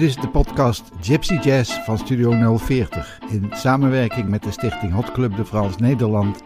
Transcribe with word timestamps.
Dit 0.00 0.08
is 0.08 0.16
de 0.16 0.28
podcast 0.28 0.90
Gypsy 1.00 1.34
Jazz 1.34 1.84
van 1.84 1.98
Studio 1.98 2.56
040 2.56 3.18
in 3.28 3.48
samenwerking 3.50 4.28
met 4.28 4.42
de 4.42 4.50
stichting 4.50 4.92
Hot 4.92 5.12
Club 5.12 5.36
de 5.36 5.44
Frans 5.44 5.76
Nederland 5.76 6.42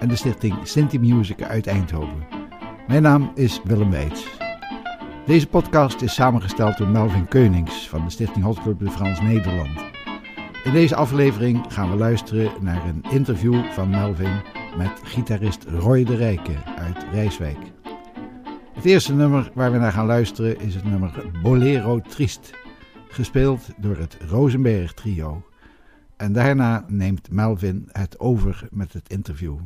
en 0.00 0.08
de 0.08 0.16
stichting 0.16 0.54
Sinti 0.62 0.98
Music 0.98 1.42
uit 1.42 1.66
Eindhoven. 1.66 2.26
Mijn 2.86 3.02
naam 3.02 3.32
is 3.34 3.60
Willem 3.64 3.90
Weits. 3.90 4.26
Deze 5.26 5.46
podcast 5.46 6.02
is 6.02 6.14
samengesteld 6.14 6.78
door 6.78 6.88
Melvin 6.88 7.28
Keunings 7.28 7.88
van 7.88 8.04
de 8.04 8.10
stichting 8.10 8.44
Hot 8.44 8.62
Club 8.62 8.78
de 8.78 8.90
Frans 8.90 9.20
Nederland. 9.20 9.80
In 10.64 10.72
deze 10.72 10.94
aflevering 10.94 11.64
gaan 11.68 11.90
we 11.90 11.96
luisteren 11.96 12.52
naar 12.60 12.86
een 12.86 13.04
interview 13.10 13.64
van 13.72 13.90
Melvin 13.90 14.42
met 14.76 15.00
gitarist 15.02 15.64
Roy 15.64 16.04
de 16.04 16.16
Rijke 16.16 16.56
uit 16.78 17.06
Rijswijk. 17.12 17.58
Het 18.74 18.84
eerste 18.84 19.14
nummer 19.14 19.50
waar 19.54 19.72
we 19.72 19.78
naar 19.78 19.92
gaan 19.92 20.06
luisteren 20.06 20.60
is 20.60 20.74
het 20.74 20.84
nummer 20.84 21.24
Bolero 21.42 22.00
Trist, 22.00 22.50
gespeeld 23.08 23.68
door 23.76 23.96
het 23.96 24.16
Rosenberg 24.28 24.94
Trio. 24.94 25.42
En 26.16 26.32
daarna 26.32 26.84
neemt 26.88 27.30
Melvin 27.30 27.88
het 27.92 28.18
over 28.18 28.68
met 28.70 28.92
het 28.92 29.08
interview. 29.08 29.56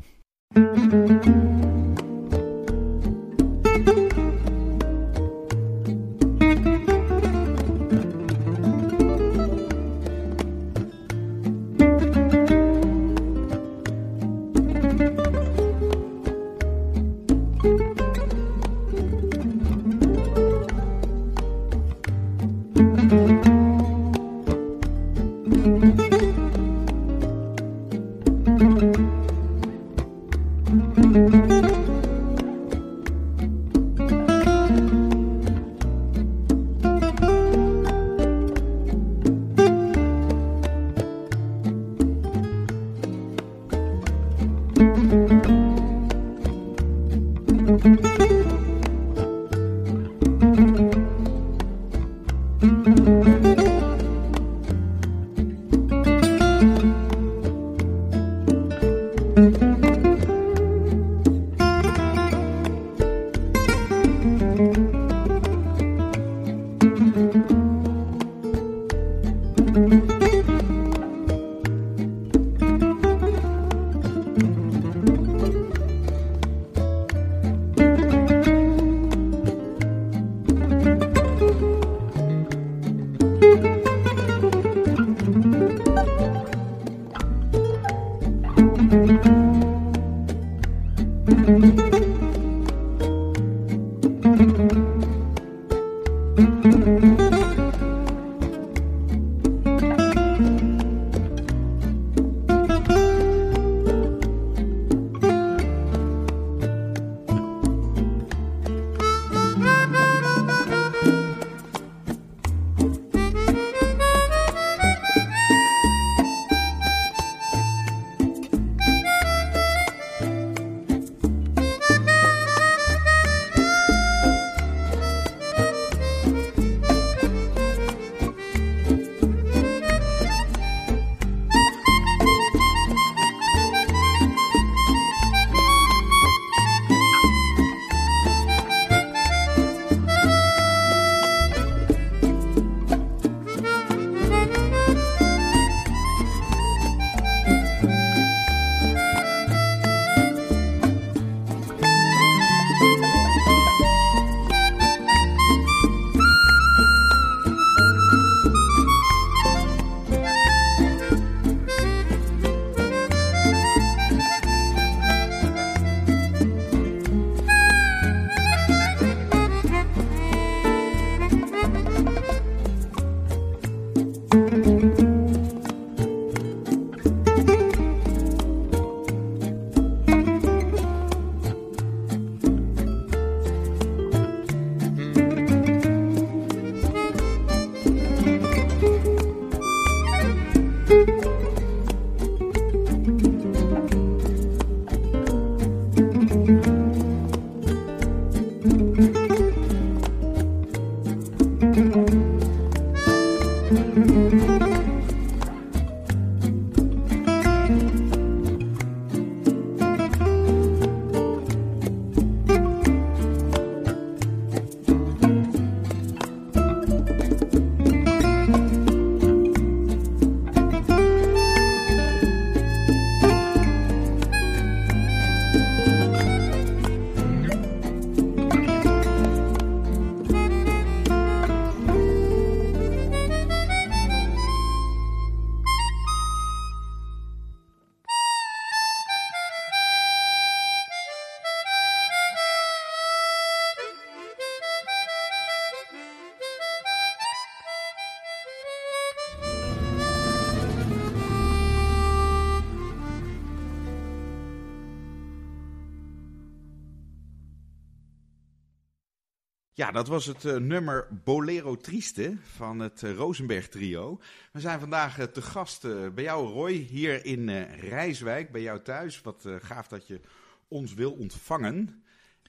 Ja, 259.83 259.91
dat 259.91 260.09
was 260.09 260.27
het 260.27 260.45
uh, 260.45 260.57
nummer 260.57 261.07
Bolero 261.25 261.77
Triste 261.77 262.37
van 262.43 262.79
het 262.79 263.03
uh, 263.03 263.15
Rosenberg 263.15 263.69
Trio. 263.69 264.21
We 264.53 264.61
zijn 264.61 264.81
vandaag 264.81 265.19
uh, 265.19 265.25
te 265.25 265.43
gast 265.43 265.87
bij 266.15 266.25
jou, 266.25 266.47
Roy, 266.53 266.73
hier 266.73 267.25
in 267.25 267.65
Rijswijk, 267.65 268.53
bij 268.53 268.63
jou 268.63 268.83
thuis. 268.83 269.21
Wat 269.21 269.49
gaaf 269.61 269.89
dat 269.89 270.07
je 270.07 270.21
ons 270.69 270.95
wil 270.95 271.13
ontvangen. 271.13 272.03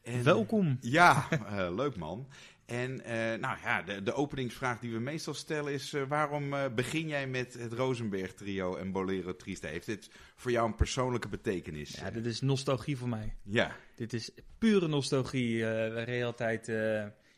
En, 0.03 0.24
Welkom. 0.24 0.77
Ja, 0.81 1.27
leuk 1.81 1.95
man. 1.95 2.27
En 2.65 2.95
nou 3.39 3.57
ja, 3.63 3.81
de, 3.81 4.03
de, 4.03 4.13
openingsvraag 4.13 4.79
die 4.79 4.91
we 4.91 5.00
meestal 5.00 5.33
stellen 5.33 5.74
is: 5.74 5.95
waarom 6.07 6.53
begin 6.75 7.07
jij 7.07 7.27
met 7.27 7.53
het 7.53 7.74
Rosenberg 7.74 8.33
Trio 8.33 8.75
en 8.75 8.91
Bolero 8.91 9.36
Triste? 9.36 9.68
Heeft 9.68 9.86
dit 9.86 10.09
voor 10.36 10.51
jou 10.51 10.68
een 10.68 10.75
persoonlijke 10.75 11.27
betekenis? 11.27 11.95
Ja, 11.95 12.12
dit 12.12 12.25
is 12.25 12.41
nostalgie 12.41 12.97
voor 12.97 13.09
mij. 13.09 13.36
Ja. 13.44 13.75
Dit 13.95 14.13
is 14.13 14.31
pure 14.57 14.88
nostalgie. 14.88 15.63
we 15.65 16.03
reden 16.03 16.25
altijd 16.25 16.68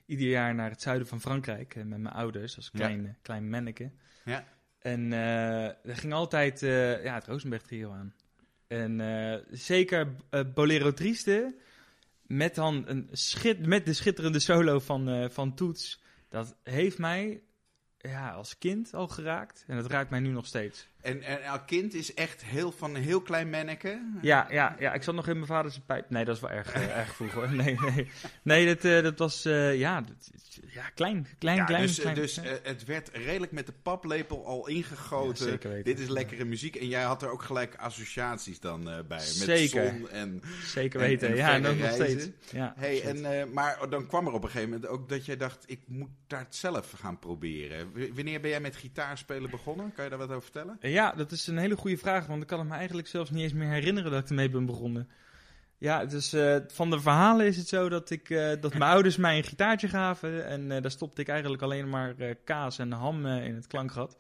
ieder 0.06 0.28
jaar 0.28 0.56
naar 0.56 0.70
het 0.70 0.82
zuiden 0.82 1.08
van 1.08 1.22
Frankrijk 1.22 1.76
met 1.76 1.88
mijn 1.88 2.08
ouders 2.08 2.56
als 2.56 2.72
klein, 2.72 3.04
ja. 3.04 3.16
klein 3.22 3.50
manneke. 3.50 3.92
Ja. 4.26 4.48
En 4.80 5.12
er 5.12 5.98
ging 5.98 6.14
altijd 6.14 6.60
ja, 7.04 7.14
het 7.14 7.26
Rosenberg 7.28 7.62
Trio 7.62 7.92
aan. 7.92 8.14
En 8.68 9.02
zeker 9.52 10.16
Bolero 10.54 10.94
Triste 10.94 11.56
met 12.22 12.56
dan 12.56 12.84
een 12.88 13.10
schit, 13.12 13.66
met 13.66 13.86
de 13.86 13.94
schitterende 13.94 14.40
solo 14.40 14.80
van, 14.80 15.32
van 15.32 15.56
Toets. 15.56 16.02
Dat 16.30 16.56
heeft 16.64 16.98
mij 16.98 17.42
ja, 17.98 18.32
als 18.32 18.58
kind 18.58 18.94
al 18.94 19.08
geraakt. 19.08 19.64
En 19.68 19.76
dat 19.76 19.92
raakt 19.92 20.10
mij 20.10 20.20
nu 20.20 20.30
nog 20.30 20.46
steeds. 20.46 20.88
En, 21.06 21.22
en 21.24 21.66
kind 21.66 21.94
is 21.94 22.14
echt 22.14 22.46
heel 22.46 22.72
van 22.72 22.96
een 22.96 23.02
heel 23.02 23.22
klein 23.22 23.50
manneke? 23.50 24.02
Ja, 24.22 24.48
ja, 24.50 24.76
ja, 24.80 24.94
ik 24.94 25.04
zat 25.04 25.16
nog 25.16 25.28
in 25.28 25.36
mijn 25.36 25.48
vaders 25.48 25.80
pijp. 25.86 26.10
Nee, 26.10 26.26
dat 26.26 26.36
is 26.36 26.42
wel 26.42 26.52
erg, 26.52 26.76
uh, 26.76 26.98
erg 26.98 27.16
vroeg 27.16 27.32
hoor. 27.32 27.54
Nee, 27.54 27.80
nee. 27.80 28.10
nee 28.42 28.66
dat, 28.66 28.86
uh, 28.86 29.04
dat 29.04 29.20
was 29.20 29.46
uh, 29.46 29.78
ja, 29.80 30.02
dat, 30.02 30.32
ja, 30.74 30.90
klein, 30.90 31.28
klein, 31.38 31.58
ja, 31.58 31.64
klein. 31.64 31.86
Dus, 31.86 32.00
klein, 32.00 32.16
dus 32.16 32.40
het 32.64 32.86
werd 32.86 33.10
redelijk 33.14 33.52
met 33.52 33.66
de 33.66 33.74
paplepel 33.82 34.46
al 34.46 34.68
ingegoten. 34.68 35.60
Ja, 35.62 35.84
Dit 35.84 36.00
is 36.00 36.08
lekkere 36.08 36.46
muziek. 36.46 36.76
En 36.76 36.88
jij 36.88 37.04
had 37.04 37.22
er 37.22 37.30
ook 37.30 37.44
gelijk 37.44 37.76
associaties 37.76 38.60
dan 38.60 38.84
bij. 38.84 39.04
Met 39.08 39.22
zeker. 39.24 39.88
zon 39.88 40.10
en 40.10 40.42
Zeker 40.64 41.00
weten, 41.00 41.28
en, 41.28 41.34
en 41.34 41.40
ja, 41.40 41.58
nog 41.58 41.92
steeds. 41.92 42.30
Ja, 42.52 42.74
hey, 42.78 43.02
en, 43.02 43.54
maar 43.54 43.90
dan 43.90 44.08
kwam 44.08 44.28
er 44.28 44.34
op 44.34 44.44
een 44.44 44.50
gegeven 44.50 44.70
moment 44.70 44.90
ook 44.90 45.10
dat 45.10 45.26
jij 45.26 45.38
dacht, 45.38 45.64
ik 45.68 45.80
moet 45.88 46.10
daar 46.28 46.46
zelf 46.50 46.92
gaan 46.92 47.20
proberen. 47.20 47.92
W 47.94 48.16
wanneer 48.16 48.42
ben 48.42 48.50
jij 48.50 48.60
met 48.60 48.76
gitaarspelen 48.76 49.50
begonnen? 49.50 49.94
Kan 49.94 50.04
je 50.04 50.10
daar 50.10 50.20
wat 50.20 50.30
over 50.30 50.42
vertellen? 50.42 50.78
Ja, 50.96 51.12
dat 51.12 51.32
is 51.32 51.48
een 51.48 51.58
hele 51.58 51.76
goede 51.76 51.98
vraag, 51.98 52.26
want 52.26 52.42
ik 52.42 52.48
kan 52.48 52.60
het 52.60 52.68
me 52.68 52.76
eigenlijk 52.76 53.08
zelfs 53.08 53.30
niet 53.30 53.44
eens 53.44 53.54
meer 53.54 53.70
herinneren 53.70 54.12
dat 54.12 54.22
ik 54.22 54.30
ermee 54.30 54.50
ben 54.50 54.66
begonnen. 54.66 55.10
Ja, 55.78 56.06
dus 56.06 56.34
uh, 56.34 56.58
van 56.68 56.90
de 56.90 57.00
verhalen 57.00 57.46
is 57.46 57.58
het 57.58 57.68
zo 57.68 57.90
dat, 57.90 58.10
ik, 58.10 58.30
uh, 58.30 58.52
dat 58.62 58.74
mijn 58.74 58.92
ouders 58.92 59.18
mij 59.18 59.38
een 59.38 59.44
gitaartje 59.44 59.88
gaven. 59.88 60.46
En 60.46 60.62
uh, 60.72 60.82
daar 60.82 60.92
stopte 60.92 61.22
ik 61.22 61.28
eigenlijk 61.28 61.62
alleen 61.62 61.90
maar 61.90 62.16
kaas 62.44 62.80
en 62.80 62.92
ham 62.92 63.26
in 63.26 63.56
het 63.56 63.68
klankgat. 63.68 64.18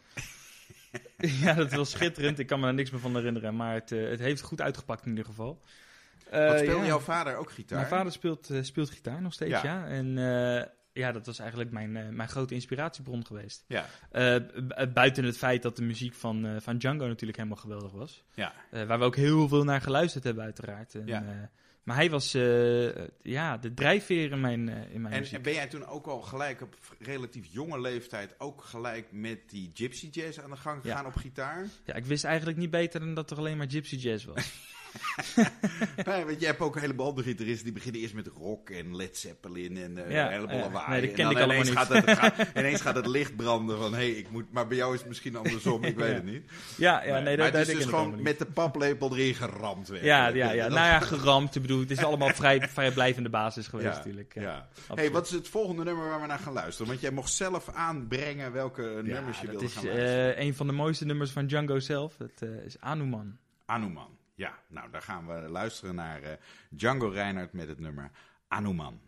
ja, 1.43 1.53
dat 1.53 1.71
was 1.71 1.91
schitterend. 1.91 2.39
Ik 2.39 2.47
kan 2.47 2.59
me 2.59 2.67
er 2.67 2.73
niks 2.73 2.91
meer 2.91 3.01
van 3.01 3.15
herinneren. 3.15 3.55
Maar 3.55 3.73
het, 3.73 3.89
het 3.89 4.19
heeft 4.19 4.41
goed 4.41 4.61
uitgepakt 4.61 5.03
in 5.03 5.09
ieder 5.09 5.25
geval. 5.25 5.61
Wat 6.31 6.59
speelde 6.59 6.81
ja. 6.81 6.85
jouw 6.85 6.99
vader 6.99 7.35
ook 7.35 7.51
gitaar? 7.51 7.77
Mijn 7.77 7.89
vader 7.89 8.11
speelt, 8.11 8.49
speelt 8.61 8.89
gitaar 8.89 9.21
nog 9.21 9.33
steeds, 9.33 9.61
ja. 9.61 9.63
ja. 9.63 9.87
En 9.87 10.17
ja, 10.95 11.11
dat 11.11 11.25
was 11.25 11.39
eigenlijk 11.39 11.71
mijn, 11.71 11.95
uh, 11.95 12.09
mijn 12.09 12.29
grote 12.29 12.53
inspiratiebron 12.53 13.25
geweest. 13.25 13.65
Ja. 13.67 13.85
Uh, 14.11 14.87
buiten 14.93 15.23
het 15.23 15.37
feit 15.37 15.61
dat 15.61 15.75
de 15.75 15.83
muziek 15.83 16.13
van, 16.13 16.45
uh, 16.45 16.55
van 16.59 16.77
Django 16.77 17.07
natuurlijk 17.07 17.37
helemaal 17.37 17.59
geweldig 17.59 17.91
was. 17.91 18.23
Ja. 18.33 18.53
waar 18.69 18.99
we 18.99 19.05
ook 19.05 19.15
heel 19.15 19.47
veel 19.47 19.63
naar 19.63 19.81
geluisterd 19.81 20.23
hebben, 20.23 20.43
uiteraard. 20.43 20.95
En, 20.95 21.07
ja. 21.07 21.49
maar 21.83 21.95
hij 21.95 22.09
was 22.09 22.31
ja, 23.21 23.57
de 23.57 23.73
drijfveer 23.73 24.31
in 24.31 24.39
mijn, 24.39 24.69
in 24.69 25.01
mijn 25.01 25.13
en, 25.13 25.19
muziek. 25.19 25.35
En 25.35 25.41
ben 25.41 25.53
jij 25.53 25.67
toen 25.67 25.85
ook 25.85 26.07
al 26.07 26.21
gelijk 26.21 26.61
op 26.61 26.75
relatief 26.99 27.45
jonge 27.51 27.81
leeftijd 27.81 28.35
ook 28.37 28.63
gelijk 28.63 29.11
met 29.11 29.49
die 29.49 29.71
gypsy 29.73 30.07
jazz 30.11 30.39
aan 30.39 30.49
de 30.49 30.57
gang 30.57 30.81
gegaan 30.81 31.03
Ja. 31.03 31.07
op 31.07 31.15
gitaar? 31.15 31.67
Ja, 31.85 31.93
ik 31.93 32.05
wist 32.05 32.23
eigenlijk 32.23 32.57
niet 32.57 32.71
beter 32.71 32.99
dan 32.99 33.13
dat 33.13 33.31
er 33.31 33.37
alleen 33.37 33.57
maar 33.57 33.69
gypsy 33.69 33.95
jazz 33.95 34.25
was. 34.25 34.51
nee, 36.05 36.25
want 36.25 36.39
je 36.39 36.45
hebt 36.45 36.59
ook 36.59 36.75
een 36.75 36.81
heleboel 36.81 37.05
andere 37.05 37.27
gitaristen 37.27 37.63
die 37.63 37.73
beginnen 37.73 38.01
eerst 38.01 38.13
met 38.13 38.27
rock 38.27 38.69
en 38.69 38.95
Led 38.95 39.17
Zeppelin 39.17 39.77
en 39.77 39.97
uh, 39.97 40.11
Ja, 40.11 40.25
een 40.25 40.31
heleboel 40.31 40.59
lawaai. 40.59 40.89
Nee, 40.89 41.01
dat 41.01 41.09
En 41.09 41.15
ken 41.15 41.25
dan 41.33 41.37
ik 41.37 41.43
ineens 41.51 41.69
niet. 41.69 41.77
Gaat 41.77 41.87
het, 41.87 42.09
gaat, 42.17 42.35
ineens 42.57 42.81
gaat 42.81 42.95
het 42.95 43.07
licht 43.07 43.35
branden 43.35 43.77
van, 43.77 43.91
hé, 43.93 43.97
hey, 43.97 44.09
ik 44.09 44.29
moet... 44.29 44.51
Maar 44.51 44.67
bij 44.67 44.77
jou 44.77 44.93
is 44.93 44.99
het 44.99 45.07
misschien 45.07 45.35
andersom, 45.35 45.83
ik 45.83 45.95
weet 45.99 46.07
Ja. 46.09 46.13
het 46.13 46.23
niet. 46.25 46.51
ja, 46.77 47.03
ja, 47.03 47.19
nee, 47.19 47.23
maar 47.23 47.35
dat, 47.35 47.45
het 47.45 47.53
dat 47.53 47.67
is 47.67 47.73
dus 47.75 47.85
gewoon 47.85 48.21
met 48.21 48.39
de 48.39 48.45
paplepel 48.45 49.11
erin 49.17 49.35
geramd. 49.35 49.89
Ja, 50.01 50.27
ja, 50.27 50.51
ja. 50.51 50.67
Nou 50.67 50.79
ja, 50.87 50.99
geramd. 50.99 51.55
Ik 51.55 51.61
bedoel, 51.61 51.79
het 51.79 51.91
is 51.91 52.03
allemaal 52.03 52.29
vrij, 52.43 52.61
vrijblijvende 52.69 53.29
basis 53.29 53.67
geweest 53.67 53.87
natuurlijk. 53.95 54.33
ja. 54.33 54.67
Hey, 54.93 55.11
wat 55.11 55.25
is 55.25 55.31
het 55.31 55.47
volgende 55.47 55.83
nummer 55.83 56.07
waar 56.09 56.21
we 56.21 56.27
naar 56.27 56.39
gaan 56.39 56.53
luisteren? 56.53 56.87
Want 56.87 57.01
jij 57.01 57.11
mocht 57.11 57.31
zelf 57.33 57.69
aanbrengen 57.69 58.51
welke 58.51 58.99
nummers 59.03 59.39
je 59.41 59.47
wilde 59.47 59.65
is 59.65 59.73
gaan 59.73 59.85
luisteren. 59.85 60.35
eh, 60.35 60.43
een 60.45 60.55
van 60.55 60.67
de 60.67 60.73
mooiste 60.73 61.05
nummers 61.05 61.31
van 61.31 61.47
Django 61.47 61.79
zelf. 61.79 62.15
Dat 62.17 62.31
eh, 62.39 62.49
is 62.65 62.79
Anuman. 62.79 63.37
Anuman. 63.65 64.14
Ja, 64.35 64.59
nou, 64.67 64.91
daar 64.91 65.01
gaan 65.01 65.27
we 65.27 65.49
luisteren 65.49 65.95
naar 65.95 66.21
eh, 66.21 66.37
Django 66.69 67.07
Reinhardt 67.07 67.53
met 67.53 67.67
het 67.67 67.79
nummer 67.79 68.11
Anuman. 68.47 69.01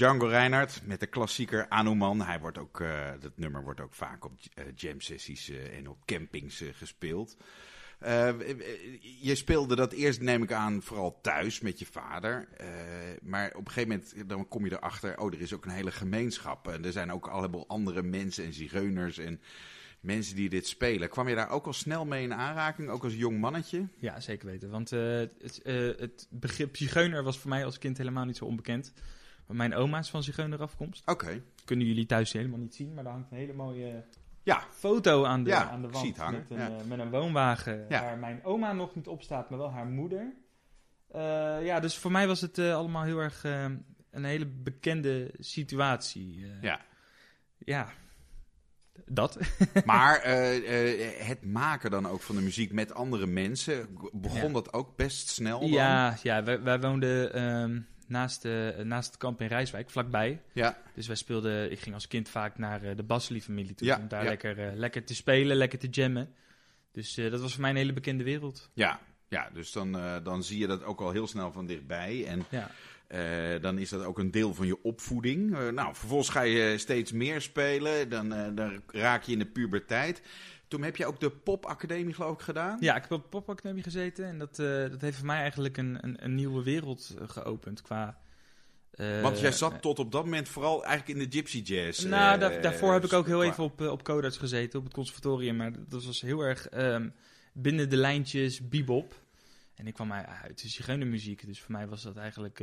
Django 0.00 0.26
Reinhardt 0.26 0.80
met 0.84 1.00
de 1.00 1.06
klassieker 1.06 1.68
Anoman. 1.68 2.20
Hij 2.20 2.40
wordt 2.40 2.58
ook, 2.58 2.80
uh, 2.80 3.10
dat 3.20 3.32
nummer 3.34 3.62
wordt 3.62 3.80
ook 3.80 3.94
vaak 3.94 4.24
op 4.24 4.32
uh, 4.32 4.64
jam 4.74 5.00
sessies 5.00 5.50
uh, 5.50 5.76
en 5.76 5.88
op 5.88 6.04
campings 6.04 6.62
gespeeld. 6.72 7.36
je 9.20 9.34
speelde 9.34 9.76
dat 9.76 9.92
eerst, 9.92 10.20
neem 10.20 10.42
ik 10.42 10.52
aan, 10.52 10.82
vooral 10.82 11.18
thuis 11.20 11.60
met 11.60 11.78
je 11.78 11.86
vader. 11.86 12.48
maar 13.22 13.50
op 13.54 13.66
een 13.66 13.72
gegeven 13.72 13.88
moment 13.88 14.28
dan 14.28 14.48
kom 14.48 14.64
je 14.64 14.72
erachter, 14.72 15.18
oh, 15.18 15.32
er 15.32 15.40
is 15.40 15.54
ook 15.54 15.64
een 15.64 15.70
hele 15.70 15.90
gemeenschap. 15.90 16.68
En 16.68 16.84
er 16.84 16.92
zijn 16.92 17.12
ook 17.12 17.26
al 17.26 17.36
heleboel 17.36 17.68
andere 17.68 18.02
mensen 18.02 18.44
en 18.44 18.52
zigeuners 18.52 19.18
en 19.18 19.40
mensen 20.00 20.36
die 20.36 20.48
dit 20.48 20.66
spelen. 20.66 21.08
Kwam 21.08 21.28
je 21.28 21.34
daar 21.34 21.50
ook 21.50 21.66
al 21.66 21.72
snel 21.72 22.04
mee 22.04 22.22
in 22.22 22.34
aanraking, 22.34 22.88
ook 22.88 23.04
als 23.04 23.14
jong 23.14 23.38
mannetje? 23.38 23.86
Ja, 23.98 24.20
zeker 24.20 24.46
weten. 24.46 24.70
Want 24.70 24.90
het, 24.90 25.60
uh, 25.64 25.98
het, 25.98 26.26
begrip 26.30 26.76
zigeuner 26.76 27.22
was 27.22 27.38
voor 27.38 27.50
mij 27.50 27.64
als 27.64 27.78
kind 27.78 27.98
helemaal 27.98 28.24
niet 28.24 28.36
zo 28.36 28.44
onbekend. 28.44 28.92
Mijn 29.52 29.74
oma 29.74 29.98
is 29.98 30.10
van 30.10 30.22
zigeuner 30.22 30.60
afkomst. 30.60 31.02
Oké. 31.06 31.24
Okay. 31.24 31.42
Kunnen 31.64 31.86
jullie 31.86 32.06
thuis 32.06 32.32
helemaal 32.32 32.58
niet 32.58 32.74
zien, 32.74 32.94
maar 32.94 33.04
daar 33.04 33.12
hangt 33.12 33.30
een 33.30 33.36
hele 33.36 33.52
mooie 33.52 34.04
ja. 34.42 34.62
foto 34.70 35.24
aan 35.24 35.44
de, 35.44 35.50
ja, 35.50 35.70
aan 35.70 35.82
de 35.82 35.88
wand. 35.88 36.16
Met 36.16 36.50
een, 36.50 36.56
ja. 36.58 36.70
uh, 36.70 36.84
met 36.86 36.98
een 36.98 37.10
woonwagen 37.10 37.88
waar 37.88 38.18
mijn 38.18 38.44
oma 38.44 38.72
nog 38.72 38.94
niet 38.94 39.06
op 39.06 39.22
staat, 39.22 39.50
maar 39.50 39.58
wel 39.58 39.70
haar 39.70 39.86
moeder. 39.86 40.32
ja, 41.62 41.80
dus 41.80 41.96
voor 41.96 42.10
mij 42.10 42.26
was 42.26 42.40
het 42.40 42.58
allemaal 42.58 43.02
heel 43.02 43.18
erg 43.18 43.44
een 44.10 44.24
hele 44.24 44.46
bekende 44.46 45.30
situatie. 45.38 46.46
ja. 46.60 46.80
Ja, 47.64 47.92
dat. 49.06 49.38
maar 49.84 50.20
het 51.18 51.44
maken 51.44 51.90
dan 51.90 52.06
ook 52.06 52.20
van 52.20 52.36
de 52.36 52.42
muziek 52.42 52.72
met 52.72 52.94
andere 52.94 53.26
mensen, 53.26 53.88
begon 54.12 54.52
dat 54.52 54.72
ook 54.72 54.96
best 54.96 55.28
snel? 55.28 55.60
Dan? 55.60 55.68
Ja, 55.68 56.16
ja 56.22 56.42
wij, 56.42 56.62
wij 56.62 56.80
woonden 56.80 57.42
um, 57.42 57.86
naast, 58.10 58.44
uh, 58.44 58.76
naast 58.76 59.08
het 59.08 59.16
kamp 59.16 59.40
in 59.40 59.46
Rijswijk, 59.46 59.90
vlakbij. 59.90 60.40
Ja. 60.52 60.78
Dus 60.94 61.06
wij 61.06 61.16
speelden, 61.16 61.70
ik 61.70 61.78
ging 61.78 61.94
als 61.94 62.08
kind 62.08 62.28
vaak 62.28 62.58
naar 62.58 62.96
de 62.96 63.02
Basselie-familie 63.02 63.74
toe, 63.74 63.86
ja. 63.86 63.98
om 63.98 64.08
daar 64.08 64.24
lekker, 64.24 64.72
lekker 64.74 65.04
te 65.04 65.14
spelen, 65.14 65.56
lekker 65.56 65.78
te 65.78 65.88
jammen. 65.88 66.34
Dus 66.92 67.14
dat 67.14 67.40
was 67.40 67.52
voor 67.52 67.60
mij 67.60 67.70
een 67.70 67.76
hele 67.76 67.92
bekende 67.92 68.24
wereld. 68.24 68.70
Ja, 68.74 69.00
ja 69.28 69.50
dus 69.52 69.72
dan, 69.72 69.92
dan 70.22 70.42
zie 70.42 70.58
je 70.58 70.66
dat 70.66 70.84
ook 70.84 71.00
al 71.00 71.10
heel 71.10 71.26
snel 71.26 71.52
van 71.52 71.66
dichtbij. 71.66 72.26
En 72.26 72.44
ja. 72.48 72.70
Uh, 73.14 73.60
dan 73.60 73.78
is 73.78 73.88
dat 73.88 74.04
ook 74.04 74.18
een 74.18 74.30
deel 74.30 74.54
van 74.54 74.66
je 74.66 74.82
opvoeding. 74.82 75.50
Uh, 75.50 75.68
nou, 75.68 75.94
vervolgens 75.94 76.28
ga 76.28 76.40
je 76.40 76.78
steeds 76.78 77.12
meer 77.12 77.40
spelen. 77.40 78.08
Dan, 78.08 78.32
uh, 78.32 78.46
dan 78.54 78.82
raak 78.86 79.22
je 79.22 79.32
in 79.32 79.38
de 79.38 79.46
puberteit. 79.46 80.22
Toen 80.70 80.82
heb 80.82 80.96
je 80.96 81.06
ook 81.06 81.20
de 81.20 81.30
popacademie, 81.30 82.14
geloof 82.14 82.34
ik, 82.34 82.40
gedaan? 82.40 82.76
Ja, 82.80 82.96
ik 82.96 83.02
heb 83.02 83.12
op 83.12 83.22
de 83.22 83.28
popacademie 83.28 83.82
gezeten. 83.82 84.24
En 84.24 84.38
dat, 84.38 84.56
dat 84.90 85.00
heeft 85.00 85.16
voor 85.16 85.26
mij 85.26 85.40
eigenlijk 85.40 85.76
een, 85.76 85.98
een, 86.00 86.24
een 86.24 86.34
nieuwe 86.34 86.62
wereld 86.62 87.14
geopend 87.26 87.82
qua... 87.82 88.18
Want 89.22 89.40
jij 89.40 89.52
zat 89.52 89.82
tot 89.82 89.98
op 89.98 90.12
dat 90.12 90.24
moment 90.24 90.48
vooral 90.48 90.84
eigenlijk 90.84 91.18
in 91.18 91.30
de 91.30 91.36
gypsy 91.36 91.58
jazz. 91.58 92.04
Nou, 92.04 92.38
daar, 92.38 92.62
daarvoor 92.62 92.92
heb 92.92 93.04
ik 93.04 93.12
ook 93.12 93.26
heel 93.26 93.44
even 93.44 93.64
op, 93.64 93.80
op 93.80 94.00
gezeten, 94.04 94.78
op 94.78 94.84
het 94.84 94.94
conservatorium. 94.94 95.56
Maar 95.56 95.72
dat 95.88 96.04
was 96.04 96.20
heel 96.20 96.40
erg 96.40 96.72
um, 96.74 97.14
binnen 97.52 97.88
de 97.88 97.96
lijntjes 97.96 98.68
bebop. 98.68 99.14
En 99.74 99.86
ik 99.86 99.94
kwam 99.94 100.12
uit 100.12 100.62
de 100.62 100.68
zigeunermuziek, 100.68 101.46
dus 101.46 101.60
voor 101.60 101.72
mij 101.72 101.88
was 101.88 102.02
dat 102.02 102.16
eigenlijk 102.16 102.62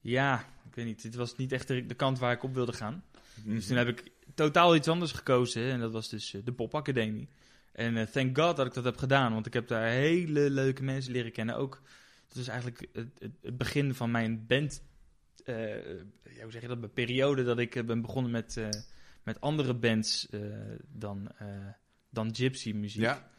ja, 0.00 0.44
ik 0.68 0.74
weet 0.74 0.84
niet. 0.84 1.02
Dit 1.02 1.14
was 1.14 1.36
niet 1.36 1.52
echt 1.52 1.68
de, 1.68 1.94
kant 1.94 2.18
waar 2.18 2.32
ik 2.32 2.42
op 2.42 2.54
wilde 2.54 2.72
gaan. 2.72 3.04
Dus 3.44 3.66
toen 3.66 3.76
heb 3.76 3.88
ik 3.88 4.10
totaal 4.34 4.74
iets 4.74 4.88
anders 4.88 5.12
gekozen. 5.12 5.62
En 5.62 5.80
dat 5.80 5.92
was 5.92 6.08
dus 6.08 6.34
uh, 6.34 6.44
de 6.44 6.52
popacademie. 6.52 7.28
En 7.72 7.96
uh, 7.96 8.02
thank 8.02 8.38
God 8.38 8.56
dat 8.56 8.66
ik 8.66 8.74
dat 8.74 8.84
heb 8.84 8.96
gedaan. 8.96 9.32
Want 9.32 9.46
ik 9.46 9.52
heb 9.52 9.68
daar 9.68 9.88
hele 9.88 10.50
leuke 10.50 10.82
mensen 10.82 11.12
leren 11.12 11.32
kennen. 11.32 11.56
Ook, 11.56 11.82
dat 12.28 12.36
is 12.36 12.48
eigenlijk 12.48 12.88
het, 12.92 13.08
het, 13.40 13.56
begin 13.56 13.94
van 13.94 14.10
mijn 14.10 14.46
band... 14.46 14.82
Uh, 15.44 15.84
ja, 16.22 16.42
hoe 16.42 16.52
zeg 16.52 16.62
je 16.62 16.68
dat? 16.68 16.78
Mijn 16.78 16.92
periode 16.92 17.44
dat 17.44 17.58
ik 17.58 17.86
ben 17.86 18.00
begonnen 18.00 18.30
met, 18.30 18.60
met 19.22 19.40
andere 19.40 19.74
bands 19.74 20.28
dan, 20.88 21.32
dan 22.10 22.34
gypsy 22.34 22.72
muziek. 22.72 23.02
Ja, 23.02 23.30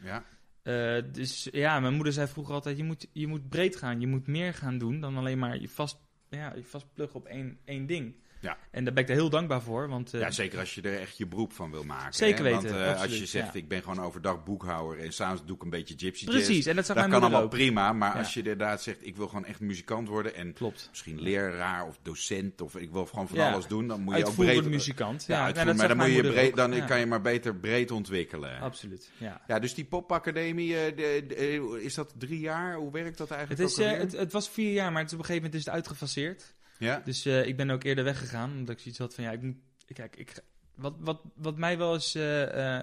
ja. 0.64 1.02
dus 1.02 1.48
ja, 1.52 1.80
mijn 1.80 1.94
moeder 1.94 2.14
zei 2.14 2.28
vroeger 2.28 2.54
altijd: 2.54 2.78
je 2.78 2.84
moet, 2.84 3.08
je 3.12 3.28
moet 3.28 3.50
breed 3.50 3.76
gaan, 3.76 4.00
je 4.00 4.08
moet 4.08 4.28
meer 4.28 4.54
gaan 4.54 4.78
doen 4.78 5.00
dan 5.00 5.18
alleen 5.18 5.40
maar 5.40 5.60
je 5.60 5.70
vast 5.70 5.98
ja, 6.38 6.54
je 6.56 6.64
vastpluggen 6.64 7.20
op 7.20 7.26
één, 7.26 7.58
één 7.66 7.86
ding. 7.86 8.16
Ja. 8.42 8.58
En 8.72 8.84
daar 8.84 8.94
ben 8.94 9.04
ik 9.04 9.10
er 9.10 9.16
heel 9.16 9.30
dankbaar 9.30 9.62
voor. 9.62 9.90
Want, 9.90 10.14
uh, 10.14 10.22
ja, 10.22 10.32
zeker 10.32 10.60
als 10.60 10.76
je 10.76 10.82
er 10.82 11.00
echt 11.00 11.18
je 11.18 11.28
beroep 11.28 11.54
van 11.54 11.72
wil 11.72 11.84
maken. 11.84 12.14
Zeker 12.14 12.46
hè? 12.46 12.52
weten. 12.52 12.70
Want 12.70 12.96
uh, 12.96 13.02
als 13.02 13.18
je 13.18 13.26
zegt, 13.26 13.56
ik 13.56 13.68
ben 13.68 13.82
gewoon 13.82 14.02
overdag 14.04 14.44
boekhouder 14.44 15.00
en 15.04 15.14
s'avonds 15.14 15.46
doe 15.46 15.56
ik 15.56 15.64
een 15.64 15.70
beetje 15.70 15.94
gypsy 15.98 16.26
Precies, 16.26 16.56
jazz, 16.56 16.68
en 16.68 16.76
dat, 16.76 16.86
dat 16.88 16.98
kan 16.98 17.14
allemaal 17.14 17.42
ook. 17.42 17.50
prima. 17.50 17.94
Maar 17.94 18.14
ja. 18.14 18.20
als 18.20 18.34
je 18.34 18.40
inderdaad 18.40 18.82
zegt, 18.82 19.06
ik 19.06 19.16
wil 19.16 19.28
gewoon 19.28 19.46
echt 19.46 19.60
muzikant 19.60 20.08
worden 20.08 20.36
en 20.36 20.54
Klopt. 20.54 20.88
misschien 20.90 21.22
leraar 21.22 21.88
of 21.88 22.00
docent 22.02 22.62
of 22.62 22.76
ik 22.76 22.92
wil 22.92 23.06
gewoon 23.06 23.28
van 23.28 23.40
alles 23.40 23.68
doen, 23.68 23.88
dan 23.88 24.02
moet 24.02 24.18
je 24.18 24.26
ook 24.26 24.36
breed... 24.36 24.66
muzikant. 24.66 25.26
Ja, 25.28 25.48
ja 25.48 25.64
maar 25.74 25.88
dan, 25.88 25.98
moet 25.98 26.12
je 26.12 26.22
breed, 26.22 26.56
dan 26.56 26.86
kan 26.86 27.00
je 27.00 27.06
maar 27.06 27.22
beter 27.22 27.56
breed 27.56 27.92
ontwikkelen. 27.92 28.60
Absoluut, 28.60 29.10
ja. 29.18 29.42
Ja, 29.48 29.60
dus 29.60 29.74
die 29.74 29.86
popacademie, 29.86 30.74
de, 30.74 31.24
de, 31.28 31.80
is 31.82 31.94
dat 31.94 32.14
drie 32.18 32.40
jaar? 32.40 32.76
Hoe 32.76 32.92
werkt 32.92 33.18
dat 33.18 33.32
eigenlijk 33.32 33.62
het, 33.62 33.72
is, 33.72 33.86
het, 33.86 34.12
het, 34.12 34.32
was 34.32 34.50
vier 34.50 34.74
jaar, 34.74 34.92
maar 34.92 35.04
op 35.04 35.12
een 35.12 35.18
gegeven 35.18 35.36
moment 35.36 35.54
is 35.54 35.66
het 35.66 35.74
uitgefaseerd. 35.74 36.54
Ja. 36.82 37.02
Dus 37.06 37.26
uh, 37.26 37.48
ik 37.48 37.58
ben 37.58 37.70
ook 37.70 37.84
eerder 37.84 38.04
weggegaan, 38.04 38.52
omdat 38.52 38.76
ik 38.76 38.82
zoiets 38.82 39.00
had 39.00 39.16
van 39.16 39.24
ja, 39.24 39.32
ik 39.32 39.42
moet. 39.42 39.58
Kijk, 39.94 40.16
ik, 40.16 40.34
wat, 40.76 40.94
wat, 41.00 41.22
wat 41.36 41.58
mij 41.58 41.78
wel 41.78 41.94
eens. 41.94 42.16
Uh, 42.16 42.56
uh, 42.56 42.80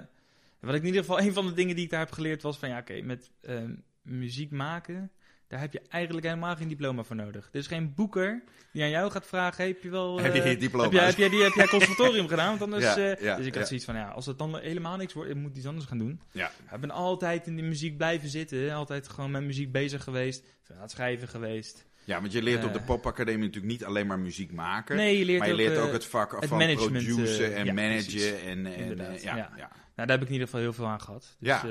wat 0.60 0.74
ik 0.74 0.80
in 0.80 0.86
ieder 0.86 1.00
geval, 1.00 1.20
een 1.26 1.32
van 1.32 1.46
de 1.46 1.52
dingen 1.52 1.74
die 1.74 1.84
ik 1.84 1.90
daar 1.90 2.00
heb 2.00 2.12
geleerd 2.12 2.42
was 2.42 2.58
van 2.58 2.68
ja, 2.68 2.78
oké, 2.78 2.92
okay, 2.92 3.04
met 3.04 3.30
muziek 4.02 4.50
maken. 4.50 5.10
Daar 5.48 5.60
heb 5.60 5.72
je 5.72 5.82
eigenlijk 5.88 6.26
helemaal 6.26 6.56
geen 6.56 6.68
diploma 6.68 7.02
voor 7.02 7.16
nodig. 7.16 7.48
Er 7.52 7.58
is 7.58 7.66
geen 7.66 7.94
boeker 7.94 8.42
die 8.72 8.82
aan 8.82 8.90
jou 8.90 9.10
gaat 9.10 9.26
vragen: 9.26 9.66
heb 9.66 9.82
je 9.82 9.90
wel. 9.90 10.18
heb 10.20 10.34
je 10.34 10.56
diploma? 10.56 10.84
Heb 10.84 10.92
jij, 10.92 11.04
heb 11.06 11.16
jij, 11.16 11.28
die, 11.28 11.42
heb 11.42 11.52
jij 11.52 11.66
conservatorium 11.66 12.28
gedaan? 12.34 12.48
Want 12.48 12.60
anders. 12.60 12.94
Ja, 12.94 13.16
ja, 13.20 13.36
dus 13.36 13.46
ik 13.46 13.54
had 13.54 13.68
zoiets 13.68 13.84
van: 13.84 13.94
ja, 13.94 14.08
als 14.08 14.26
het 14.26 14.38
dan 14.38 14.58
helemaal 14.58 14.96
niks 14.96 15.12
wordt, 15.12 15.30
ik 15.30 15.36
moet 15.36 15.56
iets 15.56 15.66
anders 15.66 15.86
gaan 15.86 15.98
doen. 15.98 16.20
Ja. 16.32 16.50
Ik 16.72 16.80
ben 16.80 16.90
altijd 16.90 17.46
in 17.46 17.56
de 17.56 17.62
muziek 17.62 17.96
blijven 17.96 18.28
zitten. 18.28 18.72
Altijd 18.72 19.08
gewoon 19.08 19.30
met 19.30 19.42
muziek 19.42 19.72
bezig 19.72 20.02
geweest. 20.02 20.44
Aan 20.74 20.80
het 20.80 20.90
schrijven 20.90 21.28
geweest. 21.28 21.86
Ja, 22.08 22.20
want 22.20 22.32
je 22.32 22.42
leert 22.42 22.64
op 22.64 22.72
de 22.72 22.80
popacademie 22.80 23.46
natuurlijk 23.46 23.72
niet 23.72 23.84
alleen 23.84 24.06
maar 24.06 24.18
muziek 24.18 24.52
maken. 24.52 24.96
Nee, 24.96 25.18
je 25.18 25.24
leert 25.24 25.38
maar 25.38 25.46
je 25.46 25.52
ook, 25.52 25.58
leert 25.58 25.78
ook 25.78 25.92
het 25.92 26.04
vak 26.04 26.40
het 26.40 26.48
van 26.48 26.58
produceren 26.58 27.54
en 27.54 27.64
ja, 27.64 27.72
managen. 27.72 28.40
En, 28.40 28.66
en, 28.66 28.96
ja, 29.22 29.36
ja. 29.36 29.50
Nou, 29.56 29.70
daar 29.94 30.08
heb 30.08 30.20
ik 30.20 30.26
in 30.26 30.32
ieder 30.32 30.46
geval 30.46 30.60
heel 30.60 30.72
veel 30.72 30.86
aan 30.86 31.00
gehad. 31.00 31.36
Dus, 31.38 31.48
ja. 31.48 31.64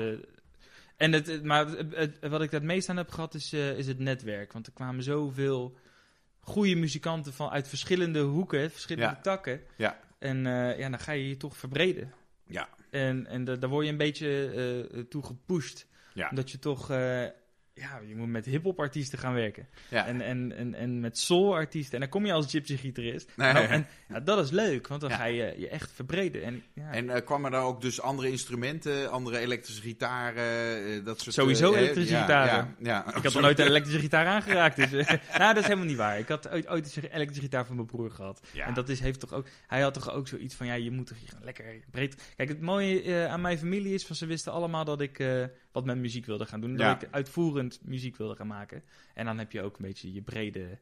En 0.96 1.12
het, 1.12 1.42
maar 1.42 1.66
het, 1.90 2.18
wat 2.20 2.42
ik 2.42 2.50
het 2.50 2.62
meest 2.62 2.88
aan 2.88 2.96
heb 2.96 3.10
gehad 3.10 3.34
is, 3.34 3.52
is 3.52 3.86
het 3.86 3.98
netwerk. 3.98 4.52
Want 4.52 4.66
er 4.66 4.72
kwamen 4.72 5.02
zoveel 5.02 5.78
goede 6.40 6.74
muzikanten 6.74 7.32
van, 7.32 7.50
uit 7.50 7.68
verschillende 7.68 8.20
hoeken, 8.20 8.70
verschillende 8.70 9.14
ja. 9.14 9.20
takken. 9.22 9.60
Ja. 9.76 10.00
En 10.18 10.36
uh, 10.36 10.78
ja, 10.78 10.88
dan 10.88 11.00
ga 11.00 11.12
je 11.12 11.28
je 11.28 11.36
toch 11.36 11.56
verbreden. 11.56 12.12
Ja. 12.46 12.68
En, 12.90 13.26
en 13.26 13.44
da, 13.44 13.56
daar 13.56 13.70
word 13.70 13.84
je 13.84 13.90
een 13.90 13.98
beetje 13.98 15.06
toe 15.08 15.24
gepusht. 15.24 15.86
Ja. 16.12 16.28
Omdat 16.28 16.50
je 16.50 16.58
toch 16.58 16.90
ja, 17.78 18.00
je 18.08 18.16
moet 18.16 18.28
met 18.28 18.44
hip-hop 18.44 18.80
artiesten 18.80 19.18
gaan 19.18 19.34
werken. 19.34 19.66
Ja. 19.88 20.06
En, 20.06 20.20
en, 20.20 20.56
en, 20.56 20.74
en 20.74 21.00
met 21.00 21.18
soul 21.18 21.54
artiesten. 21.54 21.94
En 21.94 22.00
dan 22.00 22.08
kom 22.08 22.26
je 22.26 22.32
als 22.32 22.50
gypsy 22.50 22.76
gitarist. 22.76 23.32
Nee, 23.36 23.52
nou, 23.52 23.66
en 23.66 23.86
ja, 24.08 24.20
dat 24.20 24.44
is 24.44 24.50
leuk, 24.50 24.88
want 24.88 25.00
dan 25.00 25.10
Ja. 25.10 25.16
ga 25.16 25.24
je 25.24 25.54
je 25.56 25.68
echt 25.68 25.90
verbreden. 25.92 26.42
En, 26.42 26.62
ja, 26.74 26.90
En 26.90 27.10
eh, 27.10 27.24
kwamen 27.24 27.52
er 27.52 27.60
ook 27.60 27.80
dus 27.80 28.00
andere 28.00 28.30
instrumenten, 28.30 29.10
andere 29.10 29.38
elektrische 29.38 29.82
gitaren, 29.82 30.84
eh, 30.84 31.04
dat 31.04 31.20
soort 31.20 31.34
Sowieso 31.34 31.72
eh, 31.72 31.80
elektrische 31.80 32.16
gitaren. 32.16 32.74
Ja, 32.78 33.04
ja. 33.06 33.16
ik 33.16 33.22
had 33.22 33.32
nog 33.32 33.42
nooit 33.42 33.58
een 33.58 33.66
elektrische 33.66 34.00
gitaar 34.00 34.26
aangeraakt. 34.26 34.76
Dus, 34.76 34.90
nou, 35.38 35.54
dat 35.54 35.56
is 35.56 35.62
helemaal 35.62 35.86
niet 35.86 35.96
waar. 35.96 36.18
Ik 36.18 36.28
had 36.28 36.48
ooit, 36.48 36.68
ooit 36.68 36.96
een 36.96 37.02
elektrische 37.02 37.42
gitaar 37.42 37.66
van 37.66 37.74
mijn 37.74 37.86
broer 37.86 38.10
gehad. 38.10 38.40
Ja. 38.52 38.66
En 38.66 38.74
dat 38.74 38.88
is, 38.88 39.00
heeft 39.00 39.20
toch 39.20 39.32
ook, 39.32 39.46
hij 39.66 39.80
had 39.80 39.94
toch 39.94 40.12
ook 40.12 40.28
zoiets 40.28 40.54
van, 40.54 40.66
ja, 40.66 40.74
je 40.74 40.90
moet 40.90 41.06
toch 41.06 41.16
lekker 41.42 41.64
breed... 41.90 42.32
Kijk, 42.36 42.48
het 42.48 42.60
mooie 42.60 43.28
aan 43.28 43.40
mijn 43.40 43.58
familie 43.58 43.94
is, 43.94 44.06
van 44.06 44.16
ze 44.16 44.26
wisten 44.26 44.52
allemaal 44.52 44.84
dat 44.84 45.00
ik 45.00 45.18
wat 45.72 45.84
met 45.84 45.96
muziek 45.98 46.26
wilde 46.26 46.46
gaan 46.46 46.60
doen. 46.60 46.76
Ja. 46.76 46.92
Dat 46.92 47.02
ik 47.02 47.08
uitvoerend 47.10 47.80
muziek 47.82 48.16
wilde 48.16 48.36
gaan 48.36 48.46
maken. 48.46 48.82
En 49.14 49.24
dan 49.24 49.38
heb 49.38 49.52
je 49.52 49.62
ook 49.62 49.76
een 49.78 49.84
beetje 49.84 50.12
je 50.12 50.22
brede... 50.22 50.78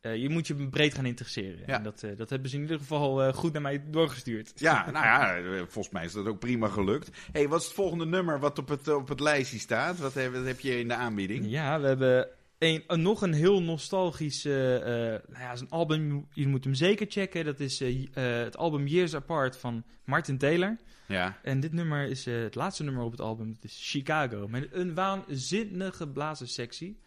eh, 0.00 0.16
je 0.16 0.28
moet 0.28 0.46
je 0.46 0.54
breed 0.54 0.94
gaan 0.94 1.06
interesseren. 1.06 1.58
Ja. 1.66 1.76
En 1.76 1.82
dat, 1.82 2.02
eh, 2.02 2.16
dat 2.16 2.30
hebben 2.30 2.50
ze 2.50 2.56
in 2.56 2.62
ieder 2.62 2.78
geval 2.78 3.22
eh, 3.22 3.32
goed 3.32 3.52
naar 3.52 3.62
mij 3.62 3.82
doorgestuurd. 3.90 4.52
Ja, 4.54 4.84
nou 4.90 5.04
ja, 5.04 5.56
volgens 5.66 5.94
mij 5.94 6.04
is 6.04 6.12
dat 6.12 6.26
ook 6.26 6.38
prima 6.38 6.68
gelukt. 6.68 7.10
hey, 7.32 7.48
wat 7.48 7.60
is 7.60 7.66
het 7.66 7.74
volgende 7.74 8.06
nummer 8.06 8.38
wat 8.40 8.58
op 8.58 8.68
het, 8.68 8.88
op 8.88 9.08
het 9.08 9.20
lijstje 9.20 9.58
staat? 9.58 9.98
Wat 9.98 10.14
heb, 10.14 10.32
wat 10.32 10.44
heb 10.44 10.60
je 10.60 10.78
in 10.78 10.88
de 10.88 10.94
aanbieding? 10.94 11.44
Ja, 11.46 11.80
we 11.80 11.86
hebben 11.86 12.28
een, 12.60 12.84
een- 12.86 13.02
nog 13.02 13.22
een 13.22 13.32
heel 13.32 13.62
nostalgisch... 13.62 14.44
eh, 14.44 14.52
nou 14.52 15.20
ja, 15.38 15.52
is 15.52 15.60
een 15.60 15.70
album, 15.70 16.26
je 16.32 16.46
moet 16.48 16.64
hem 16.64 16.74
zeker 16.74 17.06
checken. 17.08 17.44
Dat 17.44 17.60
is 17.60 17.80
eh, 17.80 18.06
eh, 18.14 18.44
het 18.44 18.56
album 18.56 18.86
Years 18.86 19.14
Apart 19.14 19.56
van 19.56 19.84
Martin 20.04 20.38
Taylor. 20.38 20.76
Ja, 21.06 21.38
En 21.42 21.60
dit 21.60 21.72
nummer 21.72 22.06
is 22.08 22.24
het 22.24 22.54
laatste 22.54 22.82
nummer 22.84 23.02
op 23.04 23.10
het 23.10 23.20
album. 23.20 23.52
Dat 23.54 23.64
is 23.64 23.78
Chicago. 23.90 24.48
Met 24.48 24.68
een 24.72 24.94
waanzinnige 24.94 26.08
blazerssectie. 26.08 27.00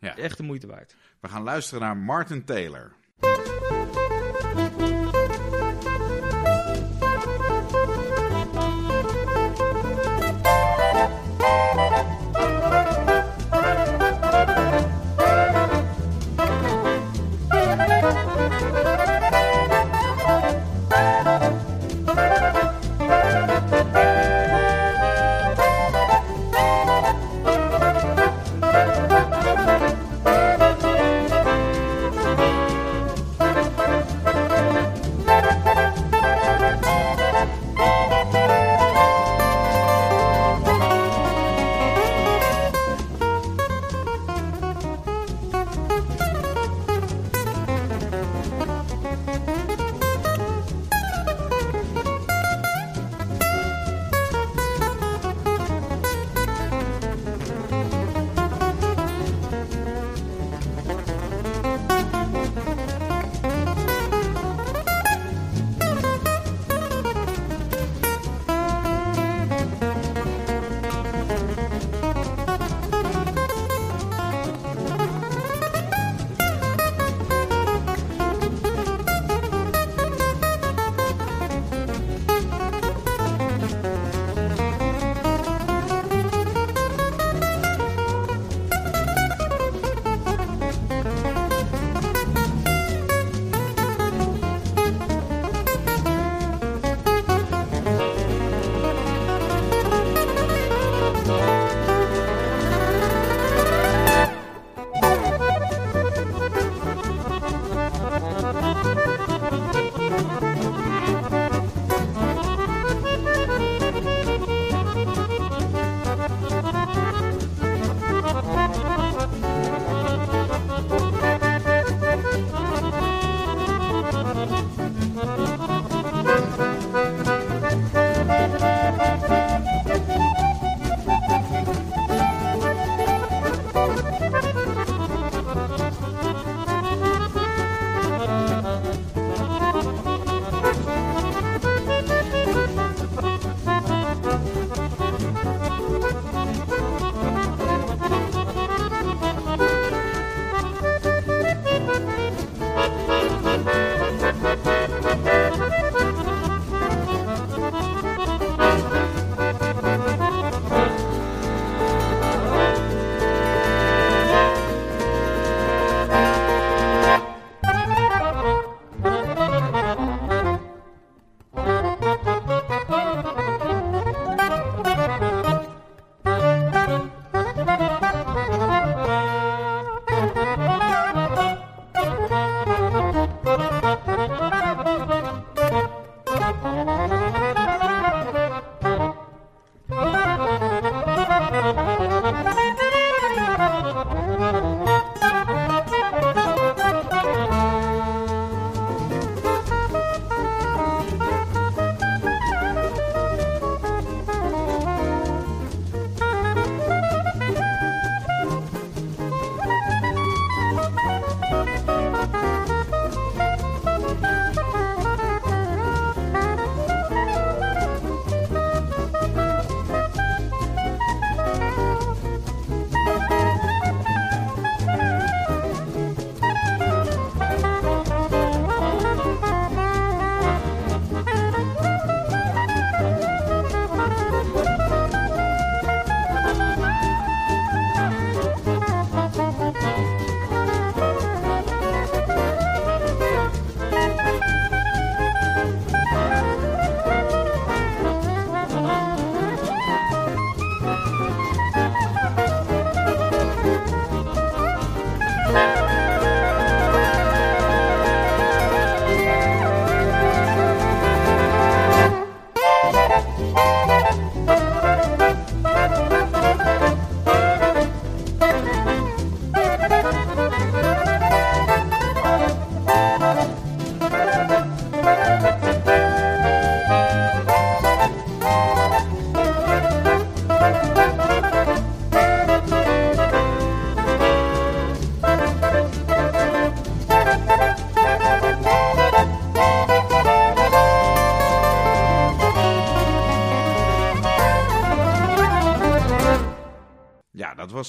Ja. 0.00 0.16
Echt 0.16 0.36
de 0.36 0.42
moeite 0.42 0.66
waard. 0.66 0.96
we 1.20 1.28
gaan 1.28 1.42
luisteren 1.42 1.80
naar 1.82 1.96
Martin 1.96 2.44
Taylor. 2.44 2.92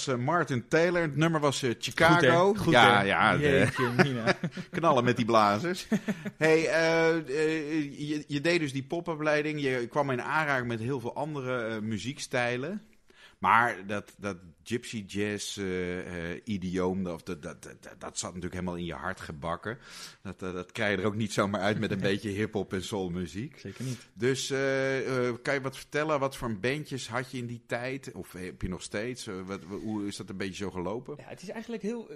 Was 0.06 0.16
eh, 0.16 0.24
Martin 0.24 0.68
Taylor. 0.68 1.02
Het 1.02 1.16
nummer 1.16 1.40
was 1.40 1.64
eh, 1.64 1.72
Chicago. 1.80 2.48
Goed, 2.48 2.58
hè? 2.58 2.64
Goed, 2.64 2.74
ja, 2.74 2.98
hè? 2.98 3.04
ja. 3.04 3.38
Jeetje, 3.38 4.36
knallen 4.72 5.04
met 5.04 5.16
die 5.16 5.26
blazers. 5.26 5.88
hey, 6.38 6.68
eh, 6.68 7.28
je, 8.10 8.24
je 8.28 8.42
deed 8.42 8.60
dus 8.60 8.74
die 8.74 8.84
popopleiding. 8.84 9.62
Je 9.62 9.88
kwam 9.88 10.10
in 10.10 10.22
aanraking 10.22 10.68
met 10.68 10.80
heel 10.80 11.00
veel 11.00 11.16
andere 11.16 11.82
muziekstijlen. 11.82 12.82
Maar 13.44 13.88
dat, 13.88 14.14
dat 14.18 14.38
gypsy 14.64 15.04
jazz 15.08 15.58
eh, 15.58 16.32
eh, 16.32 16.42
idioom, 16.44 17.04
dat, 17.04 17.26
dat, 17.26 17.42
dat, 17.42 17.64
dat, 18.00 18.20
zat 18.20 18.30
natuurlijk 18.30 18.54
helemaal 18.54 18.76
in 18.76 18.86
je 18.86 18.94
hart 18.94 19.20
gebakken. 19.20 19.78
Dat, 20.22 20.40
dat, 20.40 20.54
dat 20.54 20.72
krijg 20.72 20.96
je 20.96 21.02
er 21.02 21.08
ook 21.08 21.16
niet 21.16 21.34
zomaar 21.34 21.62
uit 21.62 21.80
met 21.80 21.92
een 21.92 22.00
beetje 22.12 22.30
hip-hop 22.30 22.74
en 22.74 22.84
soulmuziek. 22.84 23.60
Zeker 23.60 23.84
niet. 23.84 24.08
Dus 24.14 24.50
eh, 24.50 25.28
eh, 25.28 25.36
kan 25.42 25.54
je 25.54 25.62
wat 25.62 25.78
vertellen? 25.78 26.20
Wat 26.20 26.38
voor 26.38 26.60
bandjes 26.60 27.08
had 27.10 27.32
je 27.32 27.38
in 27.38 27.46
die 27.46 27.64
tijd? 27.66 28.12
Of 28.12 28.32
heb 28.32 28.62
je 28.62 28.70
nog 28.70 28.82
steeds? 28.82 29.28
Eh, 29.28 29.36
wat, 29.46 29.64
hoe 29.64 30.08
is 30.08 30.16
dat 30.16 30.30
een 30.30 30.38
beetje 30.38 30.64
zo 30.64 30.72
gelopen? 30.72 31.16
Ja, 31.18 31.28
het 31.28 31.42
is 31.42 31.50
eigenlijk 31.50 31.84
heel... 31.84 32.10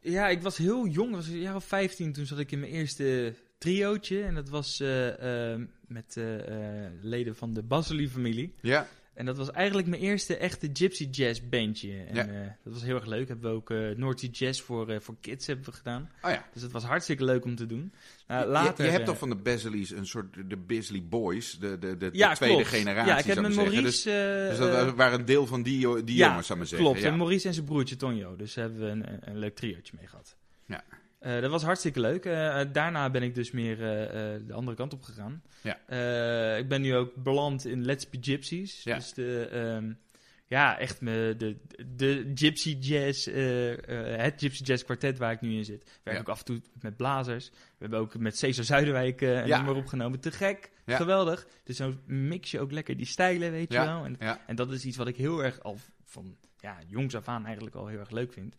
Ja, 0.00 0.28
ik 0.28 0.42
was 0.42 0.56
heel 0.56 0.86
jong. 0.86 1.08
Ik 1.08 1.14
was 1.14 1.28
een 1.28 1.38
jaar 1.38 1.54
of 1.54 1.64
15. 1.64 2.12
Toen 2.12 2.26
zat 2.26 2.38
ik 2.38 2.52
in 2.52 2.60
mijn 2.60 2.72
eerste 2.72 3.34
triootje. 3.58 4.22
En 4.22 4.34
dat 4.34 4.48
was 4.48 4.80
eh, 4.80 5.52
eh, 5.52 5.60
met 5.86 6.16
eh, 6.16 6.84
eh, 6.84 6.92
leden 7.00 7.36
van 7.36 7.52
de 7.52 7.62
Basely-familie. 7.62 8.54
Ja, 8.60 8.88
En 9.18 9.24
dat 9.26 9.36
was 9.36 9.50
eigenlijk 9.50 9.88
mijn 9.88 10.02
eerste 10.02 10.36
echte 10.36 10.70
gypsy 10.72 11.08
jazz 11.10 11.40
bandje. 11.50 11.92
En 12.08 12.14
Ja. 12.14 12.26
eh, 12.26 12.46
dat 12.64 12.72
was 12.72 12.82
heel 12.82 12.94
erg 12.94 13.06
leuk. 13.06 13.28
Hebben 13.28 13.50
we 13.50 13.56
ook 13.56 13.96
Naughty 13.96 14.28
Jazz 14.32 14.60
voor, 14.60 14.88
eh, 14.88 15.00
voor 15.00 15.16
kids 15.20 15.46
hebben 15.46 15.64
we 15.64 15.72
gedaan. 15.72 16.10
oh 16.22 16.30
ja. 16.30 16.46
Dus 16.52 16.62
het 16.62 16.72
was 16.72 16.84
hartzitdje 16.84 17.24
leuk 17.24 17.44
om 17.44 17.54
te 17.56 17.66
doen. 17.66 17.92
Nou, 18.26 18.42
Je- 18.44 18.50
later, 18.50 18.76
je, 18.76 18.82
je 18.84 18.90
hebt 18.90 19.06
toch 19.06 19.18
van 19.18 19.28
de 19.28 19.36
Beasleys 19.36 19.90
een 19.90 20.06
soort 20.06 20.36
de 20.50 20.56
Beasley 20.56 21.02
Boys, 21.08 21.58
de, 21.58 21.78
de, 21.78 21.96
de, 21.96 22.08
ja, 22.12 22.30
de 22.30 22.36
tweede 22.36 22.54
klopt. 22.56 22.70
generatie. 22.70 23.12
Ja, 23.12 23.18
ik 23.18 23.24
heb 23.24 23.36
met. 23.40 23.46
Dus, 23.46 23.56
Maurice... 23.56 24.10
eh, 24.10 24.48
dus 24.48 24.58
dat 24.58 24.70
wa- 24.84 24.94
waren 24.94 25.18
een 25.18 25.24
deel 25.24 25.46
van 25.46 25.62
die, 25.62 26.04
die 26.04 26.16
jongens, 26.16 26.46
zou 26.46 26.52
ik 26.52 26.56
maar 26.56 26.66
zeggen. 26.66 26.78
Klopt, 26.78 27.02
en 27.02 27.16
Maurice 27.16 27.48
en 27.48 27.54
zijn 27.54 27.66
broertje 27.66 27.96
Tonjo. 27.96 28.36
Dus 28.36 28.54
hebben 28.54 28.80
we 28.80 28.86
een, 28.86 29.12
een, 29.12 29.18
een 29.30 29.38
leuk 29.38 29.54
triootje 29.54 29.92
mee 29.98 30.06
gehad. 30.06 30.36
Eh, 31.18 31.40
dat 31.40 31.50
was 31.50 31.62
hartstikke 31.62 32.00
leuk. 32.00 32.24
Eh, 32.24 32.60
eh, 32.60 32.68
daarna 32.72 33.10
ben 33.10 33.22
ik 33.22 33.34
dus 33.34 33.50
meer 33.50 33.76
de 34.46 34.52
andere 34.52 34.76
kant 34.76 34.92
op 34.92 35.02
gegaan. 35.02 35.42
Ja. 35.62 35.74
Ik 36.56 36.68
ben 36.68 36.80
nu 36.80 36.94
ook 36.94 37.14
beland 37.14 37.66
in 37.66 37.84
Let's 37.84 38.10
Be 38.10 38.18
Gypsies. 38.20 38.82
Ja. 38.82 38.94
Dus 38.94 39.12
de, 39.12 39.48
ehm, 39.52 39.92
ja, 40.46 40.78
echt 40.78 41.00
me, 41.00 41.34
de, 41.38 41.56
de 41.96 42.32
Gypsy 42.34 42.76
Jazz, 42.80 43.24
het 44.20 44.34
Gypsy 44.36 44.62
Jazz 44.62 44.84
kwartet 44.84 45.18
waar 45.18 45.32
ik 45.32 45.40
nu 45.40 45.56
in 45.56 45.64
zit. 45.64 46.00
Werk 46.02 46.16
Ja. 46.16 46.22
ook 46.22 46.28
af 46.28 46.38
en 46.38 46.44
toe 46.44 46.60
met 46.80 46.96
blazers. 46.96 47.48
We 47.50 47.56
hebben 47.78 47.98
ook 47.98 48.18
met 48.18 48.38
Cesar 48.38 48.64
Zuiderwijk 48.64 49.20
een 49.20 49.46
Ja. 49.46 49.56
nummer 49.56 49.74
opgenomen. 49.74 50.20
Te 50.20 50.30
gek, 50.30 50.70
geweldig. 50.86 51.46
Dus 51.64 51.76
zo 51.76 51.94
mix 52.06 52.50
je 52.50 52.60
ook 52.60 52.72
lekker 52.72 52.96
die 52.96 53.06
stijlen, 53.06 53.50
weet 53.50 53.72
je 53.72 53.78
wel. 53.78 54.04
En 54.04 54.18
en 54.46 54.56
dat 54.56 54.72
is 54.72 54.84
iets 54.84 54.96
wat 54.96 55.08
ik 55.08 55.16
heel 55.16 55.44
erg 55.44 55.60
al 55.60 55.78
van 56.04 56.36
ja, 56.60 56.78
jongs 56.86 57.14
af 57.14 57.28
aan 57.28 57.44
eigenlijk 57.44 57.76
al 57.76 57.86
heel 57.86 57.98
erg 57.98 58.10
leuk 58.10 58.32
vind. 58.32 58.56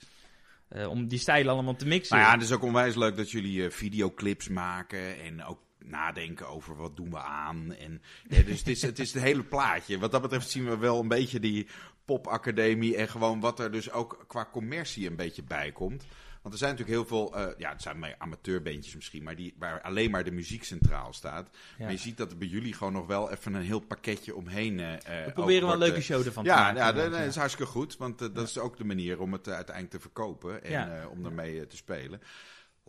Eh, 0.69 0.89
om 0.89 1.08
die 1.08 1.19
stijlen 1.19 1.53
allemaal 1.53 1.75
te 1.75 1.88
mixen. 1.88 2.15
Nou 2.15 2.27
ja, 2.27 2.34
het 2.34 2.43
is 2.43 2.51
ook 2.51 2.63
onwijs 2.63 2.95
leuk 2.95 3.15
dat 3.15 3.32
jullie 3.32 3.65
eh, 3.65 3.71
videoclips 3.71 4.47
maken 4.47 5.19
en 5.19 5.43
ook 5.43 5.60
nadenken 5.79 6.47
over 6.47 6.75
wat 6.75 6.95
doen 6.95 7.10
we 7.10 7.19
aan. 7.19 7.73
En, 7.73 8.01
dus 8.27 8.60
het 8.60 8.67
is, 8.67 8.82
het 8.82 8.99
is 8.99 9.13
het 9.13 9.23
hele 9.23 9.43
plaatje. 9.43 9.99
Wat 9.99 10.12
dat 10.12 10.21
betreft 10.21 10.49
zien 10.49 10.65
we 10.65 10.77
wel 10.77 10.99
een 10.99 11.08
beetje 11.08 11.39
die 11.39 11.67
popacademie 12.05 12.95
en 12.95 13.10
gewoon 13.10 13.39
wat 13.39 13.60
er 13.60 13.71
dus 13.71 13.91
ook 13.91 14.23
qua 14.27 14.49
commercie 14.51 15.08
een 15.08 15.15
beetje 15.15 15.43
bij 15.43 15.71
komt. 15.71 16.05
Want 16.41 16.54
er 16.54 16.60
zijn 16.60 16.71
natuurlijk 16.71 16.97
heel 16.97 17.08
veel, 17.08 17.36
eh, 17.36 17.47
ja, 17.58 17.71
het 17.71 17.82
zijn 17.82 17.99
meer 17.99 18.15
amateurbandjes 18.17 18.95
misschien, 18.95 19.23
maar 19.23 19.36
die, 19.36 19.56
waar 19.58 19.82
alleen 19.82 20.12
maar 20.12 20.23
de 20.23 20.32
muziek 20.32 20.63
centraal 20.63 21.13
staat. 21.13 21.49
Ja. 21.52 21.84
Maar 21.84 21.91
je 21.91 21.97
ziet 21.97 22.17
dat 22.17 22.32
er 22.32 22.38
bij 22.38 22.47
jullie 22.47 22.73
gewoon 22.73 22.93
nog 22.93 23.08
wel 23.08 23.32
even 23.32 23.54
een 23.54 23.62
heel 23.62 23.80
pakketje 23.80 24.36
omheen 24.36 24.80
eh 24.80 25.25
We 25.25 25.32
proberen 25.34 25.63
wel 25.63 25.73
een 25.73 25.80
leuke 25.80 26.02
show 26.02 26.25
ervan 26.25 26.43
te 26.43 26.49
ja, 26.49 26.62
maken. 26.62 26.78
ja, 26.78 27.10
dat, 27.10 27.19
is 27.19 27.36
hartstikke 27.36 27.71
goed. 27.71 27.97
Want 27.97 28.19
dat 28.19 28.47
is 28.47 28.58
ook 28.58 28.78
de 28.78 28.86
manier 28.86 29.19
om 29.19 29.34
het 29.34 29.47
uiteindelijk 29.47 29.95
te 29.95 29.99
verkopen 29.99 30.63
en 30.63 31.10
om 31.10 31.39
eh, 31.39 31.62
te 31.62 31.78
spelen. 31.78 32.21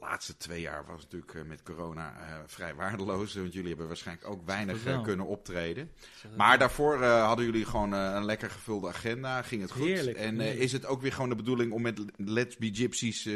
Laatste 0.00 0.36
twee 0.36 0.60
jaar 0.60 0.84
was 0.86 1.02
natuurlijk 1.02 1.34
eh, 1.34 1.42
met 1.42 1.62
corona 1.62 2.16
eh, 2.20 2.36
vrij 2.46 2.74
waardeloos. 2.74 3.34
Want 3.34 3.52
jullie 3.52 3.68
hebben 3.68 3.86
waarschijnlijk 3.86 4.28
ook 4.28 4.46
weinig 4.46 4.84
eh, 4.84 5.02
kunnen 5.02 5.26
optreden. 5.26 5.90
Maar 6.36 6.58
daarvoor 6.58 7.04
hadden 7.04 7.44
jullie 7.44 7.64
gewoon 7.64 7.92
een 7.92 8.24
lekker 8.24 8.50
gevulde 8.50 8.88
agenda. 8.88 9.42
Ging 9.42 9.62
het 9.62 9.70
goed. 9.70 9.86
Heerlijk, 9.86 10.16
en 10.16 10.40
is 10.40 10.72
het 10.72 10.86
ook 10.86 11.00
weer 11.00 11.12
gewoon 11.12 11.28
de 11.28 11.34
bedoeling 11.34 11.72
om 11.72 11.82
met 11.82 12.00
Let's 12.16 12.56
Be 12.56 12.70
Gypsies 12.72 13.28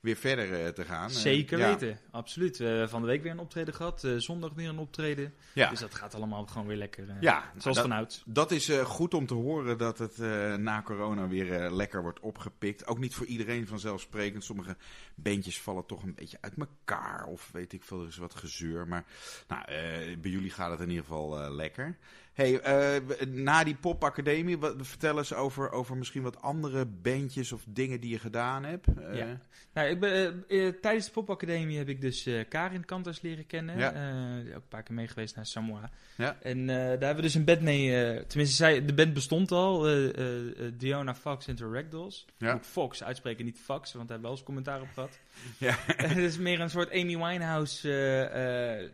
weer 0.00 0.16
verder 0.16 0.74
te 0.74 0.84
gaan? 0.84 1.10
Zeker 1.10 1.58
ja. 1.58 1.68
weten, 1.68 1.98
absoluut. 2.10 2.58
We 2.58 2.64
hebben 2.64 2.88
van 2.88 3.00
de 3.00 3.06
week 3.06 3.22
weer 3.22 3.32
een 3.32 3.38
optreden 3.38 3.74
gehad, 3.74 4.04
eh, 4.04 4.12
zondag 4.16 4.52
weer 4.54 4.68
een 4.68 4.78
optreden. 4.78 5.34
Ja. 5.52 5.70
Dus 5.70 5.80
dat 5.80 5.94
gaat 5.94 6.14
allemaal 6.14 6.46
gewoon 6.46 6.66
weer 6.66 6.76
lekker. 6.76 7.16
Ja, 7.20 7.52
zoals 7.56 7.76
dat- 7.76 7.86
vanouds. 7.86 8.22
Dat 8.26 8.50
is 8.50 8.68
goed 8.68 9.14
om 9.14 9.26
te 9.26 9.34
horen 9.34 9.78
dat 9.78 9.98
het 9.98 10.18
na 10.58 10.82
corona 10.82 11.28
weer 11.28 11.70
lekker 11.70 12.02
wordt 12.02 12.20
opgepikt. 12.20 12.86
Ook 12.86 12.98
niet 12.98 13.14
voor 13.14 13.26
iedereen 13.26 13.66
vanzelfsprekend. 13.66 14.44
Sommige 14.44 14.76
bandjes 15.14 15.60
vallen 15.60 15.86
toch 15.86 16.02
een 16.02 16.07
beetje 16.14 16.38
uit 16.40 16.54
elkaar. 16.56 17.26
Of 17.26 17.50
weet 17.52 17.72
ik 17.72 17.82
veel, 17.82 18.00
er 18.00 18.08
is 18.08 18.16
wat 18.16 18.34
gezeur. 18.34 18.88
Maar 18.88 19.04
nou, 19.48 19.62
eh, 19.62 20.18
bij 20.18 20.30
jullie 20.30 20.50
gaat 20.50 20.70
het 20.70 20.80
in 20.80 20.88
ieder 20.88 21.04
geval 21.04 21.40
eh, 21.40 21.50
lekker. 21.50 21.98
Hey, 22.38 22.60
eh, 22.60 23.02
na 23.28 23.64
die 23.64 23.74
popacademie, 23.74 24.58
wat, 24.58 24.74
vertel 24.80 25.18
eens 25.18 25.34
over, 25.34 25.70
over 25.70 25.96
misschien 25.96 26.22
wat 26.22 26.42
andere 26.42 26.84
bandjes 26.86 27.52
of 27.52 27.62
dingen 27.68 28.00
die 28.00 28.10
je 28.10 28.18
gedaan 28.18 28.64
hebt. 28.64 28.86
Eh, 28.86 29.16
Ja. 29.16 29.38
Nou, 29.72 29.88
ik 29.90 30.00
ben, 30.00 30.44
eh, 30.48 30.66
eh, 30.66 30.74
tijdens 30.80 31.04
de 31.06 31.12
popacademie 31.12 31.78
heb 31.78 31.88
ik 31.88 32.00
dus 32.00 32.26
eh, 32.26 32.44
Karin 32.48 32.84
Kanters 32.84 33.20
leren 33.20 33.46
kennen. 33.46 33.78
Ja. 33.78 33.92
Eh, 33.92 34.48
ook 34.48 34.54
een 34.54 34.68
paar 34.68 34.82
keer 34.82 34.94
mee 34.94 35.08
geweest 35.08 35.36
naar 35.36 35.46
Samoa. 35.46 35.90
Ja. 36.16 36.36
En 36.42 36.58
eh, 36.60 36.76
daar 36.76 36.86
hebben 36.88 37.16
we 37.16 37.22
dus 37.22 37.34
een 37.34 37.44
band 37.44 37.60
mee... 37.60 38.04
eh, 38.04 38.22
tenminste, 38.26 38.56
zij, 38.56 38.84
de 38.84 38.94
band 38.94 39.12
bestond 39.14 39.52
al. 39.52 39.86
eh 39.88 40.08
eh, 40.18 40.66
eh, 40.66 40.72
Diona 40.76 41.14
Fox 41.14 41.46
en 41.46 41.56
the 41.56 41.70
Ragdolls. 41.70 42.26
Ja. 42.36 42.52
Moet 42.52 42.66
Fox 42.66 43.02
uitspreken, 43.04 43.44
niet 43.44 43.58
Fox, 43.58 43.92
want 43.92 44.08
daar 44.08 44.18
hebben 44.18 44.18
we 44.18 44.22
wel 44.22 44.30
eens 44.30 44.42
commentaar 44.42 44.80
op 44.80 44.88
gehad. 44.94 45.18
Ja. 45.58 45.74
Het 46.08 46.16
is 46.16 46.38
meer 46.38 46.60
een 46.60 46.70
soort 46.70 46.90
Amy 46.92 47.16
Winehouse 47.18 47.88
eh, 47.90 48.80
eh, 48.82 48.90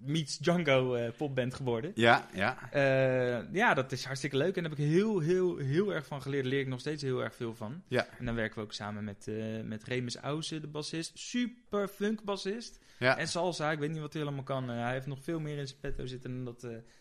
meets 0.00 0.38
Django 0.38 0.94
eh, 0.94 1.10
popband 1.16 1.54
geworden. 1.54 1.92
Ja, 1.94 2.28
ja. 2.34 2.70
Eh, 2.70 3.52
ja, 3.52 3.74
dat 3.74 3.92
is 3.92 4.04
hartstikke 4.04 4.36
leuk. 4.36 4.56
En 4.56 4.62
daar 4.62 4.70
heb 4.70 4.80
ik 4.80 4.86
heel, 4.86 5.20
heel, 5.20 5.56
heel 5.56 5.94
erg 5.94 6.06
van 6.06 6.22
geleerd. 6.22 6.42
Daar 6.42 6.52
leer 6.52 6.60
ik 6.60 6.68
nog 6.68 6.80
steeds 6.80 7.02
heel 7.02 7.22
erg 7.22 7.34
veel 7.34 7.54
van. 7.54 7.82
Ja. 7.88 8.06
En 8.18 8.24
dan 8.24 8.34
werken 8.34 8.58
we 8.58 8.64
ook 8.64 8.72
samen 8.72 9.04
met, 9.04 9.28
eh 9.28 9.60
met 9.64 9.84
Remus 9.84 10.16
Ausen, 10.16 10.60
de 10.60 10.66
bassist. 10.66 11.18
Super 11.18 11.88
funk 11.88 12.22
bassist. 12.22 12.78
ja. 12.98 13.18
En 13.18 13.28
salsa, 13.28 13.70
ik 13.70 13.78
weet 13.78 13.90
niet 13.90 14.00
wat 14.00 14.12
hij 14.12 14.22
allemaal 14.22 14.44
kan. 14.44 14.68
Hij 14.68 14.92
heeft 14.92 15.06
nog 15.06 15.22
veel 15.22 15.40
meer 15.40 15.58
in 15.58 15.66
zijn 15.66 15.80
petto 15.80 16.06
zitten 16.06 16.34
dan 16.34 16.44
dat, 16.44 16.60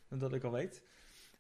dan 0.10 0.20
dat 0.20 0.34
ik 0.34 0.44
al 0.44 0.52
weet. 0.52 0.82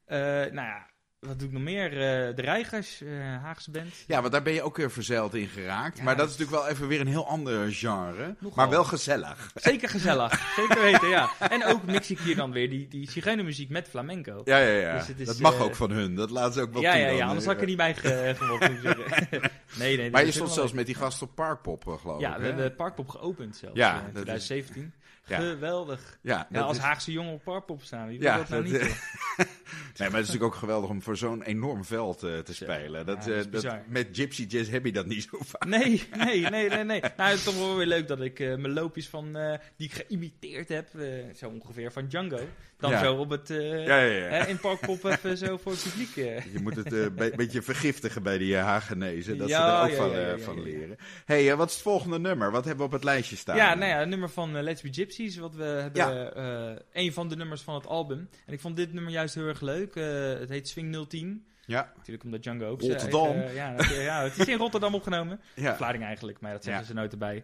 Nou 0.07 0.53
ja, 0.53 0.87
wat 1.19 1.39
doe 1.39 1.47
ik 1.47 1.53
nog 1.53 1.61
meer? 1.63 1.91
Eh, 1.91 2.35
de 2.35 2.41
Reigers, 2.41 3.01
eh, 3.01 3.09
Haagse 3.41 3.71
band. 3.71 3.93
Ja, 4.07 4.19
want 4.21 4.31
daar 4.31 4.41
ben 4.41 4.53
je 4.53 4.61
ook 4.61 4.77
weer 4.77 4.91
verzeild 4.91 5.33
in 5.35 5.47
geraakt. 5.47 5.97
Ja. 5.97 6.03
Maar 6.03 6.15
dat 6.17 6.29
is 6.29 6.37
natuurlijk 6.37 6.63
wel 6.63 6.71
even 6.73 6.87
weer 6.87 6.99
een 7.01 7.07
heel 7.07 7.27
ander 7.27 7.71
genre. 7.73 8.35
Nogal. 8.39 8.55
Maar 8.55 8.69
wel 8.69 8.83
gezellig. 8.83 9.51
Zeker 9.55 9.89
gezellig, 9.89 10.41
zeker 10.59 10.81
weten, 10.81 11.09
ja. 11.09 11.29
En 11.49 11.65
ook 11.65 11.83
mix 11.83 12.11
ik 12.11 12.19
hier 12.19 12.35
dan 12.35 12.51
weer 12.51 12.69
die, 12.69 12.87
die 12.87 13.11
zigeunermuziek 13.11 13.69
met 13.69 13.87
flamenco. 13.89 14.41
Ja, 14.45 14.57
ja, 14.57 14.71
ja. 14.79 14.97
Dus 14.97 15.07
het 15.07 15.19
is, 15.19 15.27
dat 15.27 15.39
mag 15.39 15.53
eh, 15.53 15.61
ook 15.61 15.75
van 15.75 15.91
hun. 15.91 16.15
Dat 16.15 16.29
laten 16.29 16.53
ze 16.53 16.61
ook 16.61 16.73
wel 16.73 16.81
Ja, 16.81 16.91
toe 16.91 17.01
ja, 17.01 17.07
ja, 17.09 17.25
anders 17.27 17.45
had 17.45 17.53
ik 17.55 17.61
er 17.61 17.67
niet 17.67 17.77
bij 17.77 17.95
ge- 17.95 18.35
nee, 19.79 19.97
nee. 19.97 20.11
Maar 20.11 20.25
je 20.25 20.31
stond 20.31 20.51
zelfs 20.51 20.71
met 20.71 20.85
die 20.85 20.95
gast 20.95 21.21
op 21.21 21.35
Parkpop, 21.35 21.97
geloof 22.01 22.19
Ja, 22.21 22.29
ik. 22.31 22.35
we 22.37 22.41
hè? 22.41 22.47
hebben 22.47 22.75
Parkpop 22.75 23.09
geopend 23.09 23.55
zelfs 23.55 23.75
Ja, 23.77 23.87
ja, 23.93 23.97
in 23.99 24.03
dat 24.13 24.27
is- 24.35 24.45
2017. 24.45 24.93
Ja. 25.27 25.39
Geweldig. 25.39 26.17
Ja, 26.21 26.47
als 26.53 26.77
is- 26.77 26.83
Haagse 26.83 27.11
jongen 27.11 27.33
op 27.33 27.43
Parkpop 27.43 27.81
staan. 27.83 28.07
Wie 28.07 28.21
Ja, 28.21 28.37
dat 28.37 28.49
nou 28.49 28.63
dat- 28.63 28.71
niet? 28.71 28.81
Nee, 29.97 30.09
maar 30.09 30.17
het 30.19 30.27
is 30.27 30.33
natuurlijk 30.33 30.53
ook 30.55 30.59
geweldig 30.59 30.89
om 30.89 31.01
voor 31.01 31.17
zo'n 31.17 31.43
enorm 31.43 31.85
veld 31.85 32.23
eh, 32.23 32.37
te 32.37 32.53
spelen. 32.53 32.99
Ja, 32.99 33.03
Dat, 33.05 33.23
dat 33.23 33.27
eh, 33.27 33.51
dat, 33.61 33.77
met 33.87 34.07
Gypsy 34.11 34.45
Jazz 34.47 34.69
heb 34.69 34.85
je 34.85 34.91
dat 34.91 35.05
niet 35.05 35.27
zo 35.31 35.37
vaak. 35.45 35.65
Nee, 35.65 36.07
nee, 36.25 36.41
nee, 36.49 36.69
nee, 36.69 36.83
nee. 36.83 36.99
Nou, 37.01 37.29
het 37.29 37.37
is 37.37 37.43
toch 37.43 37.57
wel 37.57 37.75
weer 37.75 37.85
leuk 37.85 38.07
dat 38.07 38.21
ik 38.21 38.39
eh, 38.39 38.47
mijn 38.47 38.73
loopjes 38.73 39.07
van, 39.07 39.33
die 39.77 39.87
ik 39.87 39.93
geïmiteerd 40.07 40.69
heb, 40.69 40.87
zo 41.35 41.47
ongeveer 41.49 41.91
van 41.91 42.07
Django, 42.07 42.39
dan 42.77 42.97
zo 42.97 43.15
op 43.15 43.29
het, 43.29 43.47
Ja, 43.47 43.57
ja, 43.57 43.97
ja. 44.01 44.27
hè, 44.27 44.45
in 44.47 44.59
Parkpop 44.59 45.03
even 45.03 45.37
zo 45.37 45.57
voor 45.57 45.71
het 45.71 45.83
publiek. 45.83 46.15
Je 46.53 46.59
moet 46.61 46.75
het 46.75 46.91
een 46.91 47.15
be- 47.15 47.33
beetje 47.35 47.61
vergiftigen 47.61 48.23
bij 48.23 48.37
die 48.37 48.55
Hagenezen. 48.55 49.37
Dat 49.37 49.49
ze 49.49 49.55
er 49.55 49.81
ook 49.83 49.93
van, 49.95 50.39
van 50.39 50.61
leren. 50.63 50.97
hey, 51.25 51.55
wat 51.55 51.67
is 51.67 51.73
het 51.73 51.83
volgende 51.83 52.19
nummer? 52.19 52.51
Wat 52.51 52.65
hebben 52.65 52.77
we 52.81 52.85
op 52.85 52.91
het 52.99 53.03
lijstje 53.03 53.35
staan? 53.35 53.55
Ja, 53.55 53.73
nou 53.75 53.91
ja, 53.91 53.99
het 53.99 54.09
nummer 54.09 54.29
van 54.29 54.61
Let's 54.61 54.81
Be 54.81 54.89
Gypsies, 55.17 55.37
wat 55.37 55.55
we 55.55 55.63
hebben, 55.63 56.01
Ja. 56.15 56.29
eh, 56.31 56.75
een 56.93 57.13
van 57.13 57.29
de 57.29 57.35
nummers 57.35 57.61
van 57.61 57.75
het 57.75 57.87
album. 57.87 58.29
En 58.45 58.53
ik 58.53 58.59
vond 58.59 58.75
dit 58.75 58.93
nummer 58.93 59.11
juist 59.11 59.35
heel 59.35 59.47
erg 59.47 59.61
leuk. 59.61 59.95
Eh, 59.95 60.39
het 60.39 60.49
heet 60.49 60.67
Swing 60.67 61.07
010. 61.07 61.45
Ja, 61.65 61.91
Natuurlijk 61.95 62.23
omdat 62.23 62.43
Django 62.43 62.65
ook 62.67 62.81
Rotterdam. 62.81 63.27
eh, 63.27 63.55
ja, 63.55 63.75
ja, 63.89 64.23
het 64.23 64.37
is 64.37 64.47
in 64.47 64.57
Rotterdam 64.57 64.95
opgenomen. 64.95 65.39
ja. 65.55 65.75
Vlaarding 65.75 66.03
eigenlijk, 66.03 66.39
maar 66.39 66.51
dat 66.51 66.63
zeggen 66.63 66.85
ze 66.85 66.93
nooit 66.93 67.11
erbij. 67.11 67.43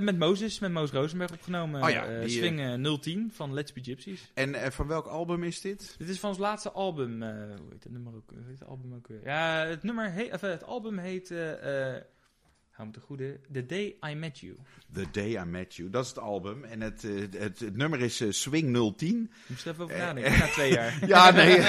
Met 0.00 0.18
Moses, 0.18 0.58
met 0.58 0.72
Moos 0.72 0.90
Rosenberg 0.90 1.32
opgenomen. 1.32 1.82
Oh 1.82 1.90
ja, 1.90 2.20
die, 2.20 2.28
Swing 2.28 2.60
eh, 2.60 2.92
010 3.00 3.30
van 3.34 3.54
Let's 3.54 3.72
Be 3.72 3.80
Gypsies. 3.82 4.30
En 4.34 4.72
van 4.72 4.86
welk 4.86 5.06
album 5.06 5.42
is 5.42 5.60
dit? 5.60 5.94
Dit 5.98 6.08
is 6.08 6.20
van 6.20 6.30
ons 6.30 6.38
laatste 6.38 6.70
album. 6.70 7.22
hoe 7.22 7.68
heet 7.70 7.82
het 7.82 7.92
nummer 7.92 8.14
ook? 8.14 8.30
Heet 8.46 8.58
het 8.58 8.68
album 8.68 8.94
ook 8.94 9.08
weer? 9.08 9.20
Ja, 9.24 9.66
het 9.66 9.82
nummer 9.82 10.10
heet, 10.10 10.32
of, 10.32 10.40
het 10.40 10.64
album 10.64 10.98
heet. 10.98 11.34
Eh, 12.82 12.86
eh, 12.88 12.92
te 12.92 13.00
goede. 13.00 13.40
The 13.52 13.66
Day 13.66 13.96
I 14.10 14.14
Met 14.14 14.38
You. 14.38 14.56
The 14.92 15.04
Day 15.12 15.28
I 15.42 15.44
Met 15.44 15.74
You, 15.74 15.90
dat 15.90 16.02
is 16.02 16.08
het 16.08 16.18
album. 16.18 16.64
En 16.64 16.80
het, 16.80 17.04
eh, 17.04 17.10
het, 17.40 17.58
het, 17.58 17.76
nummer 17.76 18.00
is 18.00 18.20
eh, 18.20 18.30
Swing 18.30 18.94
010. 18.96 19.30
Ik 19.42 19.48
moest 19.48 19.66
even 19.66 19.84
over 19.84 19.96
nadenken, 19.98 20.38
na 20.38 20.46
twee 20.46 20.72
jaar. 20.72 20.98
Ja, 21.06 21.30
nee. 21.30 21.60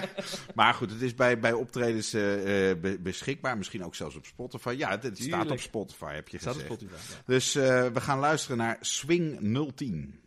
maar 0.54 0.74
goed, 0.74 0.90
het 0.90 1.02
is 1.02 1.14
bij, 1.14 1.38
bij 1.38 1.52
optredens 1.52 2.12
eh, 2.12 2.70
eh, 2.70 2.78
be- 2.80 2.98
beschikbaar. 3.00 3.56
Misschien 3.58 3.84
ook 3.84 3.94
zelfs 3.94 4.16
op 4.16 4.26
Spotify. 4.26 4.74
Ja, 4.78 4.90
het, 4.90 5.02
het 5.02 5.18
staat 5.18 5.50
op 5.50 5.60
Spotify, 5.60 6.14
heb 6.14 6.28
je 6.28 6.38
Staat 6.38 6.54
op 6.54 6.60
gezegd. 6.60 6.80
Spotify. 6.80 7.12
ja. 7.12 7.22
Dus 7.26 7.54
eh, 7.54 7.86
we 7.86 8.00
gaan 8.00 8.18
luisteren 8.18 8.56
naar 8.56 8.76
Swing 8.80 9.38
010. 9.74 10.20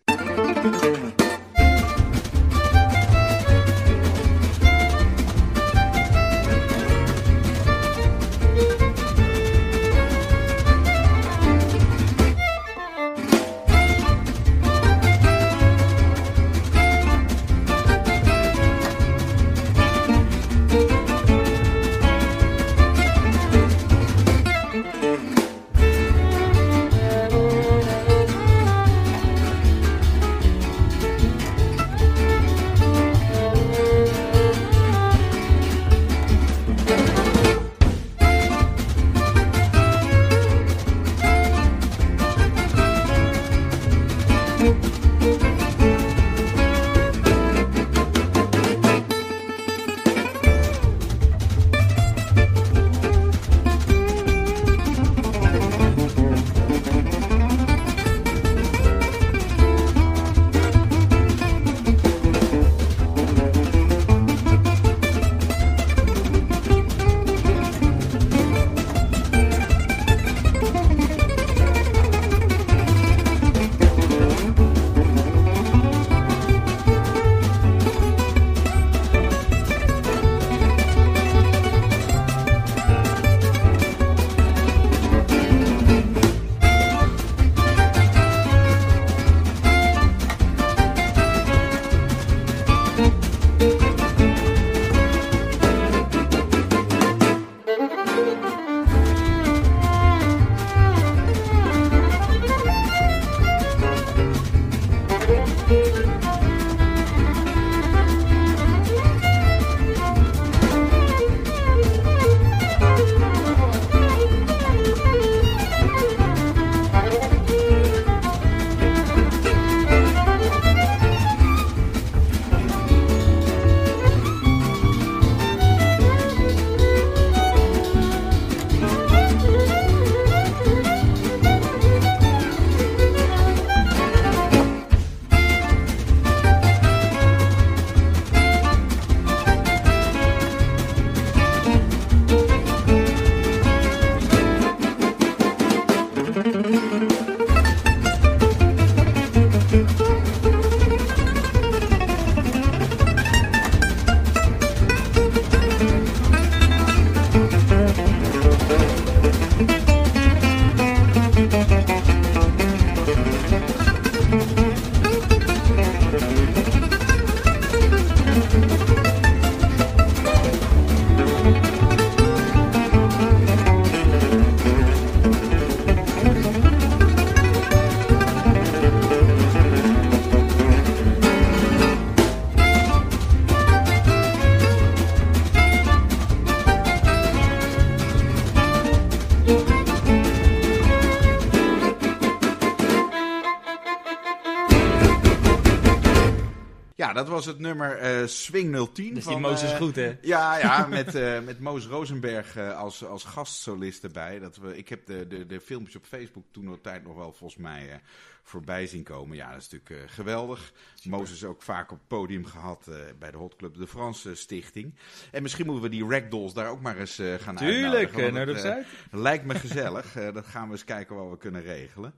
Was 197.36 197.46
het 197.46 197.60
nummer 197.60 197.98
eh, 197.98 198.28
Swing 198.28 198.90
010. 198.94 199.14
Dus 199.14 199.24
van, 199.24 199.34
die 199.34 199.42
Mozes 199.42 199.72
eh, 199.72 199.78
goed, 199.78 199.96
hè? 199.96 200.18
Ja, 200.22 200.58
ja 200.58 200.88
met, 200.90 201.16
eh, 201.16 201.40
met 201.42 201.60
Moos 201.60 201.86
Rosenberg 201.86 202.58
als, 202.58 203.06
als 203.06 203.24
gastsolist 203.24 204.04
erbij. 204.04 204.40
Dat 204.40 204.58
we, 204.58 204.78
ik 204.78 204.90
heb 204.90 205.06
de, 205.06 205.28
de, 205.28 205.46
de 205.46 205.60
filmpjes 205.60 205.96
op 205.96 206.06
Facebook 206.06 206.46
toen 206.52 206.64
nog 206.64 206.78
tijd 206.82 207.04
nog 207.04 207.16
wel 207.16 207.34
volgens 207.34 207.62
mij 207.62 208.02
voorbij 208.44 208.88
zien 208.88 209.04
komen. 209.04 209.38
Ja, 209.38 209.52
dat 209.52 209.62
is 209.62 209.70
natuurlijk 209.70 210.12
geweldig. 210.12 210.74
Moos 211.04 211.32
is 211.32 211.44
ook 211.44 211.62
vaak 211.62 211.92
op 211.92 211.98
het 211.98 212.08
podium 212.08 212.46
gehad 212.46 212.88
eh, 212.88 212.96
bij 213.20 213.32
de 213.32 213.38
Hot 213.38 213.56
Club 213.56 213.76
de 213.76 213.88
France 213.88 214.36
Stichting. 214.36 214.94
En 215.32 215.42
misschien 215.42 215.66
moeten 215.66 215.84
we 215.84 215.90
die 215.90 216.10
ragdolls 216.10 216.54
daar 216.54 216.70
ook 216.70 216.82
maar 216.82 216.98
eens 216.98 217.22
gaan 217.38 217.56
Tuurlijk, 217.56 218.16
uitnodigen. 218.16 218.74
want 218.74 218.86
nou. 219.12 219.24
Lijkt 219.24 219.46
me 219.46 219.56
gezellig. 219.56 220.12
Dat 220.34 220.46
gaan 220.46 220.68
we 220.68 220.72
eens 220.72 220.84
kijken 220.84 221.16
wat 221.16 221.30
we 221.30 221.38
kunnen 221.38 221.62
regelen. 221.62 222.14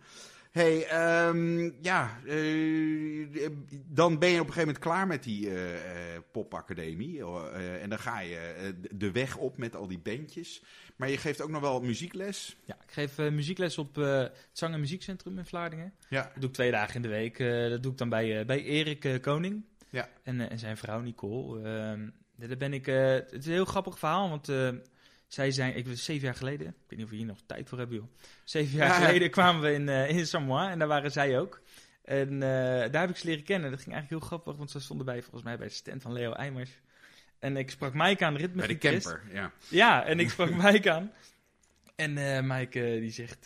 Hey, 0.58 0.88
ehm, 0.88 1.72
ja, 1.82 2.20
eh, 2.26 3.50
dan 3.86 4.20
ben 4.20 4.30
je 4.30 4.40
op 4.40 4.48
een 4.48 4.54
gegeven 4.54 4.60
moment 4.60 4.80
klaar 4.80 5.08
met 5.08 5.24
die 5.24 5.54
eh, 5.54 6.20
popacademie. 6.32 7.26
en 7.82 7.90
dan 7.90 8.00
ga 8.00 8.20
je 8.20 8.74
de 8.92 9.12
weg 9.12 9.38
op 9.38 9.58
met 9.58 9.76
al 9.76 9.88
die 9.88 10.00
bandjes. 10.00 10.64
Maar 10.96 11.10
je 11.10 11.18
geeft 11.18 11.42
ook 11.42 11.50
nog 11.50 11.62
wel 11.62 11.82
muziekles. 11.82 12.58
Ja, 12.66 12.76
ik 12.76 12.92
geef 12.92 13.18
muziekles 13.18 13.78
op 13.78 13.96
het 13.96 14.32
Zang- 14.52 14.74
en 14.74 14.80
Muziekcentrum 14.80 15.38
in 15.38 15.46
Vlaardingen. 15.46 15.94
Ja, 16.10 16.22
Dat 16.22 16.34
doe 16.36 16.50
ik 16.50 16.56
twee 16.56 16.72
dagen 16.72 16.96
in 16.96 17.02
de 17.02 17.08
week. 17.08 17.38
Dat 17.70 17.84
doe 17.84 17.92
ik 17.92 17.98
dan 17.98 18.10
bij, 18.10 18.46
bij 18.46 18.64
Erik 18.64 19.22
Koning. 19.22 19.66
Ja. 19.90 20.10
En, 20.24 20.50
en 20.50 20.60
zijn 20.60 20.78
vrouw 20.78 21.00
Nicole. 21.00 21.62
Ehm, 21.62 22.10
daar 22.36 22.58
ben 22.58 22.74
ik, 22.74 22.86
het 22.86 23.32
is 23.32 23.46
een 23.46 23.52
heel 23.52 23.66
grappig 23.66 24.00
verhaal, 24.00 24.30
want 24.30 24.48
zij 25.28 25.52
zijn, 25.52 25.76
ik 25.76 25.88
was 25.88 26.04
zeven 26.04 26.26
jaar 26.26 26.36
geleden, 26.36 26.68
ik 26.68 26.74
weet 26.88 26.98
niet 27.00 27.04
of 27.04 27.10
we 27.10 27.16
hier 27.18 27.26
nog 27.26 27.40
tijd 27.46 27.70
voor 27.70 27.78
hebben 27.78 27.98
joh. 27.98 28.08
Zeven 28.44 28.76
jaar 28.78 28.88
Ja, 28.88 29.00
ja. 29.00 29.06
geleden 29.06 29.30
kwamen 29.30 29.62
we 29.62 29.74
in, 29.74 29.90
eh, 29.90 30.10
in 30.10 30.28
Samoa 30.28 30.70
en 30.72 30.80
daar 30.80 30.88
waren 30.88 31.12
zij 31.12 31.40
ook. 31.40 31.62
En 32.04 32.34
eh, 32.34 32.92
daar 32.92 33.02
heb 33.02 33.10
ik 33.10 33.18
ze 33.18 33.26
leren 33.26 33.44
kennen. 33.44 33.72
Dat 33.72 33.82
ging 33.82 33.94
eigenlijk 33.94 34.22
heel 34.22 34.30
grappig, 34.30 34.56
want 34.58 34.72
ze 34.72 34.80
stonden 34.80 35.06
bij, 35.06 35.22
volgens 35.22 35.44
mij 35.44 35.58
bij 35.58 35.68
de 35.68 35.74
stand 35.74 36.02
van 36.02 36.14
Leo 36.14 36.32
Eimers. 36.32 36.72
En 37.40 37.58
ik 37.58 37.70
sprak 37.70 37.94
Mike 37.94 38.26
aan, 38.26 38.34
de 38.34 38.50
bij 38.50 38.68
de 38.68 38.78
camper. 38.78 39.22
Ja. 39.34 39.52
Ja, 39.70 40.06
en 40.06 40.20
ik 40.20 40.30
sprak 40.30 40.50
Mike 40.64 40.92
aan. 40.92 41.12
En 41.96 42.18
eh 42.18 42.42
Mike 42.44 42.98
die 43.00 43.12
zegt, 43.12 43.46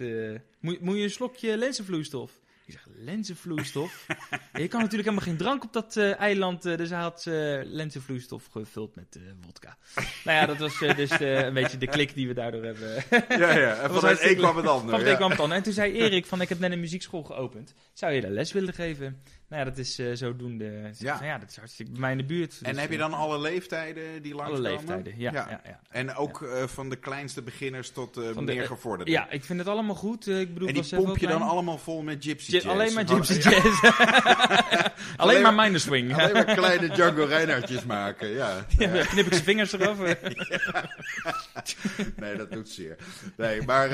moet, 0.60 0.82
moet 0.82 0.96
je 0.98 1.04
een 1.04 1.10
slokje 1.10 1.58
lenzenvloeistof? 1.58 2.41
Ik 2.72 2.78
zeg, 2.78 2.88
lenzenvloeistof? 2.96 4.06
je 4.54 4.68
kan 4.68 4.80
natuurlijk 4.80 5.10
helemaal 5.10 5.20
geen 5.20 5.38
drank 5.38 5.64
op 5.64 5.74
dat 5.74 5.98
eh, 5.98 6.20
eiland, 6.20 6.66
eh, 6.66 6.78
dus 6.78 6.90
hij 6.90 7.00
had 7.00 7.26
eh, 7.28 7.60
lenzenvloeistof 7.64 8.48
gevuld 8.52 8.96
met 8.96 9.20
vodka. 9.46 9.78
nou 10.26 10.38
ja, 10.38 10.46
dat 10.46 10.58
was 10.58 10.80
dus 10.96 11.20
een 11.20 11.54
beetje 11.54 11.78
de 11.78 11.88
klik 11.88 12.14
die 12.14 12.28
we 12.28 12.34
daardoor 12.34 12.64
hebben. 12.64 12.90
Ja, 13.42 13.58
ja. 13.58 13.76
En 13.76 13.92
van 13.94 14.06
het 14.10 14.24
een 14.24 14.36
kwam 14.36 14.58
het 14.58 14.68
ander. 14.68 14.90
Van 14.90 15.00
het 15.00 15.08
ja. 15.08 15.12
een 15.12 15.18
kwam 15.18 15.30
het 15.30 15.40
ander. 15.40 15.58
En 15.58 15.64
toen 15.64 15.74
zei 15.74 15.94
Erik 15.94 16.26
van, 16.26 16.42
ik 16.42 16.50
heb 16.50 16.60
net 16.60 16.72
een 16.72 16.80
muziekschool 16.80 17.24
geopend. 17.24 17.74
Zou 17.94 18.14
je 18.14 18.22
daar 18.22 18.32
les 18.32 18.52
willen 18.52 18.74
geven? 18.74 19.22
Nou 19.52 19.64
ja, 19.64 19.70
dat 19.70 19.78
is 19.80 20.00
eh, 20.00 20.08
zodoende. 20.14 20.90
Ja. 20.98 21.20
ja, 21.24 21.38
dat 21.38 21.50
is 21.50 21.56
hartstikke 21.58 21.92
bij 21.92 22.00
mij 22.02 22.12
in 22.12 22.18
de 22.18 22.24
buurt. 22.24 22.60
En 22.64 22.72
Dus, 22.72 22.82
heb 22.82 22.90
je 22.92 22.96
eh, 22.96 23.02
dan 23.02 23.14
alle 23.14 23.40
leeftijden 23.40 24.22
die 24.22 24.34
alle 24.34 24.42
langskomen? 24.60 24.72
leeftijden? 24.74 25.14
Ja, 25.18 25.32
Ja. 25.32 25.48
ja. 25.50 25.62
ja, 25.66 25.80
En 25.90 26.16
ook 26.16 26.42
eh, 26.42 26.64
van 26.68 26.90
de 26.90 26.96
kleinste 26.96 27.42
beginners 27.42 27.90
tot 27.92 28.14
de- 28.14 28.34
meer 28.42 28.66
gevorderden? 28.66 29.14
Ja, 29.14 29.30
ik 29.30 29.44
vind 29.44 29.60
het 29.60 29.68
allemaal 29.68 29.96
goed. 29.96 30.28
Ik 30.28 30.54
bedoel, 30.54 30.68
En 30.68 30.74
die 30.74 30.96
pomp 30.96 31.18
je 31.18 31.28
dan 31.28 31.42
allemaal 31.42 31.78
vol 31.78 32.02
met 32.02 32.24
gypsy 32.24 32.50
Gy- 32.50 32.56
jazz? 32.56 32.66
Alleen 32.68 32.94
maar 32.94 33.08
gypsy 33.08 33.34
ja. 33.34 33.50
jazz. 33.50 33.82
alleen 35.18 35.42
maar 35.42 35.54
minor 35.54 35.80
swing. 35.80 36.14
Alleen 36.18 36.34
maar 36.34 36.46
kleine 36.56 36.88
Django 36.90 37.24
Reinhardtjes 37.24 37.86
maken, 37.86 38.28
ja. 38.30 38.66
Knip 39.12 39.26
ik 39.26 39.32
zijn 39.34 39.44
vingers 39.44 39.72
eraf. 39.74 39.98
Nee, 42.16 42.36
dat 42.36 42.52
doet 42.52 42.70
zeer. 42.70 42.96
Nee, 43.38 43.62
maar 43.62 43.90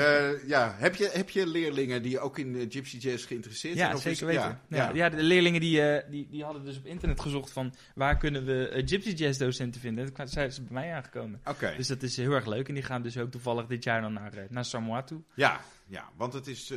ja, 0.46 0.74
heb 0.78 0.94
je, 0.94 1.10
heb 1.12 1.30
je 1.30 1.46
leerlingen 1.46 2.02
die 2.02 2.20
ook 2.20 2.38
in 2.38 2.66
gypsy 2.68 2.96
jazz 2.96 3.26
geïnteresseerd 3.26 3.76
zijn? 3.76 3.88
Ja, 3.88 3.94
Of 3.94 4.06
is- 4.06 4.18
zeker 4.18 4.26
weten. 4.34 4.60
Ja. 4.68 4.90
ja. 4.94 5.08
de 5.08 5.16
leerlingen 5.22 5.46
die, 5.56 5.82
eh, 5.82 6.10
die, 6.10 6.28
die 6.30 6.44
hadden 6.44 6.64
dus 6.64 6.78
op 6.78 6.86
internet 6.86 7.20
gezocht 7.20 7.50
van 7.50 7.74
waar 7.94 8.16
kunnen 8.16 8.44
we 8.44 8.68
eh, 8.68 8.86
gypsy 8.86 9.10
jazz 9.10 9.38
docenten 9.38 9.80
vinden. 9.80 10.04
En 10.04 10.12
toen 10.12 10.28
zijn 10.28 10.52
ze 10.52 10.62
bij 10.62 10.72
mij 10.72 10.94
aangekomen. 10.94 11.40
Oké, 11.44 11.74
Dus 11.76 11.86
dat 11.86 12.02
is 12.02 12.16
heel 12.16 12.32
erg 12.32 12.46
leuk. 12.46 12.68
En 12.68 12.74
die 12.74 12.82
gaan 12.82 13.02
dus 13.02 13.18
ook 13.18 13.30
toevallig 13.30 13.66
dit 13.66 13.84
jaar 13.84 14.00
dan 14.00 14.12
naar, 14.12 14.32
eh, 14.32 14.44
naar 14.48 14.64
Samoa 14.64 15.02
toe. 15.02 15.22
ja, 15.34 15.60
ja, 15.86 16.10
want 16.16 16.32
het 16.32 16.46
is 16.46 16.72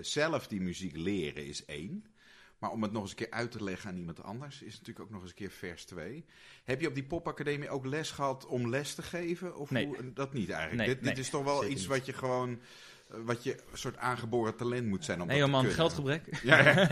zelf 0.00 0.46
die 0.46 0.60
muziek 0.60 0.96
leren 0.96 1.46
is 1.46 1.64
één. 1.64 2.04
Maar 2.58 2.70
om 2.70 2.82
het 2.82 2.92
nog 2.92 3.02
eens 3.02 3.10
een 3.10 3.16
keer 3.16 3.30
uit 3.30 3.50
te 3.50 3.64
leggen 3.64 3.90
aan 3.90 3.96
iemand 3.96 4.22
anders 4.22 4.62
is 4.62 4.72
natuurlijk 4.72 5.00
ook 5.00 5.10
nog 5.10 5.20
eens 5.20 5.30
een 5.30 5.36
keer 5.36 5.50
vers 5.50 5.84
twee. 5.84 6.24
Heb 6.64 6.80
je 6.80 6.88
op 6.88 6.94
die 6.94 7.04
popacademie 7.04 7.68
ook 7.68 7.86
les 7.86 8.10
gehad 8.10 8.46
om 8.46 8.68
les 8.68 8.94
te 8.94 9.02
geven? 9.02 9.56
Of 9.56 9.70
Nee. 9.70 9.86
hoe, 9.86 10.12
dat 10.14 10.32
niet 10.32 10.50
eigenlijk? 10.50 10.78
Nee, 10.86 10.94
dit, 10.94 11.04
dit 11.04 11.14
nee, 11.14 11.22
is 11.22 11.30
toch 11.30 11.44
wel 11.44 11.64
iets 11.64 11.80
niet. 11.80 11.86
wat 11.86 12.06
je 12.06 12.12
gewoon, 12.12 12.60
wat 13.24 13.44
je 13.44 13.52
een 13.52 13.78
soort 13.78 13.96
aangeboren 13.96 14.56
talent 14.56 14.86
moet 14.86 15.04
zijn 15.04 15.20
om 15.20 15.26
Nee, 15.26 15.40
dat 15.40 15.48
joh 15.48 15.58
te 15.58 15.64
man, 15.66 15.74
geldgebrek. 15.74 16.22
Ja, 16.42 16.58
ja. 16.58 16.88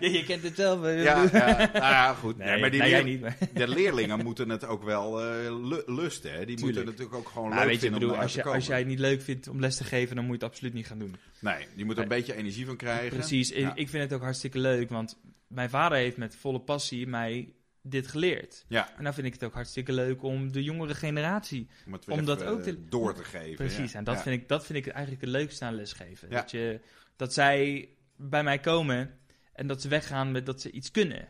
ja, 0.00 0.08
je 0.08 0.24
kent 0.26 0.42
het 0.42 0.56
zelf. 0.56 0.84
eh. 0.84 1.02
Ja, 1.02 1.22
ja, 1.32 1.56
nou 1.56 1.70
ja, 1.72 2.14
goed. 2.14 2.36
Nee, 2.36 2.48
Nee, 2.48 2.60
maar 2.60 2.70
die 2.70 2.80
nee, 2.80 2.90
jij 2.90 3.02
niet. 3.02 3.20
Maar, 3.20 3.36
de 3.54 3.68
leerlingen 3.68 4.24
moeten 4.24 4.48
het 4.48 4.66
ook 4.66 4.82
wel 4.84 5.22
eh, 5.22 5.36
lu- 5.68 5.82
lusten. 5.86 6.30
Hè? 6.32 6.36
Die 6.38 6.46
moeten 6.46 6.66
Tuurlijk. 6.66 6.86
natuurlijk 6.86 7.14
ook 7.16 7.28
gewoon 7.28 7.48
maar 7.48 7.58
leuk 7.58 7.66
weet 7.66 7.74
je, 7.74 7.80
vinden 7.80 8.00
bedoel, 8.00 8.16
als, 8.18 8.30
je, 8.32 8.36
te 8.36 8.42
komen. 8.42 8.58
als 8.58 8.66
jij 8.68 8.78
het 8.78 8.86
niet 8.86 8.98
leuk 8.98 9.22
vindt 9.22 9.48
om 9.48 9.60
les 9.60 9.76
te 9.76 9.84
geven, 9.84 10.16
dan 10.16 10.24
moet 10.24 10.38
je 10.38 10.44
het 10.44 10.52
absoluut 10.52 10.74
niet 10.74 10.86
gaan 10.86 10.98
doen. 10.98 11.16
Nee, 11.40 11.66
je 11.74 11.84
moet 11.84 11.96
er 11.96 12.02
een 12.02 12.08
beetje 12.08 12.34
energie 12.34 12.66
van 12.66 12.76
krijgen. 12.76 13.08
Precies, 13.18 13.48
Ja. 13.48 13.74
ik 13.74 13.88
vind 13.88 14.02
het 14.02 14.12
ook 14.12 14.22
hartstikke 14.22 14.58
leuk, 14.58 14.88
want 14.90 15.18
mijn 15.48 15.70
vader 15.70 15.98
heeft 15.98 16.16
met 16.16 16.36
volle 16.36 16.60
passie 16.60 17.06
mij 17.06 17.48
dit 17.90 18.06
geleerd. 18.06 18.64
Ja, 18.68 18.96
En 18.96 19.04
dan 19.04 19.14
vind 19.14 19.26
ik 19.26 19.32
het 19.32 19.44
ook 19.44 19.54
hartstikke 19.54 19.92
leuk 19.92 20.22
om 20.22 20.52
de 20.52 20.62
jongere 20.62 20.94
generatie 20.94 21.68
om 22.08 22.24
dat 22.24 22.44
ook 22.44 22.58
eh, 22.58 22.64
te- 22.64 22.84
door 22.88 23.14
te 23.14 23.24
geven. 23.24 23.56
Precies, 23.56 23.92
ja. 23.92 23.98
en 23.98 24.04
dat, 24.04 24.14
Ja. 24.16 24.22
vind 24.22 24.42
ik, 24.42 24.48
dat 24.48 24.66
vind 24.66 24.78
ik 24.86 24.92
eigenlijk 24.92 25.24
het 25.24 25.30
leukste 25.30 25.64
aan 25.64 25.74
lesgeven. 25.74 26.30
Dat, 26.30 26.50
je, 26.50 26.80
dat 27.16 27.32
zij 27.32 27.88
bij 28.16 28.42
mij 28.42 28.58
komen 28.58 29.18
en 29.52 29.66
dat 29.66 29.82
ze 29.82 29.88
weggaan 29.88 30.32
met 30.32 30.46
dat 30.46 30.60
ze 30.60 30.70
iets 30.70 30.90
kunnen. 30.90 31.28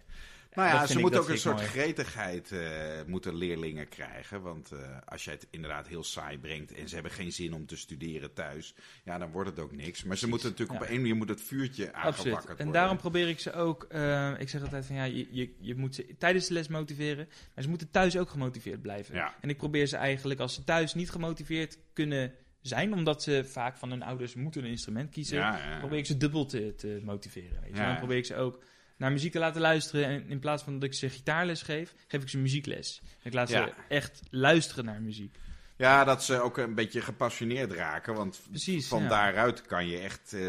Nou 0.56 0.68
ja, 0.68 0.86
ze 0.86 0.98
moeten 0.98 1.20
ook 1.20 1.28
een 1.28 1.38
soort 1.38 1.56
mooi. 1.56 1.66
gretigheid 1.68 2.52
eh, 2.52 2.60
moeten 3.06 3.34
leerlingen 3.34 3.88
krijgen. 3.88 4.42
Want 4.42 4.72
eh, 4.72 4.78
als 5.04 5.24
jij 5.24 5.32
het 5.32 5.46
inderdaad 5.50 5.86
heel 5.86 6.04
saai 6.04 6.38
brengt 6.38 6.72
en 6.74 6.88
ze 6.88 6.94
hebben 6.94 7.12
geen 7.12 7.32
zin 7.32 7.54
om 7.54 7.66
te 7.66 7.76
studeren 7.76 8.32
thuis, 8.32 8.74
ja, 9.04 9.18
dan 9.18 9.30
wordt 9.30 9.50
het 9.50 9.58
ook 9.58 9.72
niks. 9.72 10.04
Maar 10.04 10.16
ze 10.16 10.28
moeten 10.28 10.48
natuurlijk 10.50 10.78
Ja. 10.78 10.84
op 10.84 10.90
een 10.92 11.00
manier 11.00 11.16
moet 11.16 11.28
het 11.28 11.42
vuurtje 11.42 11.84
aangewakkerd 11.84 12.16
Absoluut. 12.16 12.46
worden. 12.46 12.66
En 12.66 12.72
daarom 12.72 12.96
probeer 12.96 13.28
ik 13.28 13.40
ze 13.40 13.52
ook, 13.52 13.82
eh, 13.84 14.32
ik 14.38 14.48
zeg 14.48 14.62
altijd 14.62 14.86
van 14.86 14.96
ja, 14.96 15.04
je, 15.04 15.28
je, 15.30 15.54
je 15.60 15.74
moet 15.74 15.94
ze 15.94 16.14
tijdens 16.18 16.46
de 16.46 16.52
les 16.54 16.68
motiveren, 16.68 17.28
maar 17.54 17.64
ze 17.64 17.68
moeten 17.70 17.90
thuis 17.90 18.16
ook 18.18 18.30
gemotiveerd 18.30 18.82
blijven. 18.82 19.14
Ja. 19.14 19.34
En 19.40 19.48
ik 19.48 19.56
probeer 19.56 19.86
ze 19.86 19.96
eigenlijk, 19.96 20.40
als 20.40 20.54
ze 20.54 20.64
thuis 20.64 20.94
niet 20.94 21.10
gemotiveerd 21.10 21.78
kunnen 21.92 22.32
zijn, 22.60 22.92
omdat 22.92 23.22
ze 23.22 23.44
vaak 23.44 23.76
van 23.76 23.90
hun 23.90 24.02
ouders 24.02 24.34
moeten 24.34 24.64
een 24.64 24.70
instrument 24.70 25.10
kiezen, 25.10 25.36
Ja, 25.38 25.76
probeer 25.78 25.98
ik 25.98 26.06
ze 26.06 26.16
dubbel 26.16 26.46
te, 26.46 26.74
te 26.74 27.00
motiveren. 27.04 27.60
Weet 27.60 27.76
je? 27.76 27.82
Dan 27.82 27.96
probeer 27.98 28.16
ik 28.16 28.26
ze 28.26 28.36
ook 28.36 28.62
naar 28.96 29.12
muziek 29.12 29.32
te 29.32 29.38
laten 29.38 29.60
luisteren. 29.60 30.04
En 30.06 30.28
in 30.28 30.38
plaats 30.38 30.62
van 30.62 30.72
dat 30.74 30.82
ik 30.82 30.94
ze 30.94 31.08
gitaarles 31.10 31.62
geef, 31.62 31.94
geef 32.08 32.22
ik 32.22 32.28
ze 32.28 32.38
muziekles. 32.38 33.02
Ik 33.22 33.32
laat 33.32 33.48
Ja. 33.48 33.64
ze 33.66 33.72
echt 33.88 34.20
luisteren 34.30 34.84
naar 34.84 35.02
muziek. 35.02 35.36
Ja, 35.78 36.04
dat 36.04 36.24
ze 36.24 36.40
ook 36.40 36.58
een 36.58 36.74
beetje 36.74 37.00
gepassioneerd 37.00 37.72
raken. 37.72 38.14
Want 38.14 38.40
Precies, 38.50 38.88
van 38.88 39.02
ja. 39.02 39.08
daaruit 39.08 39.62
kan 39.62 39.86
je 39.88 39.98
echt 39.98 40.32
eh, 40.32 40.40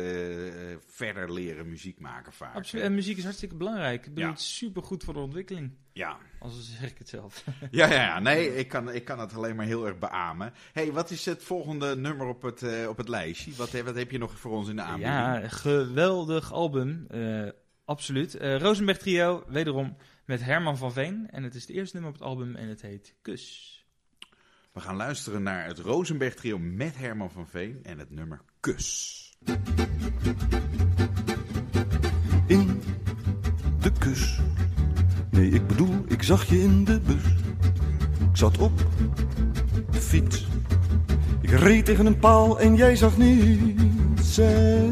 verder 0.88 1.34
leren 1.34 1.70
muziek 1.70 2.00
maken 2.00 2.34
vaak. 2.34 2.56
Absoluut. 2.56 2.86
En 2.86 2.96
muziek 2.96 3.18
is 3.18 3.24
hartstikke 3.24 3.56
belangrijk. 3.56 4.06
Ik 4.06 4.14
bedoel, 4.14 4.24
Ja. 4.24 4.30
het 4.36 4.42
super 4.42 4.84
goed 4.84 5.04
voor 5.04 5.14
de 5.14 5.20
ontwikkeling. 5.20 5.72
Ja. 5.94 6.18
Als 6.40 6.78
zeg 6.80 6.90
ik 6.92 6.98
het 6.98 7.10
zelf. 7.10 7.44
Ja, 7.72 7.86
ja, 7.88 7.94
ja, 8.02 8.20
nee, 8.20 8.56
ik 8.56 8.68
kan, 8.68 8.92
ik 8.94 9.06
kan 9.06 9.20
het 9.20 9.34
alleen 9.34 9.56
maar 9.56 9.66
heel 9.66 9.88
erg 9.88 10.00
beamen. 10.00 10.54
hey, 10.74 10.92
wat 10.92 11.10
is 11.12 11.26
het 11.26 11.44
volgende 11.44 11.96
nummer 11.96 12.28
op 12.28 12.42
het, 12.42 12.64
eh, 12.64 12.88
op 12.90 12.98
het 12.98 13.10
lijstje? 13.10 13.52
Wat, 13.56 13.72
wat 13.72 13.96
heb 13.96 14.12
je 14.12 14.18
nog 14.18 14.40
voor 14.40 14.52
ons 14.52 14.70
in 14.70 14.76
de 14.76 14.82
aanbieding? 14.82 15.16
Ja, 15.16 15.48
geweldig 15.48 16.52
album. 16.54 17.06
eh, 17.10 17.48
absoluut. 17.88 18.36
Eh 18.36 18.60
Rosenberg 18.60 18.98
Trio, 18.98 19.44
wederom 19.48 19.98
met 20.26 20.44
Herman 20.44 20.78
van 20.78 20.94
Veen. 20.94 21.30
En 21.30 21.44
het 21.44 21.56
is 21.56 21.62
het 21.62 21.72
eerste 21.76 21.96
nummer 21.96 22.14
op 22.14 22.20
het 22.20 22.28
album 22.28 22.56
en 22.56 22.68
het 22.68 22.82
heet 22.82 23.14
Kus. 23.22 23.74
We 24.74 24.80
gaan 24.80 24.96
luisteren 24.96 25.44
naar 25.44 25.66
het 25.66 25.80
Rosenberg 25.80 26.34
Trio 26.36 26.58
met 26.60 26.98
Herman 26.98 27.32
van 27.32 27.48
Veen 27.48 27.80
en 27.84 28.00
het 28.00 28.10
nummer 28.10 28.42
Kus. 28.60 29.22
in 32.48 32.82
de 33.82 33.92
kus. 34.00 34.40
Nee, 35.30 35.50
ik 35.50 35.68
bedoel, 35.68 36.04
ik 36.08 36.24
zag 36.24 36.50
je 36.50 36.62
in 36.62 36.84
de 36.84 37.00
bus. 37.00 37.24
Ik 38.20 38.38
zat 38.38 38.58
op 38.58 38.72
de 39.92 40.02
fiets. 40.02 40.48
Ik 41.42 41.50
reed 41.50 41.86
tegen 41.86 42.06
een 42.06 42.20
paal 42.20 42.60
en 42.60 42.76
jij 42.76 42.96
zag 42.96 43.18
niets. 43.18 44.34
Zij, 44.34 44.92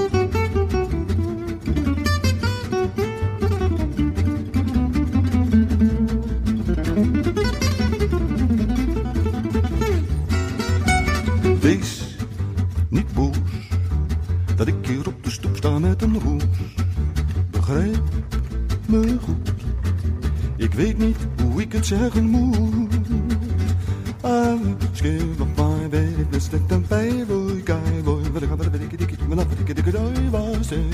I'm 24.23 24.79
scared 24.95 25.41
of 25.41 25.57
my 25.57 25.87
baby, 25.89 26.23
blessed 26.23 26.53
and 26.53 26.87
favored 26.87 27.65
guy 27.65 28.01
boy. 28.01 28.23
But 28.29 28.43
I 28.43 28.47
can't 28.47 28.71
be 28.71 28.79
dicky 28.79 28.97
dicky, 28.97 29.15
when 29.27 29.39
I 29.39 29.43
put 29.43 29.57
dicky 29.57 29.73
dicky 29.73 29.97
over, 29.97 30.63
say. 30.63 30.85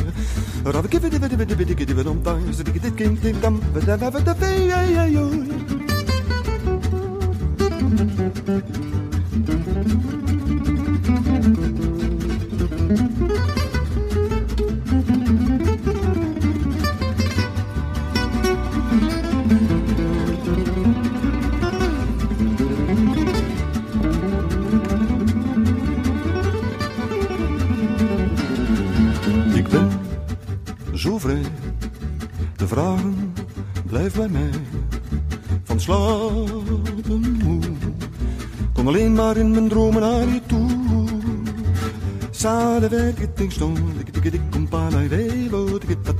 Or 0.65 0.75
I'll 0.75 0.81
it 1.03 1.13
a 1.13 1.19
bit 1.19 1.33
of 1.33 1.39
a 1.39 1.45
dicky 1.45 1.86
I'm 2.07 2.23
tired, 2.23 2.55
so 2.55 2.63
dicky 2.63 2.79
dicky, 2.79 3.31
dum, 3.33 3.62
but 3.73 3.88
I'm 3.88 4.01
ever 4.01 4.21
the. 4.21 5.46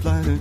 pleinen. 0.02 0.40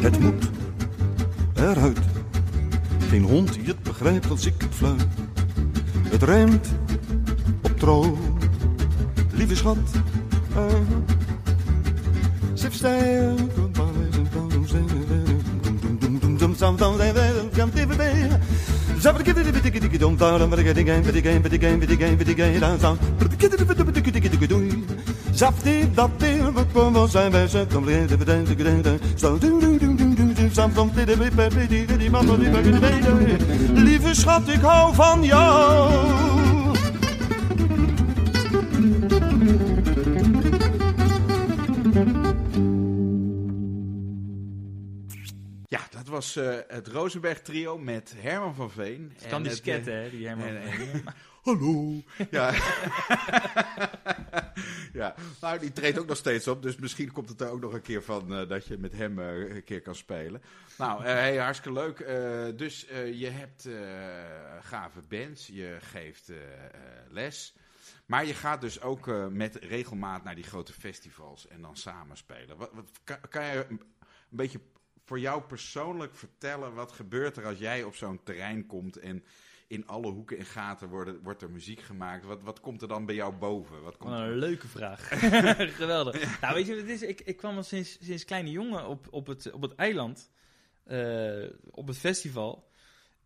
Het 0.00 0.18
moet 0.18 0.50
eruit. 1.54 1.98
Geen 3.08 3.22
hond 3.22 3.52
die 3.52 3.64
het 3.64 3.82
begrijpt 3.82 4.30
als 4.30 4.46
ik 4.46 4.54
het 4.58 4.74
fluit. 4.74 5.06
Het 6.08 6.22
rijmt 6.22 6.68
schat. 9.62 9.76
Uh, 10.56 10.64
Zip 12.54 12.72
stijl, 12.72 13.34
Lieve 33.74 34.14
schat, 34.14 34.48
ik 34.48 34.60
hou 34.60 34.94
van 34.94 35.24
jou. 35.24 35.90
Ja, 35.92 36.21
dat 36.21 36.21
was 46.22 46.36
eh, 46.36 46.58
het 46.68 46.86
Rosenberg 46.86 47.40
trio 47.40 47.78
met 47.78 48.14
Herman 48.16 48.54
van 48.54 48.70
Veen. 48.70 49.12
Het 49.14 49.26
kan 49.28 49.42
die 49.42 49.54
sketten, 49.54 49.92
eh, 49.92 50.02
hè, 50.02 50.10
die 50.10 50.26
Herman. 50.26 50.46
en- 50.46 50.62
van 50.62 50.72
Veen. 50.72 51.04
Hallo. 51.42 52.02
Ja. 52.30 52.52
ja, 55.00 55.14
nou 55.40 55.58
die 55.58 55.72
treedt 55.72 55.98
ook 55.98 56.06
nog 56.06 56.16
steeds 56.16 56.48
op, 56.48 56.62
dus 56.62 56.76
misschien 56.76 57.12
komt 57.12 57.28
het 57.28 57.40
er 57.40 57.50
ook 57.50 57.60
nog 57.60 57.72
een 57.72 57.82
keer 57.82 58.02
van 58.02 58.34
eh, 58.34 58.48
dat 58.48 58.66
je 58.66 58.78
met 58.78 58.92
hem 58.92 59.18
een 59.18 59.64
keer 59.64 59.80
kan 59.82 59.94
spelen. 59.94 60.42
Nou, 60.78 61.02
hey, 61.04 61.36
hartstikke 61.36 61.78
leuk. 61.78 61.98
Dus 62.58 62.86
je 63.14 63.28
hebt 63.28 63.68
gave 64.60 65.00
bands, 65.08 65.46
je 65.46 65.76
geeft 65.80 66.30
les. 67.10 67.54
Maar 68.06 68.26
je 68.26 68.34
gaat 68.34 68.60
dus 68.60 68.80
ook 68.80 69.06
met 69.30 69.54
regelmaat 69.54 70.24
naar 70.24 70.34
die 70.34 70.44
grote 70.44 70.72
festivals 70.72 71.48
en 71.48 71.60
dan 71.62 71.76
samen 71.76 72.16
spelen. 72.16 72.56
Wat, 72.56 72.70
wat, 72.72 72.90
kan, 73.04 73.16
kan 73.28 73.44
je 73.44 73.66
een 73.68 73.80
beetje 74.30 74.60
voor 75.12 75.20
jou 75.20 75.42
persoonlijk 75.42 76.14
vertellen 76.16 76.74
wat 76.74 76.92
gebeurt 76.92 77.36
er 77.36 77.46
als 77.46 77.58
jij 77.58 77.82
op 77.82 77.94
zo'n 77.94 78.22
terrein 78.22 78.66
komt 78.66 78.96
en 78.96 79.24
in 79.66 79.86
alle 79.86 80.10
hoeken 80.10 80.38
en 80.38 80.44
gaten 80.44 80.88
worden, 80.88 81.22
wordt 81.22 81.42
er 81.42 81.50
muziek 81.50 81.80
gemaakt? 81.80 82.24
Wat, 82.24 82.42
wat 82.42 82.60
komt 82.60 82.82
er 82.82 82.88
dan 82.88 83.06
bij 83.06 83.14
jou 83.14 83.34
boven? 83.34 83.82
Wat 83.82 83.96
komt 83.96 84.10
Wat 84.12 84.20
er- 84.20 84.26
een 84.28 84.38
leuke 84.38 84.68
vraag. 84.68 85.08
Geweldig. 85.82 86.40
Nou, 86.40 86.54
weet 86.54 86.66
je 86.66 86.72
wat 86.72 86.80
het 86.82 86.90
is? 86.90 87.02
Ik, 87.02 87.20
ik 87.20 87.36
kwam 87.36 87.56
al 87.56 87.62
sinds, 87.62 87.98
sinds 88.04 88.24
kleine 88.24 88.50
jongen 88.50 88.86
op, 88.86 89.06
op, 89.10 89.26
het, 89.26 89.50
op 89.52 89.62
het 89.62 89.74
eiland. 89.74 90.30
eh, 90.84 91.44
op 91.70 91.86
het 91.86 91.98
festival. 91.98 92.70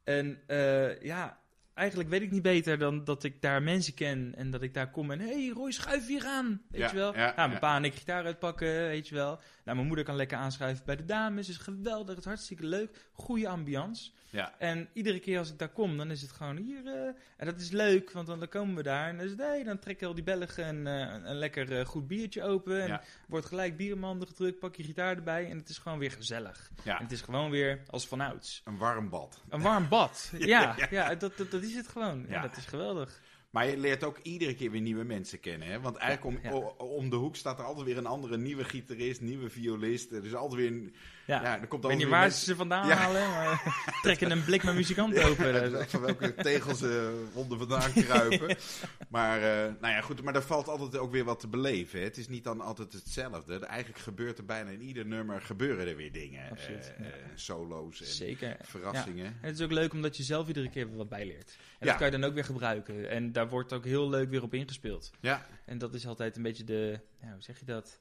En 0.04 0.42
eh, 0.46 1.00
ja, 1.02 1.40
eigenlijk 1.74 2.08
weet 2.08 2.22
ik 2.22 2.30
niet 2.30 2.42
beter 2.42 2.78
dan 2.78 3.04
dat 3.04 3.24
ik 3.24 3.42
daar 3.42 3.62
mensen 3.62 3.94
ken. 3.94 4.34
En 4.36 4.50
dat 4.50 4.62
ik 4.62 4.74
daar 4.74 4.90
kom 4.90 5.10
en... 5.10 5.18
hey, 5.20 5.48
Roy, 5.54 5.70
schuif 5.72 6.06
hier 6.06 6.24
aan. 6.26 6.62
Weet 6.68 6.80
Ja, 6.80 6.88
je 6.90 6.96
wel? 6.96 7.14
ja, 7.14 7.26
Ja, 7.26 7.32
mijn 7.36 7.50
ja. 7.50 7.58
pa 7.58 7.76
en 7.76 7.84
ik 7.84 7.94
gitaar 7.94 8.24
uitpakken, 8.24 8.72
weet 8.88 9.08
je 9.08 9.14
wel. 9.14 9.40
Nou, 9.66 9.76
mijn 9.78 9.86
moeder 9.86 10.04
kan 10.04 10.16
lekker 10.16 10.38
aanschuiven 10.38 10.84
bij 10.86 10.96
de 10.96 11.04
dames. 11.04 11.48
is 11.48 11.56
geweldig, 11.56 12.08
het 12.08 12.18
is 12.18 12.24
hartstikke 12.24 12.66
leuk. 12.66 13.08
Goede 13.12 13.48
ambiance. 13.48 14.10
Ja, 14.30 14.54
En 14.58 14.88
iedere 14.92 15.18
keer 15.20 15.38
als 15.38 15.50
ik 15.50 15.58
daar 15.58 15.68
kom, 15.68 15.96
dan 15.96 16.10
is 16.10 16.22
het 16.22 16.30
gewoon 16.30 16.56
hier. 16.56 16.86
eh, 16.86 17.06
en 17.36 17.46
dat 17.46 17.60
is 17.60 17.70
leuk, 17.70 18.10
want 18.12 18.26
dan, 18.26 18.38
dan 18.38 18.48
komen 18.48 18.74
we 18.74 18.82
daar. 18.82 19.08
En 19.08 19.16
dan, 19.16 19.24
is 19.24 19.30
het, 19.30 19.40
hey, 19.40 19.62
dan 19.64 19.78
trekken 19.78 20.06
al 20.08 20.14
die 20.14 20.22
Belgen 20.24 20.68
een, 20.68 20.86
eh, 20.86 21.14
een, 21.14 21.30
een 21.30 21.36
lekker 21.36 21.78
eh, 21.78 21.84
goed 21.86 22.06
biertje 22.06 22.42
open. 22.42 22.80
En 22.82 22.88
Ja. 22.88 23.02
wordt 23.28 23.46
gelijk 23.46 23.76
bier 23.76 23.86
in 23.90 23.94
mijn 23.94 24.06
handen 24.10 24.28
gedrukt, 24.28 24.58
pak 24.58 24.76
je 24.76 24.82
gitaar 24.82 25.16
erbij. 25.16 25.50
En 25.50 25.58
het 25.58 25.68
is 25.68 25.78
gewoon 25.78 25.98
weer 25.98 26.10
gezellig. 26.10 26.70
ja. 26.84 26.96
En 26.96 27.02
het 27.02 27.12
is 27.12 27.20
gewoon 27.20 27.50
weer 27.50 27.82
als 27.86 28.06
vanouds. 28.08 28.62
een 28.64 28.78
warm 28.78 29.08
bad. 29.08 29.42
Een 29.48 29.62
warm 29.62 29.88
bad. 29.88 30.32
Ja, 30.38 30.76
ja, 30.90 31.14
dat, 31.14 31.36
dat, 31.36 31.50
dat 31.50 31.62
is 31.62 31.74
het 31.74 31.88
gewoon. 31.88 32.20
Ja, 32.28 32.34
Ja. 32.34 32.42
dat 32.42 32.56
is 32.56 32.64
geweldig. 32.66 33.20
Maar 33.56 33.66
je 33.66 33.76
leert 33.76 34.04
ook 34.04 34.18
iedere 34.22 34.54
keer 34.54 34.70
weer 34.70 34.80
nieuwe 34.80 35.04
mensen 35.04 35.40
kennen. 35.40 35.68
Hè? 35.68 35.80
Want 35.80 35.96
eigenlijk 35.96 36.36
om, 36.44 36.52
Ja. 36.52 36.66
om 36.84 37.10
de 37.10 37.16
hoek 37.16 37.36
staat 37.36 37.58
er 37.58 37.64
altijd 37.64 37.86
weer 37.86 37.96
een 37.96 38.06
andere 38.06 38.36
nieuwe 38.36 38.64
gitarist, 38.64 39.20
nieuwe 39.20 39.50
violist. 39.50 40.12
Er 40.12 40.24
is 40.24 40.34
altijd 40.34 40.60
weer 40.60 40.70
een... 40.70 40.94
Ja. 41.26 41.42
Ja, 41.42 41.60
er 41.60 41.66
komt 41.66 41.82
ik 41.84 41.88
weet 41.90 41.98
niet 41.98 42.08
waar 42.08 42.20
mensen- 42.20 42.38
ze 42.40 42.44
ze 42.46 42.56
vandaan 42.56 42.86
Ja. 42.88 42.94
halen, 42.94 43.28
maar 43.30 43.62
trekken 44.02 44.30
een 44.30 44.44
blik 44.44 44.62
met 44.62 44.74
muzikanten 44.74 45.24
open. 45.24 45.88
Van 45.88 46.00
welke 46.00 46.34
tegels 46.34 46.78
ze 46.78 47.24
onder 47.32 47.58
vandaan 47.58 47.92
kruipen. 47.92 48.56
Maar, 49.08 49.36
eh, 49.42 49.72
nou 49.80 49.94
ja, 49.94 50.00
goed, 50.00 50.22
maar 50.22 50.34
er 50.34 50.42
valt 50.42 50.68
altijd 50.68 50.96
ook 50.96 51.10
weer 51.12 51.24
wat 51.24 51.40
te 51.40 51.48
beleven. 51.48 51.98
Hè? 51.98 52.04
Het 52.04 52.16
is 52.16 52.28
niet 52.28 52.44
dan 52.44 52.60
altijd 52.60 52.92
hetzelfde. 52.92 53.66
Eigenlijk 53.66 54.02
gebeurt 54.02 54.38
er 54.38 54.44
bijna 54.44 54.70
in 54.70 54.82
ieder 54.82 55.06
nummer 55.06 55.40
gebeuren 55.42 55.86
er 55.88 55.96
weer 55.96 56.12
dingen. 56.12 56.50
Absoluut, 56.50 56.92
Eh, 56.98 57.06
eh, 57.06 57.12
solo's 57.34 58.00
en 58.00 58.06
Zeker. 58.06 58.56
verrassingen. 58.62 59.26
En 59.26 59.36
het 59.48 59.58
is 59.58 59.64
ook 59.64 59.72
leuk 59.72 59.92
omdat 59.92 60.16
je 60.16 60.22
zelf 60.22 60.46
iedere 60.48 60.70
keer 60.70 60.96
wat 60.96 61.08
bijleert. 61.08 61.56
En 61.78 61.86
dat 61.86 61.96
kan 61.96 62.06
je 62.06 62.12
dan 62.12 62.24
ook 62.24 62.34
weer 62.34 62.44
gebruiken. 62.44 63.10
En 63.10 63.32
daar 63.32 63.45
wordt 63.48 63.72
ook 63.72 63.84
heel 63.84 64.08
leuk 64.08 64.30
weer 64.30 64.42
op 64.42 64.54
ingespeeld. 64.54 65.10
Ja, 65.20 65.46
En 65.64 65.78
dat 65.78 65.94
is 65.94 66.06
altijd 66.06 66.36
een 66.36 66.42
beetje 66.42 66.64
de, 66.64 67.00
ja, 67.20 67.32
hoe 67.32 67.42
zeg 67.42 67.58
je 67.58 67.64
dat? 67.64 68.00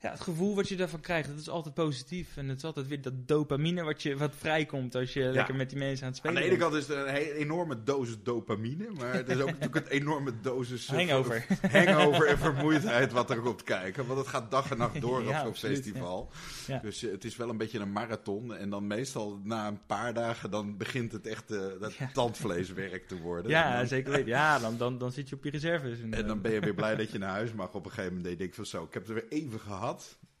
Ja, 0.00 0.10
het 0.10 0.20
gevoel 0.20 0.54
wat 0.54 0.68
je 0.68 0.76
daarvan 0.76 1.00
krijgt, 1.00 1.28
dat 1.28 1.38
is 1.38 1.48
altijd 1.48 1.74
positief. 1.74 2.36
En 2.36 2.48
het 2.48 2.56
is 2.56 2.64
altijd 2.64 2.88
weer 2.88 3.02
dat 3.02 3.28
dopamine 3.28 3.82
wat, 3.82 4.02
je, 4.02 4.16
wat 4.16 4.34
vrijkomt 4.36 4.94
als 4.94 5.12
je 5.12 5.22
lekker 5.22 5.54
met 5.54 5.68
die 5.70 5.78
mensen 5.78 6.06
aan 6.06 6.12
het 6.12 6.22
aan 6.24 6.32
spelen 6.32 6.42
de 6.42 6.48
ene 6.48 6.58
bent. 6.58 6.70
kant 6.70 6.82
is 6.82 6.88
het 6.88 7.06
een 7.06 7.14
hele 7.14 7.34
enorme 7.34 7.82
dosis 7.82 8.16
dopamine. 8.22 8.86
Maar 8.98 9.12
het 9.12 9.28
is 9.28 9.40
ook 9.40 9.46
natuurlijk 9.60 9.76
een 9.76 9.92
enorme 9.92 10.32
dosis... 10.42 10.88
eh, 10.88 10.96
Hangover. 10.96 11.46
hangover 11.72 12.26
en 12.26 12.38
vermoeidheid 12.38 13.12
wat 13.12 13.30
er 13.30 13.40
komt 13.40 13.62
kijken. 13.62 14.06
Want 14.06 14.18
het 14.18 14.28
gaat 14.28 14.50
dag 14.50 14.70
en 14.70 14.78
nacht 14.78 15.00
door 15.00 15.22
Ja, 15.24 15.46
op 15.46 15.56
zo'n 15.56 15.70
festival. 15.70 16.30
Ja. 16.66 16.78
Dus 16.78 17.04
eh, 17.04 17.10
het 17.10 17.24
is 17.24 17.36
wel 17.36 17.48
een 17.48 17.56
beetje 17.56 17.78
een 17.78 17.92
marathon. 17.92 18.54
En 18.54 18.70
dan 18.70 18.86
meestal 18.86 19.40
na 19.44 19.66
een 19.66 19.80
paar 19.86 20.14
dagen 20.14 20.50
dan 20.50 20.76
begint 20.76 21.12
het 21.12 21.26
echt 21.26 21.50
eh, 21.50 21.60
dat 21.80 21.94
tandvleeswerk 22.12 23.08
te 23.08 23.20
worden. 23.20 23.50
Ja, 23.50 23.76
dan, 23.76 23.86
zeker 23.86 24.10
weten. 24.12 24.26
Ja, 24.26 24.58
dan, 24.58 24.76
dan, 24.76 24.98
dan 24.98 25.12
zit 25.12 25.28
je 25.28 25.36
op 25.36 25.44
je 25.44 25.50
reserves. 25.50 26.00
en 26.10 26.26
dan 26.26 26.40
ben 26.40 26.52
je 26.52 26.60
weer 26.60 26.74
blij 26.74 26.96
dat 26.96 27.10
je 27.10 27.18
naar 27.18 27.30
huis 27.30 27.52
mag 27.52 27.74
op 27.74 27.84
een 27.84 27.90
gegeven 27.90 28.08
moment. 28.08 28.24
En 28.24 28.30
je 28.32 28.38
denkt 28.38 28.54
van 28.54 28.66
zo, 28.66 28.84
ik 28.84 28.94
heb 28.94 29.06
het 29.06 29.16
er 29.16 29.22
weer 29.28 29.40
even 29.40 29.60
gehad. 29.60 29.84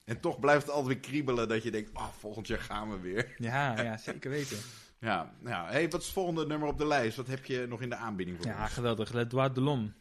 En 0.04 0.20
toch 0.20 0.40
blijft 0.40 0.62
het 0.66 0.70
altijd 0.74 0.92
weer 0.94 1.10
kriebelen 1.10 1.48
dat 1.48 1.62
je 1.62 1.70
denkt, 1.70 1.90
oh, 1.94 2.08
volgend 2.18 2.46
jaar 2.46 2.58
gaan 2.58 2.90
we 2.90 2.98
weer. 3.00 3.34
Ja, 3.38 3.82
ja, 3.82 3.96
zeker 3.96 4.30
weten. 4.30 4.58
Ja, 5.00 5.32
ja. 5.44 5.66
Hey, 5.66 5.88
wat 5.88 6.00
is 6.00 6.06
het 6.06 6.14
volgende 6.14 6.46
nummer 6.46 6.68
op 6.68 6.78
de 6.78 6.86
lijst? 6.86 7.16
Wat 7.16 7.26
heb 7.26 7.44
je 7.44 7.66
nog 7.68 7.80
in 7.82 7.88
de 7.88 7.96
aanbieding 7.96 8.36
voor 8.36 8.46
Ja, 8.46 8.62
ons? 8.62 8.72
geweldig. 8.72 9.12
Le 9.12 9.26
Droit 9.26 9.54
de 9.54 9.60
l'Homme 9.60 9.92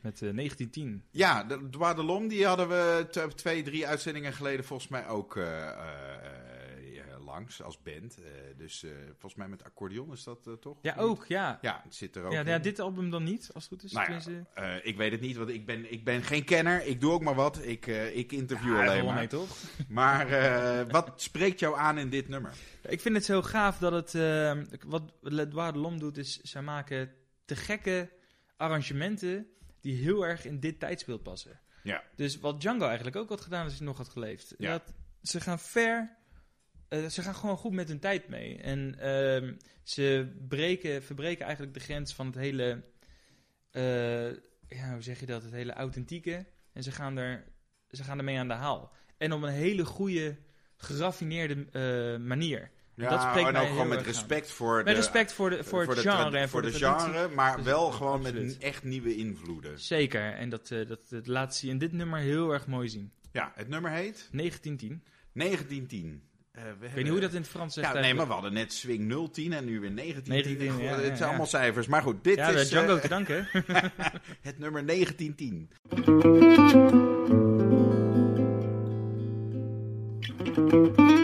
met 0.00 0.22
eh, 0.22 0.34
1910. 0.34 1.02
Ja, 1.10 1.44
de 1.44 1.68
Droit 1.70 1.96
de 1.96 2.04
L'Homme, 2.04 2.28
die 2.28 2.46
hadden 2.46 2.68
we 2.68 3.06
twee, 3.34 3.62
drie 3.62 3.86
uitzendingen 3.86 4.32
geleden 4.32 4.64
volgens 4.64 4.88
mij 4.88 5.08
ook 5.08 5.36
eh, 5.36 5.68
eh, 5.68 5.68
eh, 5.68 6.43
langs 7.34 7.62
als 7.62 7.82
band. 7.82 8.18
Eh, 8.18 8.24
dus 8.56 8.82
eh, 8.82 8.90
volgens 9.06 9.34
mij 9.34 9.48
met 9.48 9.64
accordeon 9.64 10.12
is 10.12 10.24
dat 10.24 10.46
eh, 10.46 10.52
toch? 10.52 10.78
Ja, 10.82 10.94
ook, 10.96 11.26
ja. 11.26 11.58
Ja, 11.60 11.80
het 11.84 11.94
zit 11.94 12.16
er 12.16 12.24
ook 12.24 12.32
Ja, 12.32 12.46
ja, 12.46 12.58
dit 12.58 12.80
album 12.80 13.10
dan 13.10 13.22
niet, 13.22 13.50
als 13.54 13.62
het 13.62 13.72
goed 13.72 13.82
is. 13.82 13.92
Nou 13.92 14.44
ja, 14.54 14.80
ik 14.82 14.96
weet 14.96 15.12
het 15.12 15.20
niet, 15.20 15.36
want 15.36 15.50
ik 15.50 15.66
ben, 15.66 15.92
ik 15.92 16.04
ben 16.04 16.22
geen 16.22 16.44
kenner. 16.44 16.86
Ik 16.86 17.00
doe 17.00 17.12
ook 17.12 17.22
maar 17.22 17.34
wat. 17.34 17.64
Ik, 17.64 17.86
ik 18.14 18.32
interview 18.32 18.76
ja, 18.76 18.86
alleen 18.86 19.04
maar. 19.04 19.14
mee, 19.14 19.26
toch? 19.26 19.56
Maar 19.88 20.28
wat 20.88 21.22
spreekt 21.22 21.60
jou 21.60 21.78
aan 21.78 21.98
in 21.98 22.10
dit 22.10 22.28
nummer? 22.28 22.54
Ik 22.82 23.00
vind 23.00 23.14
het 23.14 23.24
zo 23.24 23.42
gaaf 23.42 23.78
dat 23.78 23.92
het... 23.92 24.12
wat 24.86 25.12
de 25.20 25.48
l'Homme 25.52 25.98
doet, 25.98 26.18
is 26.18 26.40
zij 26.40 26.62
maken 26.62 27.12
te 27.44 27.56
gekke 27.56 28.10
arrangementen 28.56 29.46
die 29.80 30.02
heel 30.02 30.26
erg 30.26 30.44
in 30.44 30.60
dit 30.60 30.80
tijdsbeeld 30.80 31.22
passen. 31.22 31.60
Ja. 31.82 32.02
Dus 32.16 32.38
wat 32.38 32.60
Django 32.60 32.86
eigenlijk 32.86 33.16
ook 33.16 33.28
had 33.28 33.40
gedaan 33.40 33.64
als 33.64 33.76
hij 33.76 33.86
nog 33.86 33.96
had 33.96 34.08
geleefd. 34.08 34.54
Ja. 34.58 34.70
Dat, 34.70 34.94
ze 35.22 35.40
gaan 35.40 35.58
ver... 35.58 36.22
eh, 37.02 37.08
ze 37.08 37.22
gaan 37.22 37.34
gewoon 37.34 37.56
goed 37.56 37.72
met 37.72 37.88
hun 37.88 37.98
tijd 37.98 38.28
mee. 38.28 38.58
En 38.58 38.98
ehm, 38.98 39.54
ze 39.82 40.32
breken, 40.48 41.02
verbreken 41.02 41.44
eigenlijk 41.44 41.74
de 41.74 41.80
grens 41.80 42.14
van 42.14 42.26
het 42.26 42.34
hele... 42.34 42.84
eh, 43.70 44.30
ja, 44.68 44.92
hoe 44.92 45.02
zeg 45.02 45.20
je 45.20 45.26
dat? 45.26 45.42
Het 45.42 45.52
hele 45.52 45.72
authentieke. 45.72 46.46
En 46.72 46.82
ze 46.82 46.92
gaan, 46.92 47.16
er, 47.16 47.44
ze 47.90 48.04
gaan 48.04 48.18
ermee 48.18 48.38
aan 48.38 48.48
de 48.48 48.54
haal. 48.54 48.92
En 49.18 49.32
op 49.32 49.42
een 49.42 49.52
hele 49.52 49.84
goede, 49.84 50.36
geraffineerde 50.76 51.66
eh, 51.72 52.26
manier. 52.26 52.70
Ja, 52.96 53.10
Dat 53.10 53.20
spreekt 53.22 53.48
en 53.48 53.56
ook 53.56 53.66
gewoon 53.66 53.88
met 53.88 53.98
erg 53.98 54.06
aan. 54.06 54.12
respect 54.12 54.50
voor 54.50 54.76
Met 54.76 54.86
de, 54.86 54.92
respect 54.92 55.32
voor, 55.32 55.50
de, 55.50 55.64
voor, 55.64 55.80
het 55.86 55.98
genre 55.98 56.38
en 56.38 56.48
voor, 56.48 56.62
de, 56.62 56.72
genre, 56.72 57.28
maar 57.28 57.56
Dus- 57.56 57.64
wel 57.64 57.90
gewoon 57.90 58.22
met 58.22 58.32
absoluut. 58.32 58.58
echt 58.58 58.82
nieuwe 58.84 59.16
invloeden. 59.16 59.80
Zeker. 59.80 60.32
En 60.32 60.48
dat, 60.48 60.68
dat, 60.68 61.06
dat 61.08 61.26
laat 61.26 61.56
ze 61.56 61.68
in 61.68 61.78
dit 61.78 61.92
nummer 61.92 62.18
heel 62.18 62.52
erg 62.52 62.66
mooi 62.66 62.88
zien. 62.88 63.12
Ja, 63.32 63.52
het 63.54 63.68
nummer 63.68 63.90
heet 63.90 64.28
1910. 64.32 65.02
1910. 65.32 66.22
Uh, 66.58 66.62
ik 66.80 66.90
weet 66.94 67.04
niet 67.04 67.12
hoe 67.12 67.20
dat 67.20 67.32
in 67.32 67.40
het 67.40 67.48
Frans 67.48 67.74
zegt. 67.74 67.92
Ja, 67.92 68.00
nee, 68.00 68.14
maar 68.14 68.26
we 68.26 68.32
hadden 68.32 68.52
net 68.52 68.72
swing 68.72 69.30
010 69.32 69.52
en 69.52 69.64
nu 69.64 69.80
weer 69.80 69.96
1910. 69.96 70.66
19, 70.66 70.84
ja, 70.84 71.08
het 71.08 71.16
zijn 71.16 71.28
allemaal 71.28 71.46
cijfers. 71.46 71.86
Maar 71.86 72.02
goed, 72.02 72.24
dit 72.24 72.38
is... 72.38 72.44
Ja, 72.44 72.64
Django 72.64 72.96
eh, 72.96 73.02
te 73.02 73.08
danken. 73.08 73.48
het 74.48 74.58
nummer 74.58 74.86
1910. 74.86 75.68
MUZIEK 80.64 81.18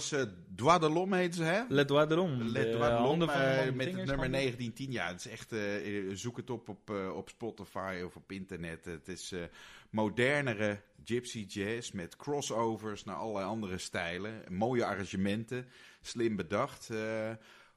was 0.00 0.12
eh 0.12 0.22
Dois 0.48 0.78
de 0.80 0.88
Lom 0.90 1.12
heette 1.12 1.36
ze, 1.36 1.42
hè? 1.44 1.62
Le 1.68 1.84
Doigt 1.84 2.08
de 2.08 2.14
Lom. 2.14 2.42
Le 2.42 2.52
De 2.64 2.70
Dois 2.70 2.88
de 2.88 3.00
Lom, 3.02 3.18
de 3.18 3.24
eh, 3.26 3.56
man, 3.66 3.76
met 3.76 3.86
het 3.86 3.94
nummer 3.96 4.14
van 4.16 4.24
de- 4.24 4.30
1910. 4.30 4.92
Ja, 4.92 5.06
het 5.08 5.18
is 5.24 5.26
echt, 5.32 5.52
eh, 5.52 5.98
eh, 5.98 6.10
zoek 6.16 6.36
het 6.36 6.50
op 6.50 6.68
op, 6.68 6.90
eh, 6.90 7.16
op 7.16 7.28
Spotify 7.28 8.02
of 8.06 8.16
op 8.16 8.32
internet. 8.32 8.84
Het 8.84 9.08
is 9.08 9.32
eh, 9.32 9.40
modernere 9.90 10.80
gypsy 11.04 11.44
jazz 11.48 11.90
met 11.90 12.16
crossovers 12.16 13.04
naar 13.04 13.16
allerlei 13.16 13.46
andere 13.46 13.78
stijlen. 13.78 14.42
Mooie 14.48 14.84
arrangementen, 14.84 15.66
slim 16.00 16.36
bedacht. 16.36 16.90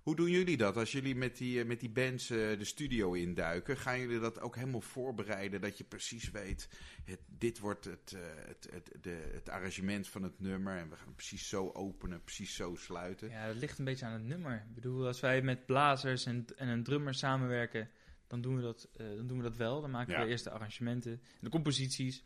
Hoe 0.04 0.16
doen 0.16 0.30
jullie 0.30 0.58
dat 0.58 0.78
als 0.78 0.92
jullie 0.92 1.16
met 1.16 1.38
die, 1.38 1.60
eh, 1.60 1.66
met 1.66 1.80
die 1.80 1.90
bands 1.90 2.30
eh, 2.30 2.38
de 2.38 2.66
studio 2.66 3.14
induiken? 3.14 3.78
Gaan 3.78 4.00
jullie 4.00 4.20
dat 4.20 4.40
ook 4.42 4.56
helemaal 4.56 4.82
voorbereiden 4.82 5.62
dat 5.62 5.78
je 5.78 5.84
precies 5.84 6.32
weet, 6.32 6.70
het, 7.04 7.20
dit 7.28 7.60
wordt 7.60 7.86
het, 7.86 8.14
eh, 8.16 8.22
het, 8.48 8.68
het, 8.72 9.04
de, 9.04 9.30
het 9.34 9.50
arrangement 9.50 10.08
van 10.08 10.24
het 10.24 10.40
nummer 10.40 10.78
en 10.78 10.90
we 10.90 10.96
gaan 10.96 11.08
het 11.08 11.16
precies 11.16 11.50
zo 11.50 11.70
openen, 11.74 12.24
precies 12.24 12.56
zo 12.56 12.76
sluiten? 12.76 13.30
Ja, 13.30 13.48
dat 13.48 13.56
ligt 13.56 13.80
een 13.80 13.86
beetje 13.86 14.06
aan 14.06 14.14
het 14.14 14.24
nummer. 14.24 14.66
Ik 14.70 14.76
bedoel, 14.76 15.08
als 15.08 15.20
wij 15.20 15.42
met 15.42 15.66
blazers 15.66 16.26
en, 16.26 16.46
en 16.56 16.68
een 16.68 16.84
drummer 16.84 17.14
samenwerken, 17.14 17.90
dan 18.28 18.42
doen 18.42 18.56
we 18.56 18.62
dat, 18.62 18.90
dan 18.98 19.28
doen 19.28 19.38
we 19.38 19.44
dat 19.44 19.58
wel. 19.58 19.82
Dan 19.82 19.92
maken 19.92 20.14
Ja. 20.14 20.24
we 20.24 20.30
eerst 20.30 20.44
de 20.44 20.52
arrangementen, 20.52 21.22
de 21.40 21.50
composities. 21.50 22.24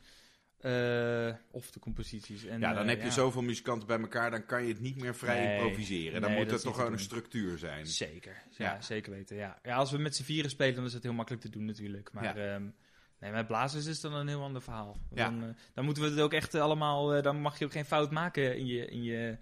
Eh, 0.57 1.33
of 1.51 1.71
de 1.71 1.79
composities. 1.79 2.45
En, 2.45 2.59
Ja, 2.59 2.73
dan 2.73 2.83
eh, 2.83 2.89
heb 2.89 2.99
je 2.99 3.05
ja. 3.05 3.11
zoveel 3.11 3.41
muzikanten 3.41 3.87
bij 3.87 3.99
elkaar, 3.99 4.31
dan 4.31 4.45
kan 4.45 4.61
je 4.63 4.67
het 4.73 4.79
niet 4.81 5.01
meer 5.01 5.15
vrij 5.15 5.45
Nee, 5.45 5.53
improviseren. 5.57 6.21
Dan 6.21 6.29
nee, 6.31 6.39
moet 6.43 6.51
er 6.51 6.61
toch 6.61 6.75
gewoon 6.75 6.91
een 6.91 6.99
structuur 6.99 7.57
zijn. 7.57 7.85
Zeker, 7.87 8.43
ja, 8.57 8.65
Ja. 8.73 8.81
zeker 8.81 9.11
weten. 9.11 9.35
Ja. 9.35 9.59
ja, 9.63 9.75
als 9.75 9.91
we 9.91 9.97
met 9.97 10.15
z'n 10.15 10.23
vieren 10.23 10.49
spelen, 10.51 10.75
dan 10.75 10.85
is 10.85 10.93
het 10.93 11.03
heel 11.03 11.13
makkelijk 11.13 11.43
te 11.43 11.49
doen 11.49 11.65
natuurlijk. 11.65 12.11
Maar 12.13 12.23
Ja. 12.23 12.53
ehm, 12.53 12.63
nee, 13.19 13.31
met 13.31 13.47
blazers 13.47 13.85
is 13.85 14.01
het 14.01 14.11
dan 14.11 14.19
een 14.19 14.27
heel 14.27 14.43
ander 14.43 14.61
verhaal. 14.61 14.97
Dan, 15.09 15.43
eh, 15.43 15.49
dan 15.73 15.85
moeten 15.85 16.03
we 16.03 16.09
het 16.09 16.19
ook 16.19 16.33
echt 16.33 16.55
allemaal, 16.55 17.21
dan 17.21 17.41
mag 17.41 17.59
je 17.59 17.65
ook 17.65 17.71
geen 17.71 17.85
fout 17.85 18.11
maken 18.11 18.57
in 18.57 18.65
je, 18.65 18.85
in 18.85 19.03
je, 19.03 19.37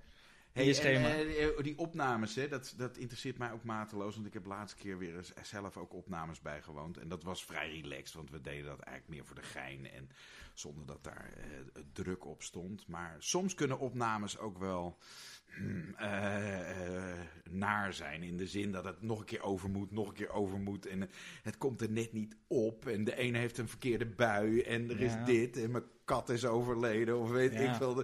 je 0.55 0.61
Hey, 0.61 0.73
schema. 0.73 1.09
en, 1.09 1.27
eh, 1.27 1.63
die 1.63 1.77
opnames, 1.77 2.35
hè, 2.35 2.47
dat, 2.47 2.73
dat 2.77 2.97
interesseert 2.97 3.37
mij 3.37 3.51
ook 3.51 3.63
mateloos. 3.63 4.15
Want 4.15 4.27
ik 4.27 4.33
heb 4.33 4.45
laatste 4.45 4.77
keer 4.77 4.97
weer 4.97 5.15
eens 5.17 5.33
zelf 5.41 5.77
ook 5.77 5.93
opnames 5.93 6.41
bijgewoond. 6.41 6.97
En 6.97 7.07
dat 7.07 7.23
was 7.23 7.45
vrij 7.45 7.71
relaxed, 7.71 8.15
want 8.15 8.29
we 8.29 8.41
deden 8.41 8.65
dat 8.65 8.79
eigenlijk 8.79 9.15
meer 9.15 9.25
voor 9.25 9.35
de 9.35 9.47
gein. 9.47 9.91
En 9.91 10.09
zonder 10.53 10.85
dat 10.85 11.03
daar 11.03 11.33
eh, 11.37 11.81
druk 11.93 12.25
op 12.25 12.43
stond. 12.43 12.87
Maar 12.87 13.15
soms 13.19 13.53
kunnen 13.53 13.79
opnames 13.79 14.37
ook 14.37 14.57
wel 14.57 14.97
hmm, 15.45 15.93
eh, 15.97 17.09
eh, 17.11 17.19
naar 17.49 17.93
zijn. 17.93 18.23
In 18.23 18.37
de 18.37 18.47
zin 18.47 18.71
dat 18.71 18.85
het 18.85 19.01
nog 19.01 19.19
een 19.19 19.25
keer 19.25 19.41
over 19.41 19.69
moet, 19.69 19.91
nog 19.91 20.07
een 20.07 20.13
keer 20.13 20.31
over 20.31 20.59
moet. 20.59 20.85
En 20.85 21.09
het 21.43 21.57
komt 21.57 21.81
er 21.81 21.91
net 21.91 22.13
niet 22.13 22.37
op. 22.47 22.87
En 22.87 23.03
de 23.03 23.17
ene 23.17 23.37
heeft 23.37 23.57
een 23.57 23.69
verkeerde 23.69 24.05
bui. 24.05 24.61
En 24.61 24.89
er 24.89 24.99
is 24.99 25.13
dit. 25.25 25.57
En 25.57 25.71
mijn 25.71 25.83
kat 26.05 26.29
is 26.29 26.45
overleden. 26.45 27.19
Of 27.19 27.29
weet 27.31 27.53
Ja. 27.53 27.59
ik 27.59 27.75
veel. 27.75 28.03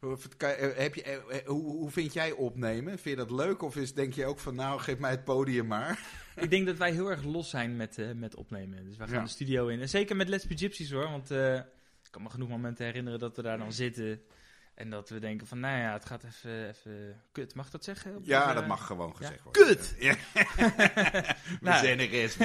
Of 0.00 0.22
het 0.22 0.36
eh, 0.36 0.68
heb 0.76 0.94
je, 0.94 1.02
eh, 1.02 1.14
eh, 1.38 1.46
hoe, 1.46 1.62
hoe 1.62 1.90
vind 1.90 2.12
jij 2.12 2.32
opnemen? 2.32 2.98
Vind 2.98 3.18
je 3.18 3.24
dat 3.26 3.30
leuk? 3.30 3.62
Of 3.62 3.76
is, 3.76 3.94
denk 3.94 4.12
je 4.14 4.26
ook 4.26 4.38
van 4.38 4.54
nou, 4.54 4.80
geef 4.80 4.98
mij 4.98 5.10
het 5.10 5.24
podium 5.24 5.66
maar? 5.66 5.98
Ik 6.36 6.50
denk 6.50 6.66
dat 6.66 6.76
wij 6.76 6.92
heel 6.92 7.10
erg 7.10 7.24
los 7.24 7.50
zijn 7.50 7.76
met, 7.76 7.98
met 8.16 8.34
opnemen. 8.34 8.84
Dus 8.84 8.96
wij 8.96 9.06
gaan 9.06 9.16
Ja. 9.16 9.22
de 9.22 9.28
studio 9.30 9.66
in. 9.68 9.80
En 9.80 9.88
zeker 9.88 10.16
met 10.16 10.28
Let's 10.28 10.46
Be 10.46 10.56
Gypsies 10.56 10.90
hoor. 10.90 11.10
Want 11.10 11.30
ik 11.30 12.10
kan 12.10 12.22
me 12.22 12.30
genoeg 12.30 12.48
momenten 12.48 12.84
herinneren 12.84 13.18
dat 13.18 13.36
we 13.36 13.42
daar 13.42 13.58
dan 13.58 13.72
zitten. 13.72 14.20
En 14.74 14.90
dat 14.90 15.08
we 15.08 15.18
denken 15.18 15.46
van, 15.46 15.60
nou 15.60 15.78
ja, 15.78 15.92
het 15.92 16.04
gaat 16.04 16.24
even, 16.24 16.68
even 16.68 17.22
kut. 17.32 17.54
Mag 17.54 17.70
dat 17.70 17.84
zeggen? 17.84 18.18
Ja, 18.22 18.54
dat 18.54 18.66
mag 18.66 18.86
gewoon 18.86 19.08
ja. 19.08 19.14
gezegd 19.16 19.42
worden. 19.42 19.66
Kut! 19.66 19.94
Ja. 19.98 20.14
We 20.44 21.34
Nou. 21.60 21.84
zijn 21.84 21.98
er 22.00 22.10
eens. 22.10 22.36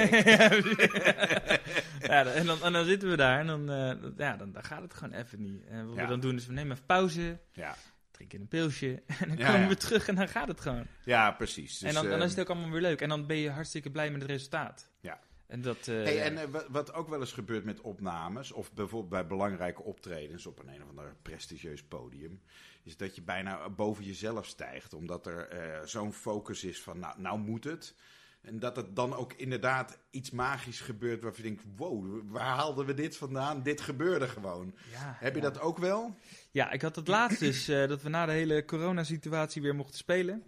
ja, 2.02 2.26
en, 2.26 2.46
dan, 2.46 2.64
en 2.64 2.74
dan 2.74 2.86
zitten 2.86 3.10
we 3.10 3.16
daar 3.16 3.40
en 3.40 3.48
dan, 3.48 3.70
eh, 3.72 4.10
ja, 4.18 4.36
dan, 4.38 4.52
dan 4.52 4.64
gaat 4.64 4.82
het 4.82 4.94
gewoon 4.94 5.14
even 5.14 5.42
niet. 5.42 5.66
En 5.66 5.88
wat 5.88 5.96
Ja. 5.96 6.02
we 6.02 6.08
dan 6.08 6.20
doen 6.20 6.36
is, 6.36 6.46
we 6.46 6.54
nemen 6.54 6.72
even 6.72 6.86
pauze, 6.86 7.40
Ja. 7.52 7.76
drinken 8.12 8.40
een 8.42 8.48
pilsje 8.48 9.02
en 9.20 9.28
dan 9.28 9.38
Ja, 9.38 9.46
komen 9.46 9.62
ja. 9.62 9.68
we 9.68 9.76
terug 9.76 10.08
en 10.08 10.16
dan 10.16 10.28
gaat 10.28 10.48
het 10.48 10.62
gewoon. 10.62 10.86
ja, 11.04 11.32
precies. 11.32 11.78
Dus, 11.80 11.90
en 11.90 11.96
dan, 11.96 12.10
dan 12.10 12.22
is 12.22 12.30
het 12.32 12.40
ook 12.40 12.50
allemaal 12.50 12.72
weer 12.72 12.82
leuk. 12.82 13.02
En 13.02 13.10
dan 13.10 13.26
ben 13.28 13.38
je 13.38 13.50
hartstikke 13.50 13.90
blij 13.90 14.12
met 14.12 14.22
het 14.22 14.30
resultaat. 14.30 14.90
Ja. 15.00 15.20
En 15.48 15.62
dat... 15.62 15.78
eh, 15.78 15.86
Hey, 16.04 16.22
en 16.24 16.38
eh, 16.38 16.62
wat- 16.70 16.94
ook 16.94 17.10
wel 17.10 17.20
eens 17.20 17.32
gebeurt 17.34 17.64
met 17.64 17.82
opnames, 17.82 18.52
of 18.52 18.74
bijvoorbeeld 18.74 19.10
bij 19.12 19.28
belangrijke 19.28 19.84
optredens 19.84 20.46
op 20.46 20.60
een, 20.60 20.68
een 20.68 20.84
of 20.84 20.90
ander 20.90 21.16
prestigieus 21.22 21.84
podium, 21.84 22.42
is 22.84 22.98
dat 22.98 23.16
je 23.16 23.22
bijna 23.22 23.70
boven 23.70 24.04
jezelf 24.04 24.46
stijgt. 24.46 24.94
Omdat 24.94 25.26
er 25.28 25.48
eh, 25.48 25.86
zo'n 25.86 26.14
focus 26.14 26.64
is 26.64 26.82
van, 26.82 27.00
nou, 27.00 27.22
nou 27.22 27.40
moet 27.40 27.64
het. 27.64 27.96
En 28.42 28.60
dat 28.60 28.76
het 28.76 28.96
dan 28.96 29.14
ook 29.16 29.34
inderdaad 29.34 30.00
iets 30.10 30.32
magisch 30.32 30.82
gebeurt 30.82 31.22
waarvan 31.24 31.44
je 31.44 31.50
denkt, 31.50 31.64
wow, 31.76 32.22
waar 32.32 32.56
haalden 32.56 32.86
we 32.86 32.94
dit 32.94 33.18
vandaan? 33.18 33.64
Dit 33.64 33.82
gebeurde 33.82 34.28
gewoon. 34.28 34.76
ja, 34.92 35.16
Heb 35.20 35.36
je 35.36 35.42
ja. 35.42 35.50
dat 35.50 35.60
ook 35.60 35.78
wel? 35.78 36.16
Ja, 36.52 36.72
ik 36.72 36.82
had 36.82 36.96
het 36.96 37.08
laatst 37.08 37.40
dus, 37.40 37.66
dat 37.66 38.02
we 38.02 38.10
na 38.10 38.26
de 38.26 38.32
hele 38.32 38.66
coronasituatie 38.66 39.62
weer 39.62 39.76
mochten 39.76 39.98
spelen. 39.98 40.44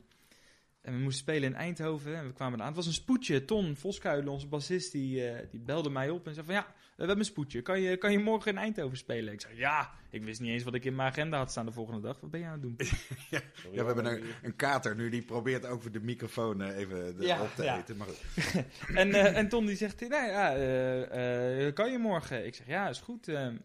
En 0.81 0.93
we 0.93 0.99
moesten 0.99 1.21
spelen 1.23 1.49
in 1.49 1.55
Eindhoven 1.55 2.15
en 2.15 2.25
we 2.27 2.33
kwamen 2.33 2.53
eraan. 2.55 2.67
Het 2.67 2.75
was 2.75 2.85
een 2.87 2.93
spoedje. 2.93 3.45
Ton 3.45 3.75
Voskuilen, 3.75 4.27
onze 4.31 4.47
bassist, 4.47 4.91
die, 4.91 5.27
eh, 5.27 5.47
die 5.51 5.59
belde 5.59 5.89
mij 5.89 6.09
op 6.09 6.27
en 6.27 6.33
zei 6.33 6.45
van... 6.45 6.55
Ja, 6.55 6.65
we 6.77 7.05
hebben 7.05 7.19
een 7.19 7.25
spoedje. 7.25 7.61
Kan 7.61 7.81
je, 7.81 7.97
kan 7.97 8.11
je 8.11 8.19
morgen 8.19 8.51
in 8.51 8.57
Eindhoven 8.57 8.97
spelen? 8.97 9.33
Ik 9.33 9.41
zei, 9.41 9.57
ja. 9.57 9.91
Ik 10.09 10.23
wist 10.23 10.39
niet 10.39 10.49
eens 10.51 10.63
wat 10.63 10.73
ik 10.73 10.85
in 10.85 10.95
mijn 10.95 11.09
agenda 11.09 11.37
had 11.37 11.51
staan 11.51 11.65
de 11.65 11.71
volgende 11.71 12.01
dag. 12.01 12.19
Wat 12.19 12.31
ben 12.31 12.39
je 12.39 12.45
aan 12.45 12.51
het 12.51 12.61
doen? 12.61 12.75
Ja, 13.29 13.41
we 13.71 13.83
hebben 13.83 14.05
een, 14.05 14.23
een 14.43 14.55
kater 14.55 14.95
nu, 14.95 15.09
die 15.09 15.21
probeert 15.21 15.65
ook 15.65 15.81
voor 15.81 15.91
de 15.91 15.99
microfoon 16.01 16.61
eh, 16.61 16.77
even 16.77 17.17
de- 17.17 17.25
Ja, 17.25 17.41
op 17.41 17.49
te 17.55 17.63
ja. 17.63 17.77
eten. 17.77 17.97
Maar 17.97 18.07
goed. 18.07 18.63
en, 18.95 19.13
eh, 19.13 19.37
en 19.37 19.49
Ton 19.49 19.65
die 19.65 19.75
zegt, 19.75 19.99
nou 19.99 20.27
ja, 20.27 20.55
eh, 20.55 21.67
eh, 21.67 21.73
kan 21.73 21.91
je 21.91 21.97
morgen? 21.97 22.45
Ik 22.45 22.55
zeg, 22.55 22.67
ja, 22.67 22.89
is 22.89 22.99
goed. 22.99 23.27
ehm. 23.27 23.55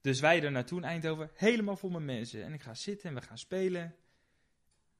dus 0.00 0.20
wij 0.20 0.42
er 0.42 0.50
naartoe 0.50 0.78
in 0.78 0.84
Eindhoven, 0.84 1.30
helemaal 1.34 1.76
vol 1.76 1.90
met 1.90 2.02
mensen. 2.02 2.44
En 2.44 2.52
ik 2.52 2.62
ga 2.62 2.74
zitten 2.74 3.08
en 3.08 3.14
we 3.14 3.22
gaan 3.22 3.38
spelen. 3.38 3.94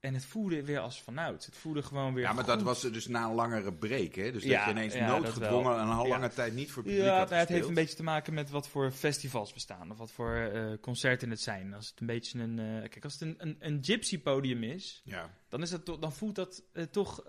En 0.03 0.15
het 0.15 0.25
voelde 0.25 0.65
weer 0.65 0.79
als 0.79 1.03
vanouds. 1.03 1.47
Het 1.47 1.57
voelde 1.57 1.83
gewoon 1.83 2.15
weer 2.15 2.25
Ja, 2.25 2.33
maar 2.33 2.45
dat 2.47 2.63
was 2.63 2.81
dus 2.81 3.07
na 3.09 3.25
een 3.25 3.35
langere 3.35 3.73
break, 3.73 4.15
hè? 4.15 4.33
Dus 4.33 4.43
Ja, 4.43 4.57
dat 4.57 4.65
je 4.65 4.71
ineens 4.71 4.95
ja, 4.95 5.07
noodgedwongen 5.07 5.79
een 5.81 5.87
Ja. 5.89 6.07
lange 6.09 6.29
tijd 6.29 6.55
niet 6.55 6.71
voor 6.71 6.83
publiek 6.83 7.01
Ja, 7.01 7.19
had 7.19 7.29
nou, 7.29 7.41
het 7.41 7.49
heeft 7.49 7.69
een 7.69 7.75
beetje 7.75 7.97
te 7.97 8.03
maken 8.03 8.35
met 8.35 8.51
wat 8.51 8.69
voor 8.69 8.91
festivals 8.91 9.53
bestaan. 9.53 9.91
Of 9.91 9.99
wat 9.99 10.11
voor 10.13 10.37
eh, 10.37 10.73
concerten 10.81 11.31
het 11.31 11.41
zijn. 11.41 11.75
Als 11.75 11.89
het 11.91 12.01
een 12.01 12.07
beetje 12.07 12.39
een... 12.41 12.59
eh, 12.59 12.89
kijk, 12.91 13.05
als 13.05 13.13
het 13.13 13.23
een, 13.23 13.35
een, 13.39 13.57
een 13.59 13.79
gypsy 13.85 14.19
podium 14.19 14.63
is... 14.63 15.01
Ja, 15.05 15.31
Dan, 15.49 15.63
is 15.63 15.71
dat 15.71 15.87
dan 15.87 16.13
voelt 16.13 16.35
dat 16.35 16.63
eh, 16.73 16.85
toch 16.85 17.25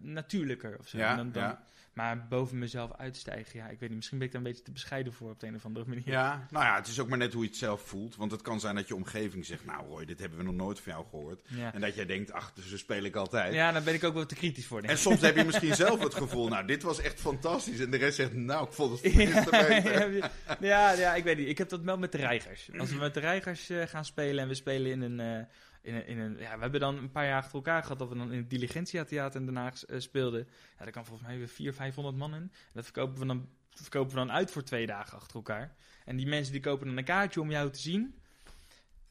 natuurlijker 0.00 0.78
of 0.78 0.88
zo. 0.88 0.98
Ja, 0.98 1.16
dan, 1.16 1.32
dan- 1.32 1.42
ja. 1.42 1.64
Maar 1.92 2.26
boven 2.28 2.58
mezelf 2.58 2.92
uitstijgen, 2.96 3.58
ja, 3.58 3.68
ik 3.68 3.80
weet 3.80 3.88
niet. 3.88 3.96
Misschien 3.96 4.18
ben 4.18 4.26
ik 4.26 4.32
daar 4.32 4.42
een 4.42 4.48
beetje 4.48 4.64
te 4.64 4.72
bescheiden 4.72 5.12
voor 5.12 5.30
op 5.30 5.40
de 5.40 5.46
een 5.46 5.54
of 5.54 5.64
andere 5.64 5.86
manier. 5.88 6.02
ja, 6.04 6.46
nou 6.50 6.64
ja, 6.64 6.74
het 6.74 6.86
is 6.86 7.00
ook 7.00 7.08
maar 7.08 7.18
net 7.18 7.32
hoe 7.32 7.42
je 7.42 7.48
het 7.48 7.58
zelf 7.58 7.80
voelt. 7.80 8.16
Want 8.16 8.30
het 8.30 8.42
kan 8.42 8.60
zijn 8.60 8.74
dat 8.74 8.88
je 8.88 8.94
omgeving 8.94 9.46
zegt, 9.46 9.64
nou 9.64 9.86
Roy, 9.86 10.04
dit 10.04 10.18
hebben 10.18 10.38
we 10.38 10.44
nog 10.44 10.54
nooit 10.54 10.80
van 10.80 10.92
jou 10.92 11.04
gehoord. 11.10 11.40
Ja. 11.46 11.74
En 11.74 11.80
dat 11.80 11.94
jij 11.94 12.06
denkt, 12.06 12.32
ach, 12.32 12.52
dus 12.54 12.68
zo 12.68 12.76
speel 12.76 13.02
ik 13.02 13.16
altijd. 13.16 13.54
Ja, 13.54 13.72
daar 13.72 13.82
ben 13.82 13.94
ik 13.94 14.04
ook 14.04 14.14
wel 14.14 14.26
te 14.26 14.34
kritisch 14.34 14.66
voor. 14.66 14.80
denk 14.80 14.92
En 14.92 14.98
soms 14.98 15.20
heb 15.20 15.36
je 15.36 15.44
misschien 15.44 15.74
zelf 15.74 16.02
het 16.02 16.14
gevoel, 16.24 16.48
nou, 16.48 16.66
dit 16.66 16.82
was 16.82 17.00
echt 17.00 17.20
fantastisch. 17.20 17.80
En 17.80 17.90
de 17.90 17.96
rest 17.96 18.16
zegt, 18.16 18.32
nou, 18.32 18.66
ik 18.66 18.72
vond 18.72 19.02
het 19.02 19.16
beter. 19.16 20.30
ja, 20.60 20.92
ja, 20.92 21.14
ik 21.14 21.24
weet 21.24 21.36
niet. 21.36 21.48
Ik 21.48 21.58
heb 21.58 21.68
dat 21.68 21.80
wel 21.80 21.98
met 21.98 22.12
de 22.12 22.18
reigers. 22.18 22.70
Als 22.78 22.90
we 22.90 22.96
met 23.08 23.14
de 23.14 23.20
reigers 23.20 23.70
eh, 23.70 23.82
gaan 23.86 24.04
spelen 24.04 24.42
en 24.42 24.48
we 24.48 24.54
spelen 24.54 24.90
in 24.90 25.00
een, 25.00 25.20
eh, 25.20 25.44
in 25.82 25.94
een, 25.94 26.06
in 26.06 26.18
een... 26.18 26.36
Ja, 26.38 26.54
we 26.54 26.62
hebben 26.62 26.80
dan 26.80 26.96
een 26.96 27.10
paar 27.10 27.26
jaar 27.26 27.38
achter 27.38 27.54
elkaar 27.54 27.82
gehad 27.82 27.98
dat 27.98 28.08
we 28.08 28.16
dan 28.16 28.32
in 28.32 28.38
het 28.38 28.50
Diligentia 28.50 29.04
Theater 29.04 29.40
in 29.40 29.46
Den 29.46 29.56
Haag 29.56 29.84
eh, 29.84 30.00
speelden. 30.00 30.48
Ja, 30.78 30.84
daar 30.84 30.92
kan 30.92 31.06
volgens 31.06 31.28
mij 31.28 31.38
weer 31.38 31.48
400, 31.48 31.76
500 31.76 32.16
man 32.16 32.34
in. 32.34 32.42
En 32.42 32.50
dat 32.72 32.84
verkopen 32.84 33.18
we, 33.18 33.26
dan, 33.26 33.48
verkopen 33.70 34.10
we 34.10 34.16
dan 34.16 34.32
uit 34.32 34.50
voor 34.50 34.62
twee 34.62 34.86
dagen 34.86 35.16
achter 35.16 35.36
elkaar. 35.36 35.74
En 36.04 36.16
die 36.16 36.26
mensen 36.26 36.52
die 36.52 36.62
kopen 36.62 36.86
dan 36.86 36.96
een 36.96 37.04
kaartje 37.04 37.40
om 37.40 37.50
jou 37.50 37.70
te 37.70 37.78
zien. 37.78 38.14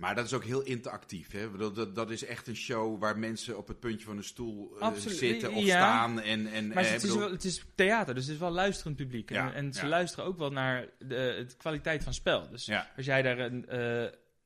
Maar 0.02 0.16
dat 0.16 0.26
is 0.26 0.34
ook 0.34 0.44
heel 0.44 0.62
interactief. 0.62 1.32
Hè? 1.32 1.58
Dat, 1.58 1.96
dat 1.96 2.12
is 2.12 2.26
echt 2.26 2.48
een 2.48 2.56
show 2.56 3.00
waar 3.00 3.20
mensen 3.20 3.58
op 3.58 3.68
het 3.68 3.80
puntje 3.80 4.06
van 4.06 4.18
een 4.18 4.24
stoel 4.24 4.78
eh, 4.80 4.92
zitten 4.96 5.54
of 5.54 5.64
ja. 5.64 5.78
staan. 5.78 6.20
En, 6.20 6.48
en, 6.48 6.68
Maar 6.68 6.84
eh, 6.84 6.92
het, 6.92 7.04
is 7.04 7.16
wel, 7.16 7.32
het 7.32 7.44
is 7.44 7.66
theater, 7.76 8.14
dus 8.14 8.24
het 8.24 8.34
is 8.34 8.40
wel 8.40 8.52
luisterend 8.52 8.96
publiek. 8.96 9.30
Ja, 9.30 9.48
en 9.48 9.54
en 9.54 9.74
ze 9.74 9.82
ja. 9.82 9.88
luisteren 9.88 10.26
ook 10.26 10.38
wel 10.38 10.52
naar 10.52 10.88
de, 11.00 11.46
de 11.48 11.56
kwaliteit 11.58 12.04
van 12.04 12.14
spel. 12.14 12.50
Dus 12.50 12.72
als 12.96 13.06
jij 13.06 13.22
daar 13.22 13.40
een... 13.40 13.66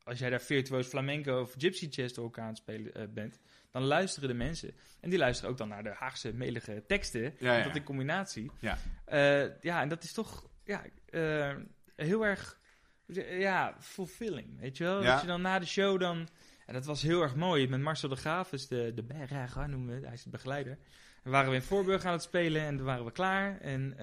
als 0.06 0.20
jij 0.20 0.30
daar 0.30 0.42
virtuoos 0.42 0.88
flamenco 0.88 1.42
of 1.42 1.54
gypsy 1.58 1.86
jazz 1.86 2.14
door 2.14 2.24
elkaar 2.24 2.44
aan 2.44 2.50
het 2.50 2.58
spelen 2.58 2.94
eh, 2.94 3.04
bent, 3.10 3.40
dan 3.72 3.84
luisteren 3.84 4.30
de 4.30 4.36
mensen. 4.36 4.74
En 5.02 5.10
die 5.10 5.20
luisteren 5.20 5.52
ook 5.52 5.58
dan 5.58 5.68
naar 5.68 5.84
de 5.84 5.94
Haagse 5.94 6.34
melige 6.34 6.84
teksten. 6.88 7.36
Ja, 7.40 7.58
ja. 7.58 7.64
Dat 7.64 7.76
in 7.76 7.84
combinatie. 7.84 8.52
Ja. 8.60 8.78
Eh, 9.06 9.62
ja, 9.62 9.82
en 9.82 9.90
dat 9.90 10.04
is 10.04 10.14
toch 10.14 10.50
ja, 10.64 10.84
eh, 11.10 11.56
heel 11.96 12.26
erg 12.26 12.60
ja, 13.30 13.76
fulfilling, 13.80 14.60
weet 14.60 14.78
je 14.78 14.84
wel? 14.84 15.04
Ja. 15.04 15.12
Dat 15.12 15.22
je 15.22 15.28
dan 15.28 15.42
na 15.42 15.60
de 15.60 15.66
show 15.66 16.00
dan... 16.00 16.28
En 16.66 16.74
dat 16.74 16.86
was 16.86 17.02
heel 17.02 17.22
erg 17.22 17.36
mooi. 17.36 17.68
Met 17.68 17.80
Marcel 17.80 18.10
de 18.10 18.16
Graaf, 18.16 18.54
is 18.54 18.68
de, 18.68 18.92
de 18.96 19.04
berger 19.04 19.70
noemen 19.70 20.00
we. 20.00 20.06
Hij 20.06 20.14
is 20.14 20.24
de 20.24 20.30
begeleider. 20.30 20.78
En 21.24 21.32
waren 21.32 21.50
we 21.50 21.56
in 21.56 21.62
Voorburg 21.62 22.06
aan 22.06 22.12
het 22.12 22.22
spelen 22.22 22.62
en 22.62 22.78
toen 22.78 22.86
waren 22.86 23.06
we 23.06 23.12
klaar. 23.12 23.60
En 23.60 23.96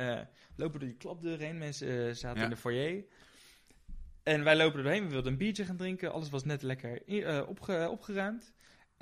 lopen 0.56 0.80
door 0.80 0.88
die 0.88 0.96
klapdeur 0.96 1.38
heen. 1.38 1.58
Mensen 1.58 2.16
zaten 2.16 2.42
in 2.42 2.50
de 2.50 2.56
foyer. 2.56 3.04
En 4.22 4.44
wij 4.44 4.56
lopen 4.56 4.78
er 4.78 4.84
doorheen. 4.84 5.04
We 5.04 5.10
wilden 5.10 5.32
een 5.32 5.38
biertje 5.38 5.64
gaan 5.64 5.76
drinken. 5.76 6.12
Alles 6.12 6.30
was 6.30 6.44
net 6.44 6.62
lekker 6.62 7.02
opge- 7.46 7.88
opgeruimd. 7.90 8.52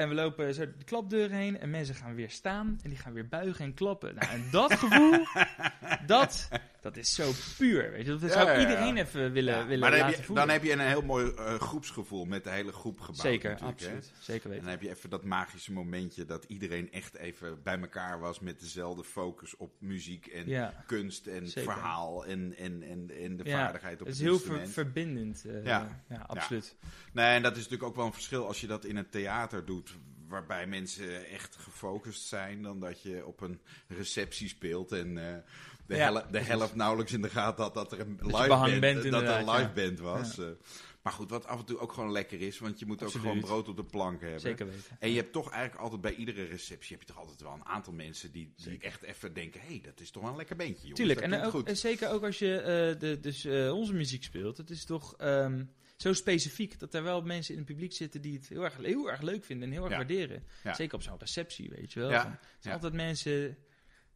En 0.01 0.09
we 0.09 0.14
lopen 0.14 0.55
zo 0.55 0.64
de 0.64 0.84
klapdeur 0.84 1.30
heen 1.30 1.59
en 1.59 1.70
mensen 1.70 1.94
gaan 1.94 2.14
weer 2.14 2.30
staan 2.30 2.78
en 2.82 2.88
die 2.90 2.98
gaan 2.98 3.12
weer 3.12 3.28
buigen 3.28 3.64
en 3.64 3.74
klappen. 3.74 4.14
Nou, 4.14 4.30
en 4.32 4.44
dat 4.51 4.72
gevoel, 4.74 5.26
dat, 6.07 6.48
dat 6.80 6.96
is 6.96 7.14
zo 7.14 7.30
puur. 7.59 7.90
Weet 7.90 8.07
je? 8.07 8.16
Dat 8.16 8.30
zou 8.32 8.46
ja, 8.46 8.53
ja. 8.53 8.61
iedereen 8.61 8.96
even 8.96 9.32
willen, 9.32 9.66
willen 9.66 9.80
maar 9.80 9.90
dan 9.90 9.98
laten 9.98 10.07
heb, 10.07 10.16
je, 10.18 10.22
voelen. 10.24 10.46
dan 10.46 10.55
heb 10.55 10.64
je 10.64 10.72
een 10.72 10.80
heel 10.80 11.03
mooi 11.03 11.32
eh, 11.36 11.55
groepsgevoel 11.55 12.24
met 12.24 12.44
de 12.44 12.51
hele 12.51 12.72
groep 12.72 13.01
gebouwd. 13.01 13.20
Zeker, 13.20 13.51
hè. 13.51 13.64
absoluut. 13.64 14.12
Zeker 14.18 14.44
En 14.44 14.48
weten. 14.51 14.62
dan 14.64 14.72
heb 14.72 14.82
je 14.82 14.88
even 14.90 15.11
dat 15.11 15.24
magische 15.24 15.72
momentje 15.72 16.24
dat 16.24 16.44
iedereen 16.44 16.92
echt 16.92 17.16
even 17.16 17.62
bij 17.62 17.78
elkaar 17.80 18.20
was 18.20 18.40
met 18.40 18.61
dezelfde 18.61 19.05
focus 19.05 19.57
op 19.57 19.72
muziek 19.78 20.26
en 20.26 20.72
kunst 20.86 21.26
en 21.26 21.48
Zeker. 21.48 21.72
verhaal 21.72 22.26
en, 22.26 22.55
en, 22.57 22.82
en, 22.82 23.11
en 23.22 23.36
de 23.36 23.51
vaardigheid 23.51 24.01
op 24.01 24.07
het 24.07 24.09
het, 24.09 24.16
is 24.16 24.22
heel 24.22 24.38
ver- 24.38 24.68
verbindend. 24.68 25.44
eh, 25.46 25.64
Ja. 25.64 26.03
ja. 26.09 26.24
absoluut. 26.26 26.76
Nee, 27.12 27.34
en 27.34 27.42
dat 27.42 27.53
is 27.53 27.57
natuurlijk 27.62 27.88
ook 27.88 27.96
wel 27.96 28.07
een 28.07 28.12
verschil 28.12 28.46
als 28.46 28.61
je 28.61 28.66
dat 28.66 28.84
in 28.84 28.96
een 28.96 29.09
theater 29.09 29.64
doet, 29.64 29.89
waarbij 30.31 30.66
mensen 30.66 31.26
echt 31.28 31.57
gefocust 31.57 32.22
zijn, 32.26 32.62
dan 32.62 32.81
dat 32.81 33.03
je 33.03 33.26
op 33.26 33.41
een 33.41 33.61
receptie 33.89 34.49
speelt 34.49 34.93
en 34.93 35.18
eh, 35.28 35.35
de, 35.87 35.97
Ja, 35.97 36.12
hel- 36.12 36.31
de 36.31 36.41
helft 36.41 36.74
nauwelijks 36.74 37.12
in 37.12 37.22
de 37.22 37.31
gaten 37.31 37.64
had 37.64 37.74
dat 37.74 37.93
er 37.93 38.01
een 38.01 38.18
live 38.22 38.47
band, 38.49 38.81
bent, 38.81 39.03
dat 39.11 39.22
er 39.22 39.28
een 39.39 39.51
live 39.51 39.61
ja. 39.61 39.72
band 39.74 39.99
was. 40.01 40.39
eh. 40.39 40.47
maar 41.03 41.12
goed, 41.12 41.31
wat 41.31 41.47
af 41.47 41.59
en 41.59 41.64
toe 41.64 41.78
ook 41.78 41.93
gewoon 41.93 42.12
lekker 42.12 42.41
is, 42.41 42.59
want 42.59 42.78
je 42.78 42.87
moet 42.87 43.03
Absoluut. 43.03 43.26
ook 43.26 43.33
gewoon 43.33 43.49
brood 43.49 43.68
op 43.68 43.76
de 43.76 43.85
plank 43.85 44.20
hebben. 44.20 44.41
Zeker 44.41 44.66
weten. 44.66 44.97
En 44.99 45.11
je 45.11 45.16
hebt 45.16 45.33
toch 45.33 45.51
eigenlijk 45.51 45.83
altijd 45.83 46.01
bij 46.01 46.14
iedere 46.14 46.45
receptie 46.45 46.91
heb 46.97 47.01
je 47.01 47.07
toch 47.12 47.18
altijd 47.22 47.41
wel 47.43 47.53
een 47.53 47.64
aantal 47.66 47.93
mensen 47.93 48.33
die, 48.33 48.53
die 48.57 48.78
echt 48.78 49.03
even 49.03 49.35
denken, 49.35 49.61
hé, 49.61 49.66
hey, 49.66 49.81
dat 49.85 50.01
is 50.01 50.11
toch 50.11 50.22
wel 50.22 50.31
een 50.31 50.37
lekker 50.37 50.57
beentje, 50.57 50.81
jongens. 50.81 50.99
Tuurlijk, 50.99 51.20
en, 51.20 51.45
ook, 51.45 51.51
goed. 51.51 51.66
en 51.68 51.76
zeker 51.76 52.11
ook 52.11 52.24
als 52.24 52.39
je 52.39 52.57
eh, 52.61 53.01
de, 53.01 53.20
dus, 53.20 53.45
eh, 53.45 53.72
onze 53.74 53.93
muziek 53.95 54.24
speelt. 54.24 54.57
Het 54.57 54.70
is 54.70 54.85
toch 54.85 55.16
ehm, 55.16 55.64
zo 56.01 56.12
specifiek 56.12 56.78
dat 56.78 56.94
er 56.94 57.03
wel 57.03 57.22
mensen 57.22 57.53
in 57.55 57.61
het 57.61 57.68
publiek 57.68 57.92
zitten 57.92 58.20
die 58.20 58.36
het 58.36 58.48
heel 58.48 58.64
erg, 58.64 58.76
heel 58.76 59.11
erg 59.11 59.20
leuk 59.20 59.44
vinden 59.44 59.68
en 59.68 59.74
heel 59.74 59.84
erg 59.84 59.96
waarderen. 59.96 60.44
Zeker 60.72 60.94
op 60.94 61.03
zo'n 61.03 61.18
receptie, 61.18 61.70
weet 61.70 61.92
je 61.92 62.01
wel. 62.01 62.11
Ja, 62.11 62.22
Van, 62.22 62.30
er 62.30 62.38
zijn 62.40 62.59
ja. 62.61 62.72
altijd 62.72 62.92
mensen 62.92 63.57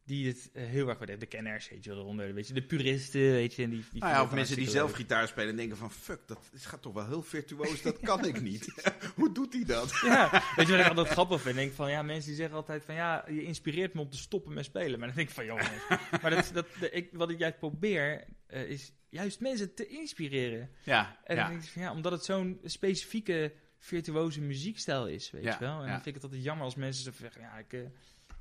die 0.05 0.27
het 0.27 0.49
eh, 0.53 0.65
heel 0.65 0.87
erg 0.87 0.97
waarderen. 0.97 1.19
De 1.19 1.25
kenners, 1.25 1.69
weet 1.69 1.83
je 1.83 1.91
eronder. 1.91 2.33
Weet 2.33 2.47
je, 2.47 2.53
de 2.53 2.61
puristen, 2.63 3.21
weet 3.21 3.53
je. 3.55 3.63
En 3.63 3.69
die, 3.69 3.83
die 3.91 3.99
Nou 4.01 4.13
ja, 4.13 4.23
of 4.23 4.31
mensen 4.31 4.55
die 4.55 4.69
zelf 4.69 4.91
gitaar 4.91 5.27
spelen 5.27 5.49
en 5.49 5.55
denken 5.55 5.77
van... 5.77 5.91
fuck, 5.91 6.19
dat 6.25 6.49
gaat 6.53 6.81
toch 6.81 6.93
wel 6.93 7.07
heel 7.07 7.23
virtuoos, 7.23 7.81
dat 7.81 7.99
kan 7.99 8.25
ik 8.25 8.41
niet. 8.41 8.73
Hoe 9.15 9.31
doet 9.31 9.53
hij 9.53 9.63
dat? 9.63 9.99
Ja, 10.03 10.43
weet 10.55 10.67
je 10.67 10.71
wat 10.71 10.81
ik 10.81 10.87
altijd 10.87 11.07
grappig 11.07 11.41
vind? 11.41 11.55
Ik 11.55 11.61
denk 11.61 11.73
van, 11.73 11.89
ja, 11.91 12.01
mensen 12.01 12.27
die 12.29 12.37
zeggen 12.39 12.55
altijd 12.55 12.83
van, 12.83 12.95
ja, 12.95 13.25
je 13.29 13.43
inspireert 13.43 13.93
me 13.93 14.01
om 14.01 14.09
te 14.09 14.17
stoppen 14.17 14.53
met 14.53 14.65
spelen. 14.65 14.99
Maar 14.99 15.07
dan 15.07 15.17
denk 15.17 15.27
ik 15.29 15.33
van, 15.35 15.45
jongens. 15.45 15.69
maar 16.21 16.31
dat, 16.31 16.49
dat, 16.53 16.67
de- 16.79 16.89
ik, 16.91 17.09
wat 17.11 17.29
ik 17.29 17.39
juist 17.39 17.57
probeer, 17.57 18.25
eh, 18.47 18.69
is 18.69 18.91
juist 19.09 19.39
mensen 19.39 19.73
te 19.73 19.87
inspireren. 19.87 20.69
Ja, 20.83 21.19
En 21.23 21.35
dan 21.35 21.49
denk 21.49 21.63
ik 21.63 21.69
van, 21.69 21.81
ja, 21.81 21.91
omdat 21.91 22.11
het 22.11 22.25
zo'n 22.25 22.59
specifieke 22.63 23.53
virtuoze 23.79 24.41
muziekstijl 24.41 25.07
is, 25.07 25.31
weet 25.31 25.43
je 25.43 25.55
wel. 25.59 25.79
En 25.81 25.85
dan 25.87 25.93
vind 25.93 26.05
ik 26.05 26.13
het 26.13 26.23
altijd 26.23 26.43
jammer 26.43 26.65
als 26.65 26.75
mensen 26.75 27.13
zeggen, 27.13 27.41
ja, 27.41 27.57
ik, 27.57 27.73
eh, 27.73 27.79
ik 27.81 27.89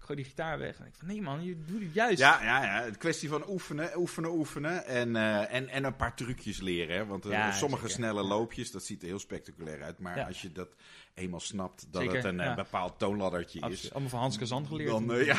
gooi 0.05 0.19
die 0.19 0.29
gitaar 0.29 0.59
weg. 0.59 0.79
En 0.79 0.87
ik 0.87 0.95
van, 0.95 1.07
nee 1.09 1.23
man, 1.23 1.45
je 1.45 1.65
doet 1.67 1.81
het 1.83 1.95
juist. 1.95 2.19
Ja, 2.19 2.43
ja, 2.43 2.65
ja. 2.65 2.83
Het 2.85 2.97
kwestie 2.97 3.29
van 3.29 3.49
oefenen, 3.49 3.91
oefenen, 3.99 4.31
oefenen. 4.31 4.87
En, 4.87 5.17
eh, 5.17 5.55
en, 5.55 5.69
en 5.69 5.85
een 5.85 5.97
paar 5.97 6.17
trucjes 6.17 6.61
leren. 6.61 6.97
Hè? 6.97 7.07
Want 7.07 7.25
eh, 7.25 7.31
Ja, 7.31 7.53
sommige 7.53 7.83
zeker. 7.89 7.97
snelle 7.97 8.23
loopjes, 8.23 8.71
dat 8.71 8.83
ziet 8.85 9.03
er 9.03 9.09
heel 9.09 9.19
spectaculair 9.19 9.83
uit. 9.83 9.99
Maar 9.99 10.17
Ja. 10.17 10.27
als 10.27 10.43
je 10.43 10.53
dat 10.53 10.69
eenmaal 11.15 11.41
snapt, 11.41 11.87
dat 11.91 12.03
Zeker, 12.03 12.17
het 12.17 12.25
een 12.25 12.41
eh, 12.41 12.47
ja. 12.47 12.55
bepaald 12.55 12.99
toonladdertje 12.99 13.61
Absoluut. 13.61 13.85
is. 13.85 13.91
Allemaal 13.93 14.11
van 14.11 14.21
Hans 14.21 14.39
Kazan 14.39 14.67
geleerd. 14.67 14.91
Dan, 14.91 15.25
ja. 15.25 15.37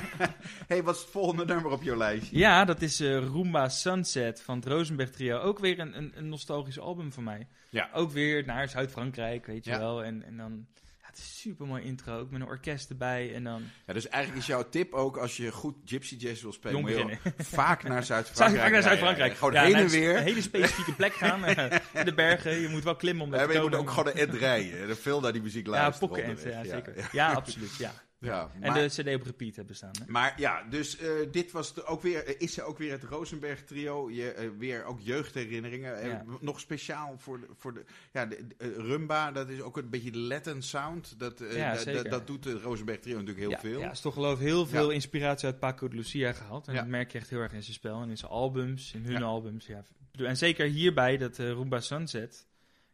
hey, 0.68 0.82
wat 0.82 0.94
is 0.94 1.00
het 1.00 1.10
volgende 1.10 1.44
nummer 1.44 1.70
op 1.70 1.82
jouw 1.82 1.96
lijstje? 1.96 2.38
Ja, 2.38 2.64
dat 2.64 2.82
is 2.82 3.00
Roomba 3.00 3.68
Sunset 3.68 4.42
van 4.42 4.56
het 4.56 4.66
Rosenberg 4.66 5.10
Trio. 5.10 5.38
Ook 5.38 5.58
weer 5.58 5.78
een, 5.78 5.96
een, 5.96 6.12
een 6.14 6.28
nostalgisch 6.28 6.78
album 6.78 7.12
van 7.12 7.24
mij. 7.24 7.46
Ja. 7.68 7.88
Ook 7.92 8.10
weer 8.10 8.44
naar 8.46 8.68
Zuid-Frankrijk, 8.68 9.46
weet 9.46 9.64
je 9.64 9.78
wel. 9.78 10.04
En, 10.04 10.22
en 10.22 10.36
dan, 10.36 10.66
het 11.10 11.18
is 11.18 11.24
een 11.24 11.30
super 11.34 11.66
mooi 11.66 11.82
intro, 11.82 12.18
ook 12.18 12.30
met 12.30 12.40
een 12.40 12.46
orkest 12.46 12.90
erbij. 12.90 13.34
En 13.34 13.44
dan 13.44 13.62
Ja, 13.86 13.92
dus 13.92 14.08
eigenlijk 14.08 14.42
is 14.42 14.48
jouw 14.48 14.68
tip 14.68 14.92
ook, 14.92 15.16
als 15.16 15.36
je 15.36 15.52
goed 15.52 15.74
Gypsy 15.84 16.14
Jazz 16.16 16.42
wil 16.42 16.52
spelen, 16.52 16.80
moet 16.80 16.90
je 16.90 17.16
vaak 17.38 17.82
naar 17.82 18.04
Zuid-Frankrijk 18.04 18.26
Zuid-Frankrijk 18.36 18.72
naar. 18.72 18.82
Zuid-Frankrijk. 18.82 19.34
Gewoon 19.36 19.52
Ja, 19.52 19.62
heen 19.62 19.74
en 19.74 19.88
weer. 19.88 20.16
Een 20.16 20.22
hele 20.22 20.42
specifieke 20.42 20.92
plek 20.94 21.12
gaan. 21.12 21.44
in 22.00 22.04
de 22.04 22.14
bergen. 22.14 22.60
Je 22.60 22.68
moet 22.68 22.84
wel 22.84 22.96
klimmen 22.96 23.24
om 23.24 23.30
daar 23.30 23.40
Ja, 23.40 23.46
te 23.46 23.52
maar 23.52 23.62
je 23.62 23.68
komen. 23.70 23.84
moet 23.84 23.88
ook 23.96 23.96
gewoon 24.04 24.12
een 24.20 24.28
end 24.28 24.34
rijden. 24.40 24.88
En 24.88 24.96
veel 24.96 25.20
naar 25.20 25.32
die 25.32 25.42
muziek 25.42 25.66
Ja, 25.66 25.72
luisteren. 25.72 26.10
onderweg. 26.10 26.44
ja, 26.44 26.64
zeker. 26.64 26.96
Ja, 26.96 27.04
Ja, 27.20 27.32
absoluut, 27.32 27.76
ja. 27.76 27.92
Ja. 28.20 28.50
En 28.60 28.60
maar, 28.72 28.74
de 28.74 28.86
cd 28.86 29.14
op 29.14 29.22
repeat 29.22 29.56
hebben 29.56 29.76
staan. 29.76 29.90
Hè? 29.98 30.04
maar 30.10 30.34
ja, 30.40 30.62
dus 30.62 30.96
eh, 30.98 31.08
dit 31.30 31.52
was 31.52 31.74
de- 31.74 31.84
ook 31.84 32.02
weer, 32.02 32.24
eh, 32.26 32.34
is 32.38 32.58
er 32.58 32.64
ook 32.64 32.78
weer 32.78 32.90
het 32.92 33.02
Rosenberg 33.04 33.64
trio. 33.64 34.10
Je, 34.10 34.32
eh, 34.32 34.48
weer 34.58 34.84
ook 34.84 35.00
jeugdherinneringen. 35.00 36.06
Ja. 36.06 36.24
nog 36.40 36.60
speciaal 36.60 37.18
voor 37.18 37.40
de, 37.40 37.46
voor 37.56 37.74
de, 37.74 37.84
ja, 38.12 38.26
de, 38.26 38.46
Rumba, 38.76 39.32
dat 39.32 39.48
is 39.48 39.60
ook 39.60 39.76
een 39.76 39.90
beetje 39.90 40.10
de 40.10 40.18
Latin 40.18 40.62
sound. 40.62 41.18
Dat, 41.18 41.42
Ja, 41.50 41.84
dat- 42.02 42.26
doet 42.26 42.44
het 42.44 42.62
Rosenberg 42.62 42.98
trio 43.00 43.14
natuurlijk 43.14 43.38
heel 43.38 43.50
ja, 43.50 43.58
veel. 43.60 43.80
Ja, 43.80 43.90
is 43.90 44.00
toch 44.00 44.14
geloof 44.14 44.38
ik 44.40 44.46
heel 44.46 44.66
veel 44.66 44.90
inspiratie 44.90 45.46
uit 45.46 45.58
Paco 45.58 45.88
de 45.88 45.96
Lucia 45.96 46.32
gehaald. 46.32 46.68
En 46.68 46.74
dat 46.74 46.86
merk 46.86 47.12
je 47.12 47.18
echt 47.18 47.30
heel 47.30 47.40
erg 47.40 47.52
in 47.52 47.62
zijn 47.62 47.74
spel 47.74 48.02
en 48.02 48.08
in 48.10 48.18
zijn 48.18 48.30
albums, 48.30 48.92
in 48.94 49.04
hun 49.04 49.22
albums. 49.22 49.66
Ja. 49.66 49.84
En 50.16 50.36
zeker 50.36 50.66
hierbij, 50.66 51.16
dat 51.16 51.38
Roomba 51.38 51.80
Sunset, 51.80 52.46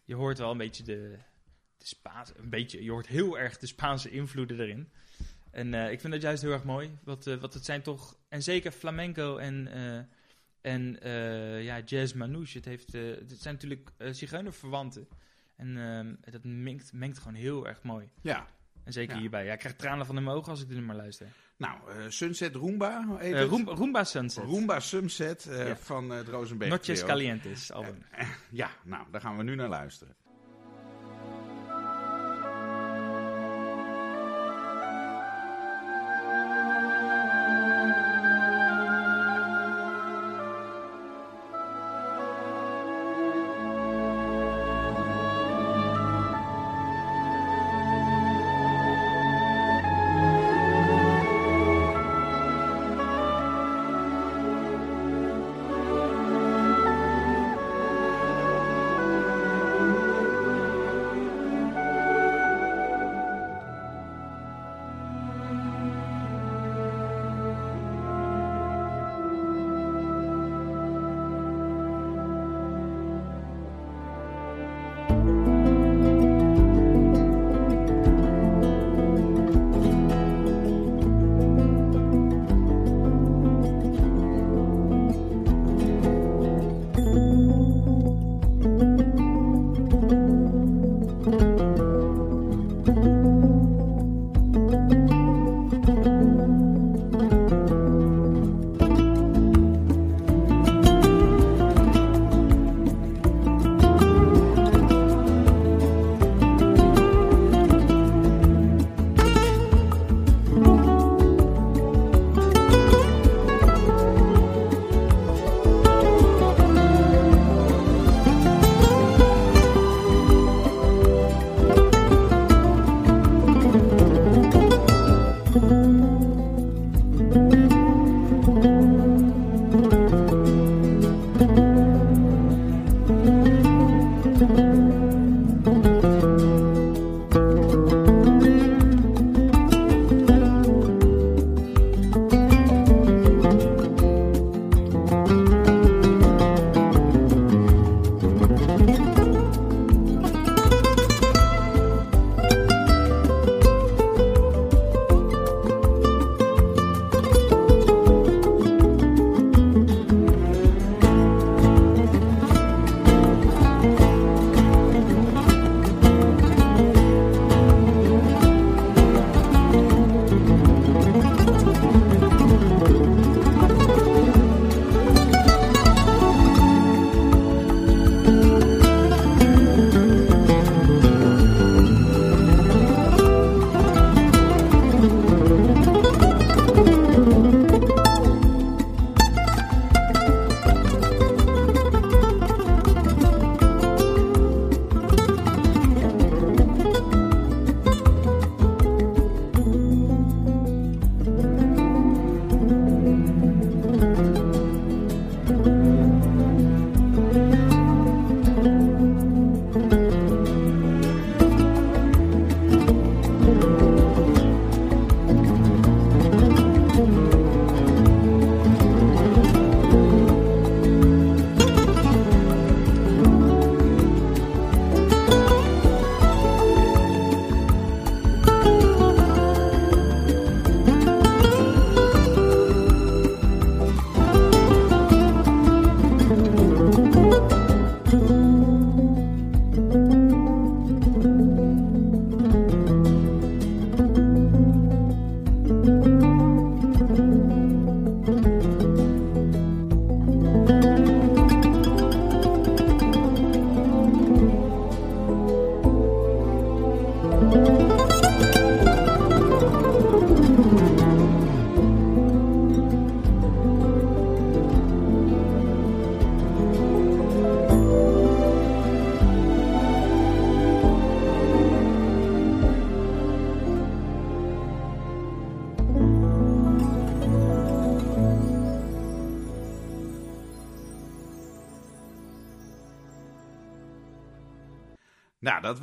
je 0.05 0.15
hoort 0.15 0.39
wel 0.39 0.51
een 0.51 0.59
beetje 0.59 0.83
de, 0.83 1.19
de 1.79 1.87
Spaanse, 1.87 2.33
een 2.37 2.51
beetje, 2.51 2.85
je 2.85 2.91
hoort 2.91 3.07
heel 3.07 3.39
erg 3.39 3.59
de 3.59 3.67
Spaanse 3.67 4.11
invloeden 4.11 4.61
erin. 4.61 4.89
En 5.57 5.75
eh, 5.75 5.91
ik 5.91 6.01
vind 6.01 6.13
dat 6.13 6.23
juist 6.23 6.43
heel 6.43 6.53
erg 6.53 6.65
mooi, 6.65 6.99
wat, 7.05 7.27
eh, 7.27 7.35
wat 7.37 7.55
het 7.55 7.65
zijn 7.65 7.83
toch, 7.83 8.17
en 8.29 8.43
zeker 8.43 8.71
flamenco 8.71 9.37
en, 9.37 9.69
eh, 9.73 9.99
en 10.73 10.99
ja, 11.63 11.81
jazz 11.81 12.13
manouche, 12.13 12.57
het, 12.57 12.67
heeft, 12.67 12.93
het 12.93 13.41
zijn 13.41 13.55
natuurlijk 13.55 13.91
uh, 13.99 14.13
zigeunerverwanten. 14.13 15.09
En 15.57 16.19
dat 16.31 16.45
mengt, 16.45 16.93
mengt 16.93 17.19
gewoon 17.19 17.35
heel 17.35 17.67
erg 17.67 17.83
mooi. 17.83 18.09
Ja. 18.21 18.47
En 18.85 18.93
zeker 18.93 19.15
Ja. 19.15 19.21
hierbij. 19.21 19.45
Ja, 19.45 19.53
ik 19.53 19.59
krijg 19.59 19.77
tranen 19.77 20.07
van 20.07 20.17
in 20.17 20.25
mijn 20.25 20.37
ogen 20.37 20.51
als 20.51 20.61
ik 20.61 20.69
dit 20.69 20.77
nummer 20.77 20.97
luister. 20.97 21.27
Nou, 21.57 21.91
eh, 21.91 22.05
Sunset 22.09 22.55
Roomba 22.55 23.17
het. 23.19 23.49
Roomba, 23.49 23.73
Roomba 23.73 24.05
Sunset. 24.05 24.45
Roomba 24.45 24.81
Sunset 24.81 25.49
Ja. 25.51 25.77
van 25.77 26.11
het 26.11 26.29
Rosenberg 26.29 26.71
Noches. 26.71 27.05
Calientes 27.05 27.73
album. 27.73 28.03
Ja, 28.51 28.71
nou, 28.85 29.07
daar 29.11 29.21
gaan 29.21 29.37
we 29.37 29.43
nu 29.43 29.55
naar 29.55 29.69
luisteren. 29.69 30.15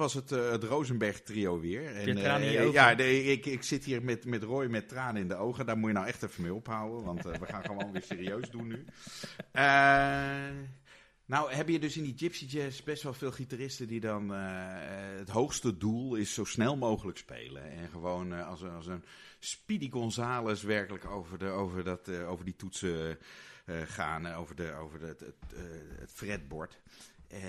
Was 0.04 0.14
het, 0.14 0.32
uh, 0.32 0.52
het 0.52 0.64
Rosenberg 0.64 1.22
trio 1.22 1.60
weer. 1.60 1.96
En, 1.96 2.18
ogen? 2.18 2.72
Ja, 2.72 2.90
ik, 2.98 3.46
ik 3.46 3.64
zit 3.64 3.84
hier 3.86 4.04
met, 4.04 4.26
met 4.26 4.44
Roy 4.44 4.66
met 4.66 4.88
tranen 4.88 5.22
in 5.22 5.28
de 5.28 5.36
ogen. 5.36 5.66
Daar 5.66 5.78
moet 5.78 5.90
je 5.90 5.96
nou 5.96 6.08
echt 6.08 6.24
even 6.24 6.42
mee 6.42 6.54
ophouden, 6.54 7.04
want 7.04 7.22
we 7.24 7.46
gaan 7.46 7.64
gewoon 7.64 7.92
weer 7.92 8.02
serieus 8.02 8.50
doen 8.50 8.68
nu. 8.68 8.86
nou, 11.26 11.54
heb 11.54 11.70
je 11.70 11.80
dus 11.80 11.98
in 11.98 12.04
die 12.04 12.18
Gypsy 12.18 12.46
Jazz 12.46 12.84
best 12.84 13.04
wel 13.04 13.14
veel 13.14 13.32
gitaristen 13.32 13.88
die 13.88 14.00
dan 14.00 14.30
het 14.30 15.30
hoogste 15.30 15.78
doel 15.78 16.16
is 16.16 16.34
zo 16.34 16.44
snel 16.44 16.78
mogelijk 16.78 17.18
spelen. 17.18 17.72
En 17.72 17.90
gewoon 17.90 18.32
als, 18.32 18.64
als 18.64 18.88
een 18.88 19.04
Speedy 19.40 19.90
Gonzales 19.90 20.64
werkelijk 20.64 21.06
over, 21.06 21.38
de, 21.38 21.48
over, 21.48 21.84
dat, 21.84 22.10
over 22.10 22.46
die 22.46 22.56
toetsen 22.56 23.18
gaan, 23.86 24.34
over, 24.34 24.56
de, 24.56 24.74
over 24.74 25.00
de, 25.00 25.06
het, 25.06 25.20
het, 25.20 25.60
het 26.00 26.12
fretbord. 26.12 26.82
Uh, 27.34 27.40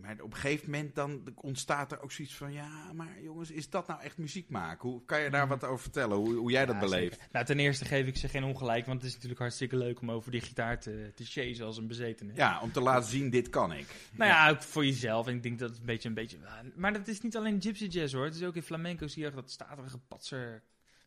maar 0.00 0.16
op 0.20 0.32
een 0.32 0.38
gegeven 0.38 0.70
moment 0.70 0.94
dan 0.94 1.22
ontstaat 1.34 1.92
er 1.92 2.02
ook 2.02 2.12
zoiets 2.12 2.34
van... 2.34 2.52
ja, 2.52 2.92
maar 2.92 3.22
jongens, 3.22 3.50
is 3.50 3.70
dat 3.70 3.86
nou 3.86 4.00
echt 4.00 4.18
muziek 4.18 4.48
maken? 4.48 4.88
Hoe, 4.88 5.04
kan 5.04 5.20
je 5.20 5.30
daar 5.30 5.48
wat 5.48 5.64
over 5.64 5.82
vertellen, 5.82 6.16
hoe, 6.16 6.34
hoe 6.34 6.50
jij 6.50 6.66
dat 6.66 6.78
beleeft? 6.78 7.20
Nou, 7.32 7.44
ten 7.44 7.58
eerste 7.58 7.84
geef 7.84 8.06
ik 8.06 8.16
ze 8.16 8.28
geen 8.28 8.44
ongelijk... 8.44 8.86
want 8.86 8.98
het 8.98 9.06
is 9.08 9.14
natuurlijk 9.14 9.40
hartstikke 9.40 9.76
leuk 9.76 10.00
om 10.00 10.10
over 10.10 10.30
die 10.30 10.40
gitaar 10.40 10.80
te, 10.80 11.12
te 11.14 11.24
chasen 11.24 11.66
als 11.66 11.76
een 11.76 11.86
bezetene. 11.86 12.32
Ja, 12.34 12.60
om 12.60 12.72
te 12.72 12.80
laten 12.80 13.10
zien, 13.10 13.30
dit 13.30 13.48
kan 13.48 13.72
ik. 13.72 13.86
Nou 14.12 14.30
ja, 14.30 14.50
ook 14.50 14.62
voor 14.62 14.84
jezelf. 14.84 15.26
En 15.26 15.34
ik 15.34 15.42
denk 15.42 15.58
dat 15.58 15.70
het 15.70 15.78
een 15.78 15.84
beetje... 15.84 16.08
Een 16.08 16.14
beetje 16.14 16.38
maar 16.74 16.92
dat 16.92 17.08
is 17.08 17.20
niet 17.20 17.36
alleen 17.36 17.62
gypsy 17.62 17.86
jazz, 17.86 18.14
hoor. 18.14 18.24
Het 18.24 18.34
is 18.34 18.42
ook 18.42 18.56
in 18.56 18.62
flamenco 18.62 19.06
zie 19.06 19.24
je 19.24 19.30
dat 19.30 19.50
statige 19.50 19.98
patser 19.98 20.62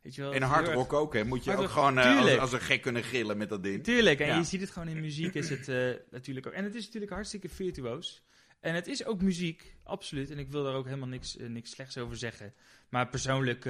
Weet 0.08 0.16
je 0.16 0.22
wel, 0.22 0.34
en 0.34 0.42
hardrock 0.42 0.92
ook, 0.92 1.14
hè? 1.14 1.24
Moet 1.24 1.44
je 1.44 1.56
ook 1.56 1.68
gewoon 1.68 1.98
uh, 1.98 2.20
als, 2.20 2.38
als, 2.38 2.52
een 2.52 2.60
gek 2.60 2.82
kunnen 2.82 3.04
gillen 3.04 3.36
met 3.38 3.48
dat 3.48 3.62
ding. 3.62 3.84
Tuurlijk, 3.84 4.20
en 4.20 4.36
je 4.36 4.44
ziet 4.44 4.60
het 4.60 4.70
gewoon 4.70 4.88
in 4.88 5.00
muziek 5.00 5.34
is 5.34 5.50
het 5.50 5.68
uh, 5.68 5.94
natuurlijk 6.10 6.46
ook. 6.46 6.52
En 6.52 6.64
het 6.64 6.74
is 6.74 6.84
natuurlijk 6.84 7.12
hartstikke 7.12 7.48
virtuoos. 7.48 8.22
En 8.60 8.74
het 8.74 8.86
is 8.86 9.04
ook 9.04 9.22
muziek, 9.22 9.76
absoluut. 9.82 10.30
En 10.30 10.38
ik 10.38 10.50
wil 10.50 10.64
daar 10.64 10.74
ook 10.74 10.84
helemaal 10.84 11.08
niks, 11.08 11.36
uh, 11.36 11.48
niks 11.48 11.70
slechts 11.70 11.98
over 11.98 12.16
zeggen. 12.16 12.54
Maar 12.88 13.08
persoonlijk 13.08 13.62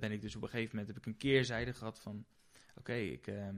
ben 0.00 0.12
ik 0.12 0.20
dus 0.20 0.36
op 0.36 0.42
een 0.42 0.48
gegeven 0.48 0.76
moment... 0.76 0.94
heb 0.94 0.96
ik 0.96 1.06
een 1.06 1.16
keerzijde 1.16 1.72
gehad 1.72 2.00
van... 2.00 2.24
Oké, 2.74 2.94
ik 2.94 3.26
ehm, 3.26 3.56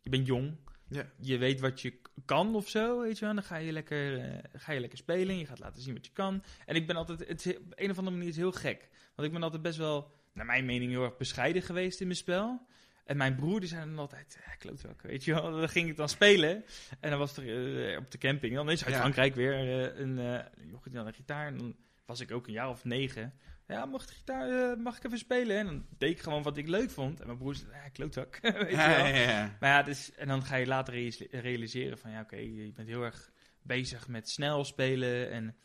je 0.00 0.10
bent 0.10 0.26
jong. 0.26 0.56
Ja. 0.88 1.10
Je 1.20 1.38
weet 1.38 1.60
wat 1.60 1.80
je 1.80 1.94
kan 2.24 2.54
of 2.54 2.68
zo, 2.68 3.00
weet 3.00 3.18
je 3.18 3.24
wel. 3.24 3.34
Dan 3.34 3.42
ga 3.42 3.56
je, 3.56 3.72
lekker, 3.72 4.40
ga 4.52 4.72
je 4.72 4.80
lekker 4.80 4.98
spelen. 4.98 5.38
Je 5.38 5.46
gaat 5.46 5.58
laten 5.58 5.82
zien 5.82 5.94
wat 5.94 6.06
je 6.06 6.12
kan. 6.12 6.42
En 6.66 6.76
ik 6.76 6.86
ben 6.86 6.96
altijd... 6.96 7.28
Het, 7.28 7.58
op 7.58 7.72
een 7.74 7.90
of 7.90 7.98
andere 7.98 8.16
manier 8.16 8.30
is 8.30 8.36
heel 8.36 8.52
gek. 8.52 8.88
Want 9.14 9.28
ik 9.28 9.34
ben 9.34 9.42
altijd 9.42 9.62
best 9.62 9.78
wel 9.78 10.10
naar 10.32 10.46
mijn 10.46 10.64
mening, 10.64 10.90
heel 10.90 11.04
erg 11.04 11.16
bescheiden 11.16 11.62
geweest 11.62 12.00
in 12.00 12.06
mijn 12.06 12.18
spel. 12.18 12.66
En 13.04 13.16
mijn 13.16 13.34
broer, 13.34 13.60
die 13.60 13.68
zei 13.68 13.84
dan 13.84 13.98
altijd, 13.98 14.38
ja, 14.46 14.54
klopt 14.54 14.84
weet 15.02 15.24
je 15.24 15.34
wel. 15.34 15.50
Dan 15.50 15.68
ging 15.68 15.88
ik 15.88 15.96
dan 15.96 16.08
spelen. 16.08 16.64
En 17.00 17.10
dan 17.10 17.18
was 17.18 17.36
er 17.36 17.44
uh, 17.44 17.98
op 17.98 18.10
de 18.10 18.18
camping, 18.18 18.54
dan 18.54 18.70
is 18.70 18.84
uit 18.84 18.94
Frankrijk 18.94 19.34
weer 19.34 19.64
uh, 19.64 20.00
een, 20.00 20.18
uh, 20.18 20.70
jochie 20.70 20.92
dan 20.92 21.06
een 21.06 21.14
gitaar. 21.14 21.46
En 21.46 21.58
dan 21.58 21.76
was 22.06 22.20
ik 22.20 22.32
ook 22.32 22.46
een 22.46 22.52
jaar 22.52 22.68
of 22.68 22.84
negen. 22.84 23.32
Ja, 23.66 23.84
mag 23.84 24.06
de 24.06 24.12
gitaar, 24.14 24.78
mag 24.78 24.96
ik 24.96 25.04
even 25.04 25.18
spelen? 25.18 25.58
En 25.58 25.66
dan 25.66 25.86
deed 25.98 26.10
ik 26.10 26.20
gewoon 26.20 26.42
wat 26.42 26.56
ik 26.56 26.68
leuk 26.68 26.90
vond. 26.90 27.20
En 27.20 27.26
mijn 27.26 27.38
broer 27.38 27.54
zei, 27.54 27.70
ja, 27.72 27.88
klootzak, 27.88 28.38
weet 28.42 28.70
je 28.70 28.76
wel. 28.76 29.06
Ja, 29.06 29.56
maar 29.60 29.70
ja, 29.70 29.82
dus, 29.82 30.14
en 30.14 30.28
dan 30.28 30.44
ga 30.44 30.56
je 30.56 30.66
later 30.66 30.94
realiseren 31.30 31.98
van, 31.98 32.10
ja, 32.10 32.20
oké, 32.20 32.36
je 32.36 32.72
bent 32.72 32.88
heel 32.88 33.02
erg 33.02 33.32
bezig 33.62 34.08
met 34.08 34.28
snel 34.28 34.64
spelen 34.64 35.30
en 35.30 35.56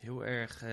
heel 0.00 0.24
erg 0.24 0.62
uh, 0.64 0.70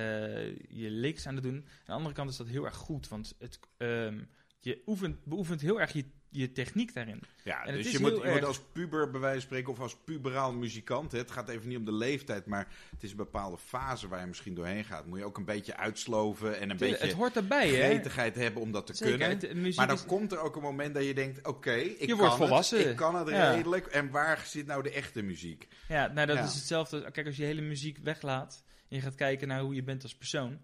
je 0.69 0.89
licks 0.89 1.27
aan 1.27 1.35
het 1.35 1.43
doen. 1.43 1.55
Aan 1.55 1.85
de 1.85 1.91
andere 1.91 2.15
kant 2.15 2.29
is 2.29 2.37
dat 2.37 2.47
heel 2.47 2.65
erg 2.65 2.75
goed, 2.75 3.07
want 3.07 3.35
het, 3.39 3.59
um, 3.77 4.29
je 4.59 4.81
oefent, 4.85 5.25
beoefent 5.25 5.61
heel 5.61 5.79
erg 5.79 5.93
je, 5.93 6.05
je 6.29 6.51
techniek 6.51 6.93
daarin. 6.93 7.21
Ja, 7.43 7.65
dus 7.65 7.91
je, 7.91 7.99
moet, 7.99 8.21
je 8.23 8.29
moet 8.29 8.43
als 8.43 8.61
puber 8.71 9.11
bij 9.11 9.19
wijze 9.19 9.35
van 9.35 9.47
spreken 9.47 9.71
of 9.71 9.79
als 9.79 9.95
puberaal 9.95 10.53
muzikant, 10.53 11.11
hè, 11.11 11.17
het 11.17 11.31
gaat 11.31 11.49
even 11.49 11.67
niet 11.67 11.77
om 11.77 11.85
de 11.85 11.93
leeftijd, 11.93 12.45
maar 12.45 12.67
het 12.91 13.03
is 13.03 13.11
een 13.11 13.17
bepaalde 13.17 13.57
fase 13.57 14.07
waar 14.07 14.19
je 14.19 14.25
misschien 14.25 14.53
doorheen 14.53 14.83
gaat. 14.83 15.05
Moet 15.05 15.19
je 15.19 15.25
ook 15.25 15.37
een 15.37 15.45
beetje 15.45 15.77
uitsloven 15.77 16.59
en 16.59 16.69
een 16.69 16.77
beetje 16.77 17.05
het 17.05 17.15
hoort 17.15 17.35
erbij, 17.35 17.69
gretigheid 17.69 18.35
hebben 18.35 18.61
om 18.61 18.71
dat 18.71 18.87
te 18.87 18.93
Zeker, 18.93 19.37
kunnen. 19.37 19.75
maar 19.75 19.87
dan 19.87 20.05
komt 20.05 20.31
er 20.31 20.39
ook 20.39 20.55
een 20.55 20.61
moment 20.61 20.93
dat 20.93 21.05
je 21.05 21.13
denkt, 21.13 21.37
oké, 21.37 21.49
okay, 21.49 21.81
ik, 21.81 22.17
kan 22.17 22.37
volwassen. 22.37 22.77
Het, 22.77 22.87
ik 22.87 22.95
kan 22.95 23.15
het 23.15 23.27
redelijk. 23.27 23.85
En 23.85 24.09
waar 24.09 24.43
zit 24.45 24.65
nou 24.65 24.83
de 24.83 24.91
echte 24.91 25.21
muziek? 25.21 25.67
Ja, 25.87 26.07
nou 26.07 26.27
dat 26.27 26.37
is 26.37 26.53
hetzelfde. 26.53 27.11
Kijk, 27.11 27.27
als 27.27 27.35
je 27.35 27.43
hele 27.43 27.61
muziek 27.61 27.97
weglaat 27.97 28.65
en 28.89 28.95
je 28.95 29.01
gaat 29.01 29.15
kijken 29.15 29.47
naar 29.47 29.61
hoe 29.61 29.75
je 29.75 29.83
bent 29.83 30.03
als 30.03 30.15
persoon. 30.15 30.59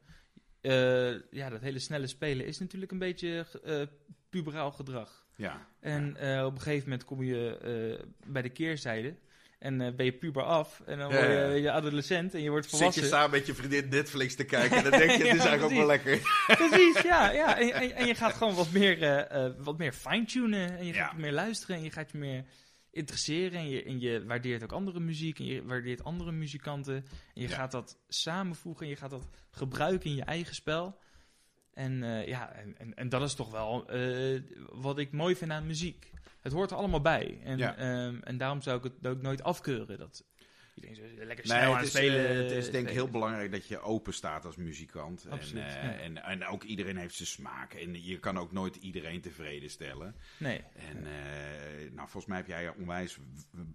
Uh, 0.61 1.11
ja, 1.32 1.49
dat 1.49 1.61
hele 1.61 1.80
snelle 1.80 2.07
spelen 2.07 2.45
is 2.45 2.59
natuurlijk 2.59 2.91
een 2.91 2.99
beetje 2.99 3.45
uh, 3.65 3.82
puberaal 4.30 4.71
gedrag. 4.71 5.26
Ja. 5.36 5.67
En 5.80 6.17
uh, 6.21 6.45
op 6.45 6.55
een 6.55 6.61
gegeven 6.61 6.89
moment 6.89 7.05
kom 7.05 7.24
je 7.24 8.07
bij 8.28 8.41
de 8.41 8.49
keerzijde. 8.49 9.15
En 9.59 9.78
ben 9.78 10.05
je 10.05 10.13
puber 10.13 10.43
af. 10.43 10.82
En 10.86 10.97
dan 10.97 11.11
word 11.11 11.21
je, 11.21 11.59
je, 11.61 11.71
adolescent 11.71 12.34
en 12.34 12.41
je 12.41 12.49
wordt 12.49 12.67
volwassen. 12.67 13.01
Zit 13.01 13.11
je 13.11 13.15
samen 13.15 13.32
met 13.32 13.45
je 13.45 13.53
vriendin 13.53 13.89
Netflix 13.89 14.36
te 14.36 14.43
kijken. 14.43 14.78
En 14.78 14.84
dan 14.89 14.99
denk 14.99 15.11
je, 15.11 15.17
het 15.17 15.36
is 15.36 15.45
eigenlijk 15.45 15.63
ook 15.63 15.78
wel 15.78 15.86
lekker. 15.86 16.19
precies, 16.47 17.01
ja. 17.01 17.32
ja. 17.41 17.59
En, 17.59 17.74
en, 17.74 17.95
en, 17.95 18.05
je 18.07 18.15
gaat 18.15 18.34
gewoon 18.34 18.55
wat 18.55 18.71
meer, 18.71 19.28
wat 19.57 19.78
meer 19.78 19.93
fine-tunen. 19.93 20.78
En 20.78 20.86
je 20.86 20.93
gaat 20.93 21.17
meer 21.17 21.32
luisteren. 21.32 21.76
En 21.76 21.84
je 21.84 21.91
gaat 21.91 22.11
je 22.11 22.17
meer 22.17 22.43
interesseren 22.94 23.60
en 23.60 23.70
je, 23.70 23.84
en 23.84 24.00
je 24.00 24.26
waardeert 24.26 24.64
ook 24.64 24.72
andere 24.72 25.00
muziek 25.00 25.39
en 25.39 25.46
je 25.46 25.64
waardeert 25.64 26.04
andere 26.04 26.32
muzikanten. 26.32 26.96
En 27.34 27.41
je 27.41 27.48
gaat 27.48 27.72
dat 27.72 27.98
samenvoegen 28.08 28.84
en 28.84 28.89
je 28.89 28.98
gaat 28.98 29.10
dat 29.10 29.28
gebruiken 29.52 30.10
in 30.10 30.16
je 30.16 30.24
eigen 30.24 30.56
spel. 30.56 31.00
En 31.74 31.91
uh, 31.91 32.28
ja, 32.28 32.52
en, 32.52 32.78
en, 32.78 32.94
en, 32.94 33.10
dat 33.10 33.22
is 33.22 33.34
toch 33.34 33.52
wel 33.52 33.96
uh, 33.96 34.41
wat 34.72 34.98
ik 34.98 35.12
mooi 35.12 35.36
vind 35.36 35.52
aan 35.52 35.66
muziek. 35.66 36.12
Het 36.41 36.54
hoort 36.54 36.72
er 36.72 36.78
allemaal 36.78 37.02
bij. 37.02 37.39
En, 37.44 37.58
ja. 37.58 38.06
um, 38.06 38.22
en 38.24 38.38
daarom 38.38 38.62
zou 38.62 38.78
ik 38.78 38.84
het 38.84 39.08
ook 39.08 39.22
nooit 39.22 39.44
afkeuren. 39.44 39.98
Dat, 39.98 40.24
Iedereen 40.74 40.95
zo 40.95 41.26
lekker 41.26 41.45
snel 41.45 41.57
nee, 41.57 41.74
aan 41.74 41.80
het 41.80 41.89
spelen. 41.89 42.36
Het 42.36 42.51
is 42.51 42.71
denk 42.71 42.88
ik 42.88 42.93
heel 42.93 43.09
belangrijk 43.09 43.51
dat 43.51 43.67
je 43.67 43.80
open 43.80 44.13
staat 44.13 44.45
als 44.45 44.55
muzikant. 44.55 45.26
Absoluut, 45.30 45.63
en, 45.63 45.71
uh, 45.71 46.05
en, 46.05 46.24
en, 46.24 46.45
ook 46.45 46.63
iedereen 46.63 46.97
heeft 46.97 47.15
zijn 47.15 47.28
smaak. 47.28 47.74
En 47.74 48.03
je 48.03 48.19
kan 48.19 48.38
ook 48.38 48.51
nooit 48.51 48.76
iedereen 48.76 49.21
tevreden 49.21 49.69
stellen. 49.69 50.15
Nee. 50.39 50.63
En 50.74 51.01
nou, 51.93 52.09
volgens 52.09 52.26
mij 52.26 52.38
heb 52.38 52.47
jij 52.47 52.63
je 52.63 52.76
onwijs 52.76 53.17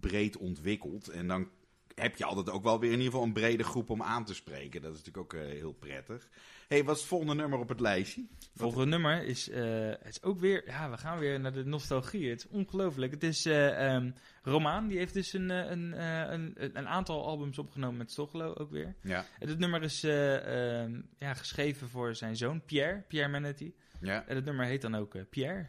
breed 0.00 0.36
ontwikkeld. 0.36 1.08
En 1.08 1.26
dan 1.26 1.50
heb 1.94 2.16
je 2.16 2.24
altijd 2.24 2.50
ook 2.50 2.62
wel 2.62 2.80
weer 2.80 2.92
in 2.92 2.96
ieder 2.96 3.12
geval 3.12 3.26
een 3.26 3.32
brede 3.32 3.64
groep 3.64 3.90
om 3.90 4.02
aan 4.02 4.24
te 4.24 4.34
spreken. 4.34 4.82
Dat 4.82 4.94
is 4.94 5.02
natuurlijk 5.04 5.34
ook 5.34 5.40
heel 5.40 5.72
prettig 5.72 6.28
hey, 6.68 6.84
wat 6.84 6.94
is 6.94 7.00
het 7.00 7.10
volgende 7.10 7.34
nummer 7.34 7.58
op 7.58 7.68
het 7.68 7.80
lijstje? 7.80 8.26
Het 8.38 8.50
volgende 8.54 8.86
nummer 8.86 9.24
is, 9.24 9.48
uh, 9.48 9.56
het 9.88 10.08
is 10.08 10.22
ook 10.22 10.40
weer, 10.40 10.62
ja, 10.66 10.90
we 10.90 10.96
gaan 10.96 11.18
weer 11.18 11.40
naar 11.40 11.52
de 11.52 11.64
nostalgie. 11.64 12.30
Het 12.30 12.38
is 12.38 12.48
ongelooflijk. 12.48 13.12
Het 13.12 13.22
is 13.22 13.46
uh, 13.46 13.94
um, 13.94 14.14
Romaan, 14.42 14.88
die 14.88 14.98
heeft 14.98 15.14
dus 15.14 15.32
een, 15.32 15.50
eh, 15.50 15.70
een, 15.70 16.02
een, 16.32 16.54
een, 16.78 16.88
aantal 16.88 17.26
albums 17.26 17.58
opgenomen 17.58 17.96
met 17.96 18.10
Stochelo 18.10 18.54
ook 18.54 18.70
weer. 18.70 18.96
Ja. 19.02 19.24
En 19.38 19.48
het 19.48 19.58
nummer 19.58 19.82
is 19.82 20.04
uh, 20.04 20.82
ja, 21.18 21.34
geschreven 21.34 21.88
voor 21.88 22.14
zijn 22.14 22.36
zoon 22.36 22.64
Pierre, 22.64 23.04
Pierre 23.08 23.30
Manetti. 23.30 23.74
Ja. 24.00 24.26
En 24.26 24.36
het 24.36 24.44
nummer 24.44 24.66
heet 24.66 24.82
dan 24.82 24.94
ook 24.94 25.30
Pierre. 25.30 25.68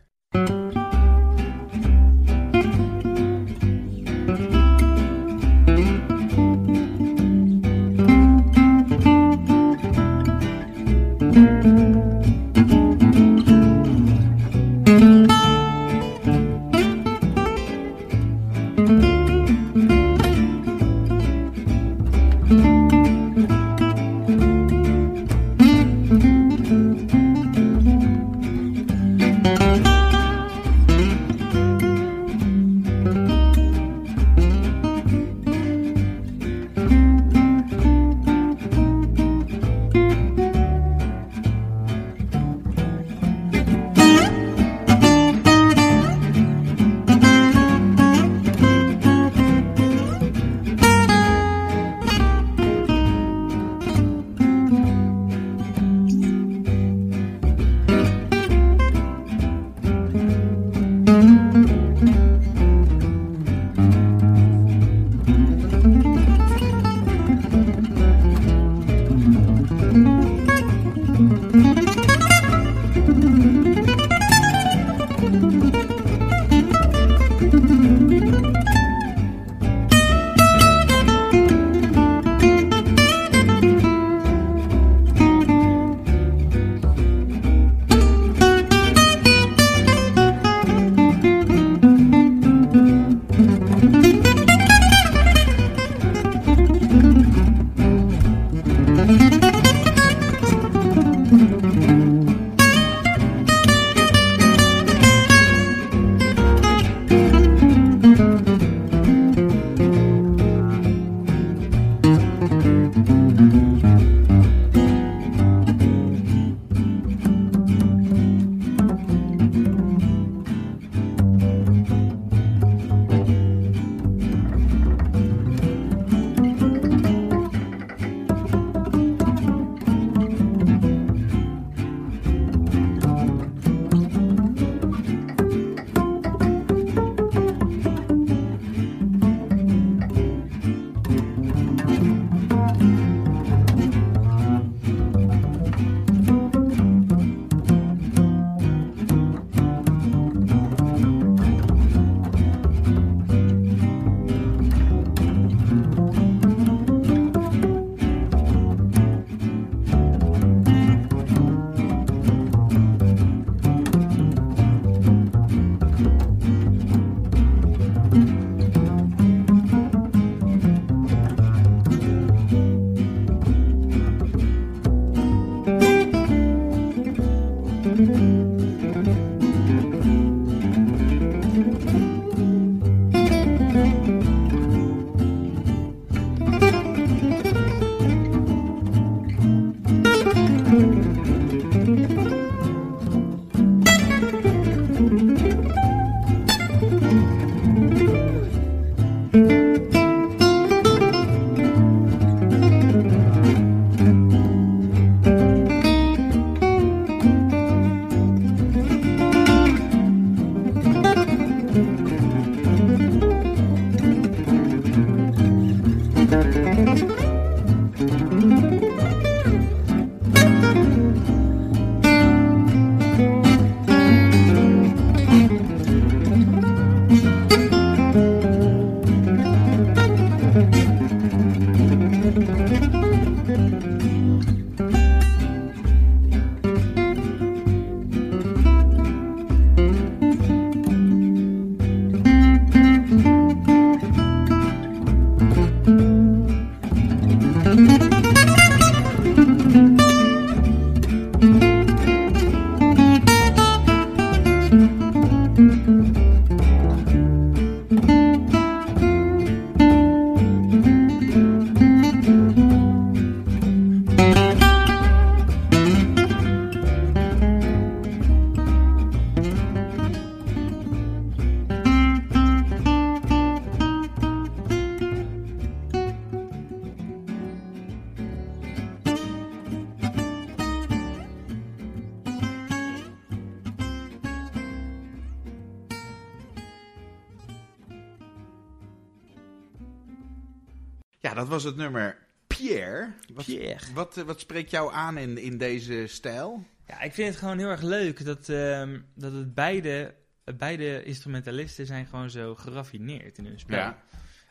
Dat 291.39 291.47
was 291.47 291.63
het 291.63 291.75
nummer 291.75 292.17
Pierre. 292.47 293.11
Wat, 293.33 293.45
Pierre. 293.45 293.93
Wat, 293.93 294.17
eh, 294.17 294.23
wat 294.23 294.39
spreekt 294.39 294.71
jou 294.71 294.93
aan 294.93 295.17
in, 295.17 295.37
in 295.37 295.57
deze 295.57 296.07
stijl? 296.07 296.65
Ja, 296.87 297.01
ik 297.01 297.13
vind 297.13 297.29
het 297.29 297.37
gewoon 297.37 297.57
heel 297.57 297.69
erg 297.69 297.81
leuk 297.81 298.25
dat, 298.25 298.49
ehm, 298.49 298.99
dat 299.15 299.31
het 299.33 299.53
beide, 299.53 300.13
beide 300.57 301.03
instrumentalisten 301.03 301.85
zijn 301.85 302.05
gewoon 302.05 302.29
zo 302.29 302.55
geraffineerd 302.55 303.37
in 303.37 303.45
hun 303.45 303.59
spel. 303.59 303.77
Ja. 303.77 303.97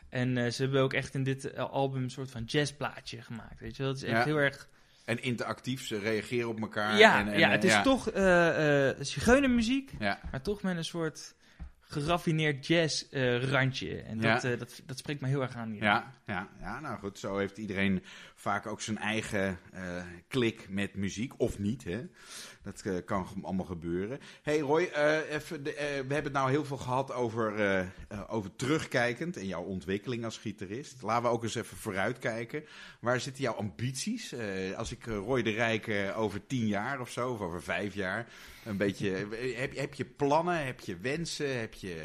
En 0.08 0.36
eh, 0.38 0.50
ze 0.50 0.62
hebben 0.62 0.80
ook 0.82 0.92
echt 0.92 1.14
in 1.14 1.22
dit 1.22 1.50
eh, 1.52 1.70
album 1.70 2.02
een 2.02 2.10
soort 2.10 2.30
van 2.30 2.44
jazzplaatje 2.44 3.22
gemaakt. 3.22 3.60
Weet 3.60 3.76
je 3.76 3.82
wel? 3.82 3.92
Het 3.92 4.02
is 4.02 4.08
echt 4.08 4.18
Ja. 4.18 4.24
heel 4.24 4.36
erg. 4.36 4.68
En 5.04 5.22
interactief, 5.22 5.86
ze 5.86 5.98
reageren 5.98 6.48
op 6.48 6.60
elkaar. 6.60 6.98
ja, 6.98 7.18
en, 7.20 7.28
en, 7.28 7.38
ja, 7.38 7.50
het 7.50 7.64
is 7.64 7.82
toch 7.82 8.14
uh, 8.16 8.90
zigeunermuziek, 9.00 9.92
Ja, 9.98 10.20
maar 10.30 10.42
toch 10.42 10.62
met 10.62 10.76
een 10.76 10.84
soort 10.84 11.34
geraffineerd 11.88 12.66
jazz-randje. 12.66 14.00
en 14.02 14.20
Ja. 14.20 14.34
dat, 14.34 14.44
eh, 14.44 14.58
dat, 14.58 14.82
dat 14.86 14.98
spreekt 14.98 15.20
me 15.20 15.28
heel 15.28 15.42
erg 15.42 15.56
aan 15.56 15.70
hier. 15.70 15.82
ja, 15.82 16.12
ja, 16.26 16.48
ja, 16.60 16.80
nou 16.80 16.98
goed, 16.98 17.18
zo 17.18 17.36
heeft 17.36 17.58
iedereen 17.58 18.02
vaak 18.34 18.66
ook 18.66 18.80
zijn 18.80 18.98
eigen 18.98 19.58
eh, 19.72 20.02
klik 20.28 20.66
met 20.68 20.94
muziek, 20.94 21.32
of 21.36 21.58
niet, 21.58 21.84
hè. 21.84 22.06
Dat 22.68 22.82
eh, 22.84 22.94
kan 23.04 23.26
allemaal 23.42 23.66
gebeuren. 23.66 24.20
hey 24.42 24.58
Roy, 24.58 24.82
eh, 24.82 25.34
even 25.34 25.64
de, 25.64 25.74
eh, 25.74 25.86
we 25.86 26.14
hebben 26.14 26.24
het 26.24 26.32
nou 26.32 26.50
heel 26.50 26.64
veel 26.64 26.76
gehad 26.76 27.12
over, 27.12 27.86
over 28.28 28.56
terugkijkend 28.56 29.36
en 29.36 29.46
jouw 29.46 29.62
ontwikkeling 29.62 30.24
als 30.24 30.38
gitarist. 30.38 31.02
Laten 31.02 31.22
we 31.22 31.28
ook 31.28 31.42
eens 31.42 31.54
even 31.54 31.76
vooruitkijken. 31.76 32.64
Waar 33.00 33.20
zitten 33.20 33.42
jouw 33.42 33.54
ambities? 33.54 34.34
Als 34.76 34.92
ik 34.92 35.04
Roy 35.04 35.42
de 35.42 35.50
Rijk 35.50 35.86
eh, 35.86 36.18
over 36.18 36.46
tien 36.46 36.66
jaar 36.66 37.00
of 37.00 37.10
zo, 37.10 37.32
of 37.32 37.40
over 37.40 37.62
vijf 37.62 37.94
jaar, 37.94 38.26
een 38.64 38.76
beetje... 38.76 39.10
heb, 39.56 39.76
heb 39.76 39.94
je 39.94 40.04
plannen? 40.04 40.66
Heb 40.66 40.80
je 40.80 40.96
wensen? 40.96 41.58
Heb 41.58 41.74
je... 41.74 41.96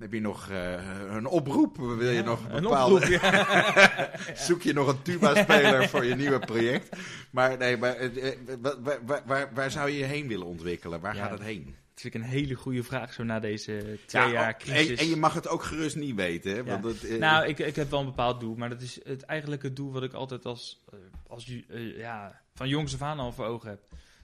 heb 0.00 0.12
je 0.12 0.20
nog 0.20 0.50
eh, 0.50 0.72
een 1.10 1.26
oproep? 1.26 1.76
Wil 1.76 2.00
je 2.00 2.12
Ja, 2.12 2.22
nog 2.22 2.48
een 2.48 2.62
bepaalde... 2.62 2.94
oproep, 2.94 3.20
ja. 3.20 4.10
Zoek 4.46 4.62
je 4.62 4.72
nog 4.72 4.88
een 4.88 5.02
tuba-speler 5.02 5.88
voor 5.88 6.04
je 6.04 6.14
nieuwe 6.14 6.38
project? 6.38 6.96
Maar 7.30 7.56
nee, 7.58 7.76
maar 7.76 7.96
eh, 7.96 8.28
eh, 8.28 8.36
waar, 8.82 9.24
waar, 9.26 9.50
waar, 9.54 9.70
zou 9.70 9.90
je 9.90 9.98
je 9.98 10.04
heen 10.04 10.28
willen 10.28 10.46
ontwikkelen? 10.46 11.00
Waar 11.00 11.14
Ja, 11.14 11.22
gaat 11.22 11.30
het 11.30 11.42
heen? 11.42 11.64
Dat 11.64 12.00
vind 12.00 12.14
ik 12.14 12.20
een 12.20 12.28
hele 12.28 12.54
goede 12.54 12.82
vraag, 12.82 13.12
zo 13.12 13.22
na 13.22 13.40
deze 13.40 13.98
twee 14.06 14.22
Ja, 14.22 14.30
jaar 14.30 14.52
oh, 14.52 14.58
crisis. 14.58 14.90
en, 14.90 15.04
en 15.04 15.08
je 15.08 15.16
mag 15.16 15.34
het 15.34 15.48
ook 15.48 15.62
gerust 15.62 15.96
niet 15.96 16.14
weten, 16.14 16.54
hè? 16.54 16.64
Want 16.64 16.84
het, 16.84 17.18
Nou, 17.18 17.46
ik, 17.46 17.58
ik 17.58 17.76
heb 17.76 17.90
wel 17.90 18.00
een 18.00 18.06
bepaald 18.06 18.40
doel, 18.40 18.54
maar 18.54 18.68
dat 18.68 18.80
is 18.82 19.00
het 19.04 19.22
eigenlijke 19.22 19.72
doel 19.72 19.92
wat 19.92 20.02
ik 20.02 20.12
altijd 20.12 20.44
als, 20.44 20.84
als 21.26 21.52
ja, 21.96 22.40
van 22.54 22.68
jongs 22.68 22.94
af 22.94 23.02
aan 23.02 23.18
al 23.18 23.32
voor 23.32 23.44
ogen 23.46 23.68
heb. 23.68 23.80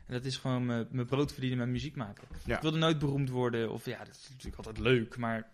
En 0.06 0.12
dat 0.12 0.24
is 0.24 0.36
gewoon 0.36 0.66
mijn 0.66 1.06
brood 1.06 1.32
verdienen 1.32 1.58
met 1.58 1.68
muziek 1.68 1.96
maken. 1.96 2.24
Ja. 2.44 2.56
Ik 2.56 2.62
wilde 2.62 2.78
nooit 2.78 2.98
beroemd 2.98 3.30
worden, 3.30 3.70
of 3.70 3.84
ja, 3.84 3.98
dat 3.98 4.16
is 4.16 4.28
natuurlijk 4.30 4.56
altijd 4.56 4.78
leuk, 4.78 5.16
maar 5.16 5.34
het 5.36 5.46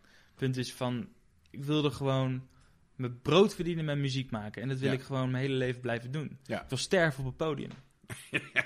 punt 0.42 0.56
is 0.56 0.72
van, 0.72 1.08
ik 1.50 1.64
wilde 1.64 1.90
gewoon 1.90 2.48
mijn 2.96 3.20
brood 3.20 3.54
verdienen 3.54 3.84
met 3.84 3.98
muziek 3.98 4.30
maken. 4.30 4.62
En 4.62 4.68
dat 4.68 4.78
wil 4.78 4.88
Ja. 4.88 4.94
ik 4.94 5.02
gewoon 5.02 5.30
mijn 5.30 5.42
hele 5.42 5.54
leven 5.54 5.80
blijven 5.80 6.10
doen. 6.10 6.38
Ja. 6.42 6.62
Ik 6.62 6.68
wil 6.68 6.78
sterven 6.78 7.20
op 7.20 7.26
het 7.26 7.36
podium. 7.36 7.70
ja, 8.54 8.64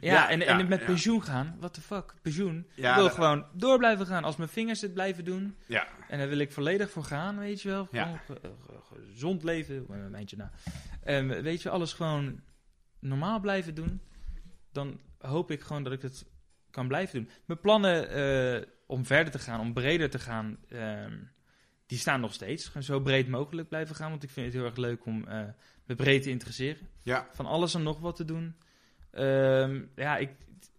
Ja, 0.00 0.30
en, 0.30 0.68
met 0.68 0.84
pensioen 0.84 1.22
gaan, 1.22 1.56
what 1.58 1.74
the 1.74 1.80
fuck, 1.80 2.14
pensioen. 2.22 2.66
Ja, 2.74 2.90
ik 2.90 2.96
wil 2.96 3.10
gewoon 3.10 3.46
door 3.52 3.78
blijven 3.78 4.06
gaan. 4.06 4.24
Als 4.24 4.36
mijn 4.36 4.48
vingers 4.48 4.80
het 4.80 4.94
blijven 4.94 5.24
doen, 5.24 5.56
ja, 5.66 5.86
en 6.08 6.18
daar 6.18 6.28
wil 6.28 6.38
ik 6.38 6.52
volledig 6.52 6.90
voor 6.90 7.04
gaan, 7.04 7.38
weet 7.38 7.62
je 7.62 7.68
wel. 7.68 7.88
Ja. 7.90 8.22
Gewoon 8.26 8.82
gezond 8.82 9.42
leven, 9.42 9.86
eh, 9.88 10.36
na. 10.36 10.50
En 11.00 11.42
weet 11.42 11.62
je, 11.62 11.70
alles 11.70 11.92
gewoon 11.92 12.40
normaal 12.98 13.40
blijven 13.40 13.74
doen. 13.74 14.00
Dan 14.72 15.00
hoop 15.18 15.50
ik 15.50 15.60
gewoon 15.60 15.82
dat 15.82 15.92
ik 15.92 16.02
het 16.02 16.26
kan 16.70 16.88
blijven 16.88 17.14
doen. 17.18 17.30
Mijn 17.46 17.60
plannen 17.60 18.08
eh, 18.08 18.68
om 18.94 19.04
verder 19.06 19.32
te 19.32 19.38
gaan, 19.38 19.60
om 19.60 19.72
breder 19.72 20.10
te 20.10 20.18
gaan, 20.18 20.56
ehm, 20.68 21.12
die 21.86 21.98
staan 21.98 22.20
nog 22.20 22.32
steeds. 22.34 22.66
Gewoon 22.66 22.82
zo 22.82 23.00
breed 23.00 23.28
mogelijk 23.28 23.68
blijven 23.68 23.94
gaan, 23.96 24.10
want 24.10 24.22
ik 24.22 24.30
vind 24.30 24.46
het 24.46 24.54
heel 24.54 24.64
erg 24.64 24.76
leuk 24.76 25.06
om 25.06 25.26
eh, 25.28 25.42
me 25.86 25.94
breed 25.94 26.22
te 26.22 26.30
interesseren. 26.30 26.88
ja. 27.02 27.28
Van 27.32 27.46
alles 27.46 27.74
en 27.74 27.82
nog 27.82 28.00
wat 28.00 28.16
te 28.16 28.24
doen. 28.24 28.54
Ehm, 29.10 29.82
ja, 29.96 30.16
ik, 30.16 30.30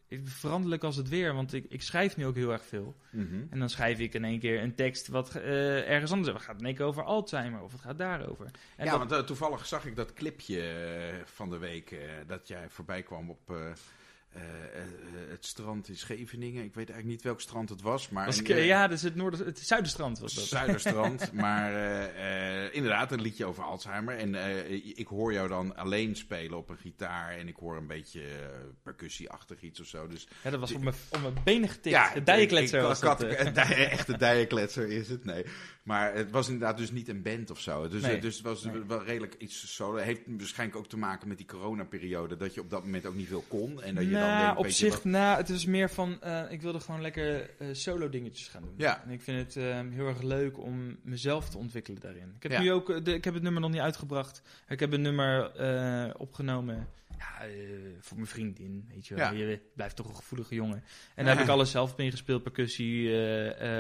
ik 0.08 0.28
veranderlijk 0.28 0.84
als 0.84 0.96
het 0.96 1.10
weer, 1.10 1.34
want 1.34 1.54
ik, 1.54 1.66
ik 1.70 1.82
schrijf 1.82 2.18
nu 2.18 2.26
ook 2.26 2.36
heel 2.36 2.52
erg 2.52 2.66
veel. 2.66 2.96
Mhm. 3.12 3.44
En 3.50 3.60
dan 3.60 3.70
schrijf 3.70 4.00
ik 4.00 4.14
in 4.14 4.24
één 4.26 4.40
keer 4.40 4.62
een 4.64 4.76
tekst 4.76 5.08
wat 5.08 5.36
eh, 5.36 5.90
ergens 5.92 6.12
anders 6.12 6.30
over 6.30 6.42
gaat. 6.42 6.52
Het 6.52 6.60
in 6.60 6.66
één 6.68 6.76
keer 6.76 6.86
over 6.86 7.04
Alzheimer 7.04 7.62
of 7.62 7.72
het 7.72 7.82
gaat 7.82 7.98
daarover. 7.98 8.46
En 8.76 8.86
ja, 8.86 8.90
dat- 8.92 9.00
want 9.00 9.12
eh, 9.12 9.20
toevallig 9.20 9.66
zag 9.66 9.86
ik 9.86 9.96
dat 9.96 10.14
clipje 10.14 11.22
van 11.26 11.50
de 11.50 11.58
week 11.58 11.96
dat 12.28 12.48
jij 12.48 12.70
voorbij 12.70 13.04
kwam 13.04 13.30
op 13.30 13.54
het 15.30 15.46
strand 15.46 15.88
in 15.88 15.96
Scheveningen. 15.98 16.64
Ik 16.64 16.74
weet 16.74 16.90
eigenlijk 16.90 17.06
niet 17.08 17.22
welk 17.22 17.42
strand 17.42 17.70
het 17.70 17.82
was, 17.82 18.10
maar 18.10 18.26
was 18.26 18.40
ik, 18.40 18.50
eh, 18.50 18.58
eh, 18.58 18.66
ja, 18.66 18.88
dus 18.88 19.02
het, 19.02 19.16
noorden, 19.16 19.46
het 19.46 19.60
zuiderstrand 19.60 20.20
was 20.20 20.34
dat. 20.34 20.44
Zuiderstrand, 20.44 21.32
maar 21.44 21.74
eh, 21.74 22.64
eh, 22.66 22.74
inderdaad 22.74 23.12
een 23.12 23.22
liedje 23.22 23.46
over 23.46 23.64
Alzheimer. 23.64 24.18
En 24.18 24.36
eh, 24.36 24.72
ik 24.98 25.08
hoor 25.08 25.34
jou 25.34 25.48
dan 25.48 25.76
alleen 25.76 26.16
spelen 26.16 26.58
op 26.58 26.70
een 26.70 26.78
gitaar 26.78 27.32
en 27.38 27.48
ik 27.48 27.56
hoor 27.56 27.78
een 27.78 27.88
beetje 27.88 28.22
eh, 28.22 28.30
percussieachtig 28.84 29.62
iets 29.62 29.80
of 29.80 29.88
zo. 29.88 30.08
Dus 30.08 30.28
Ja, 30.44 30.50
dat 30.50 30.60
was 30.60 30.72
op 30.74 30.82
mijn, 30.84 30.96
op 31.12 31.22
mijn 31.22 31.34
benen 31.44 31.70
getikt. 31.70 32.14
de 32.14 32.24
dijenkletser 32.24 32.82
was 32.82 33.00
dat. 33.00 33.24
eh. 33.24 33.92
echte 33.92 34.18
dijenkletser 34.18 34.88
is 34.90 35.10
het, 35.10 35.26
nee. 35.26 35.46
Maar 35.84 36.14
het 36.16 36.32
was 36.32 36.48
inderdaad 36.50 36.78
dus 36.78 36.92
niet 36.92 37.08
een 37.08 37.22
band 37.22 37.52
of 37.52 37.60
zo. 37.60 37.88
Dus, 37.88 38.02
Nee. 38.02 38.16
eh, 38.16 38.22
dus 38.22 38.36
het 38.36 38.46
was 38.46 38.64
Nee. 38.64 38.84
wel 38.88 39.04
redelijk 39.04 39.36
iets 39.38 39.76
solo. 39.76 39.98
Heeft 39.98 40.22
waarschijnlijk 40.28 40.80
ook 40.80 40.88
te 40.88 40.98
maken 40.98 41.28
met 41.28 41.38
die 41.38 41.46
coronaperiode, 41.48 42.38
dat 42.38 42.54
je 42.54 42.62
op 42.62 42.70
dat 42.70 42.84
moment 42.84 43.06
ook 43.06 43.16
niet 43.16 43.28
veel 43.28 43.46
kon. 43.48 43.82
En 43.82 43.96
dat 43.96 44.04
je 44.04 44.10
Nou, 44.28 44.44
denkt, 44.46 44.60
op 44.60 44.68
zich, 44.68 45.04
nou, 45.04 45.38
het 45.38 45.50
is 45.50 45.66
meer 45.66 45.90
van, 45.90 46.22
eh, 46.22 46.42
ik 46.50 46.62
wilde 46.62 46.80
gewoon 46.80 47.02
lekker 47.02 47.50
eh, 47.60 47.68
solo 47.72 48.10
dingetjes 48.10 48.48
gaan 48.48 48.62
doen. 48.62 48.74
Ja. 48.78 49.04
En 49.04 49.10
ik 49.10 49.22
vind 49.22 49.38
het 49.38 49.56
eh, 49.64 49.80
heel 49.92 50.08
erg 50.08 50.22
leuk 50.22 50.60
om 50.60 50.98
mezelf 51.04 51.50
te 51.50 51.58
ontwikkelen 51.58 52.02
daarin. 52.02 52.34
Ik 52.36 52.44
heb 52.44 52.52
Ja. 52.52 52.60
nu 52.62 52.72
ook, 52.72 52.90
eh, 52.90 53.04
de, 53.04 53.14
ik 53.14 53.24
heb 53.24 53.34
het 53.34 53.44
nummer 53.44 53.62
nog 53.62 53.72
niet 53.72 53.80
uitgebracht. 53.82 54.42
Ik 54.68 54.80
heb 54.80 54.94
een 54.94 55.02
nummer 55.02 55.52
opgenomen 56.18 56.88
ja, 57.18 57.46
voor 58.00 58.18
mijn 58.18 58.30
vriendin, 58.30 58.86
weet 58.94 59.08
je 59.08 59.16
wel. 59.16 59.26
Ja. 59.34 59.38
Je 59.48 59.60
blijft 59.76 59.96
toch 59.96 60.10
een 60.10 60.16
gevoelige 60.16 60.56
jongen. 60.56 60.84
En 61.16 61.26
daar 61.26 61.34
heb 61.38 61.44
ik 61.44 61.50
alles 61.52 61.72
zelf 61.72 61.98
mee 61.98 62.12
gespeeld. 62.12 62.44
Percussie, 62.44 63.10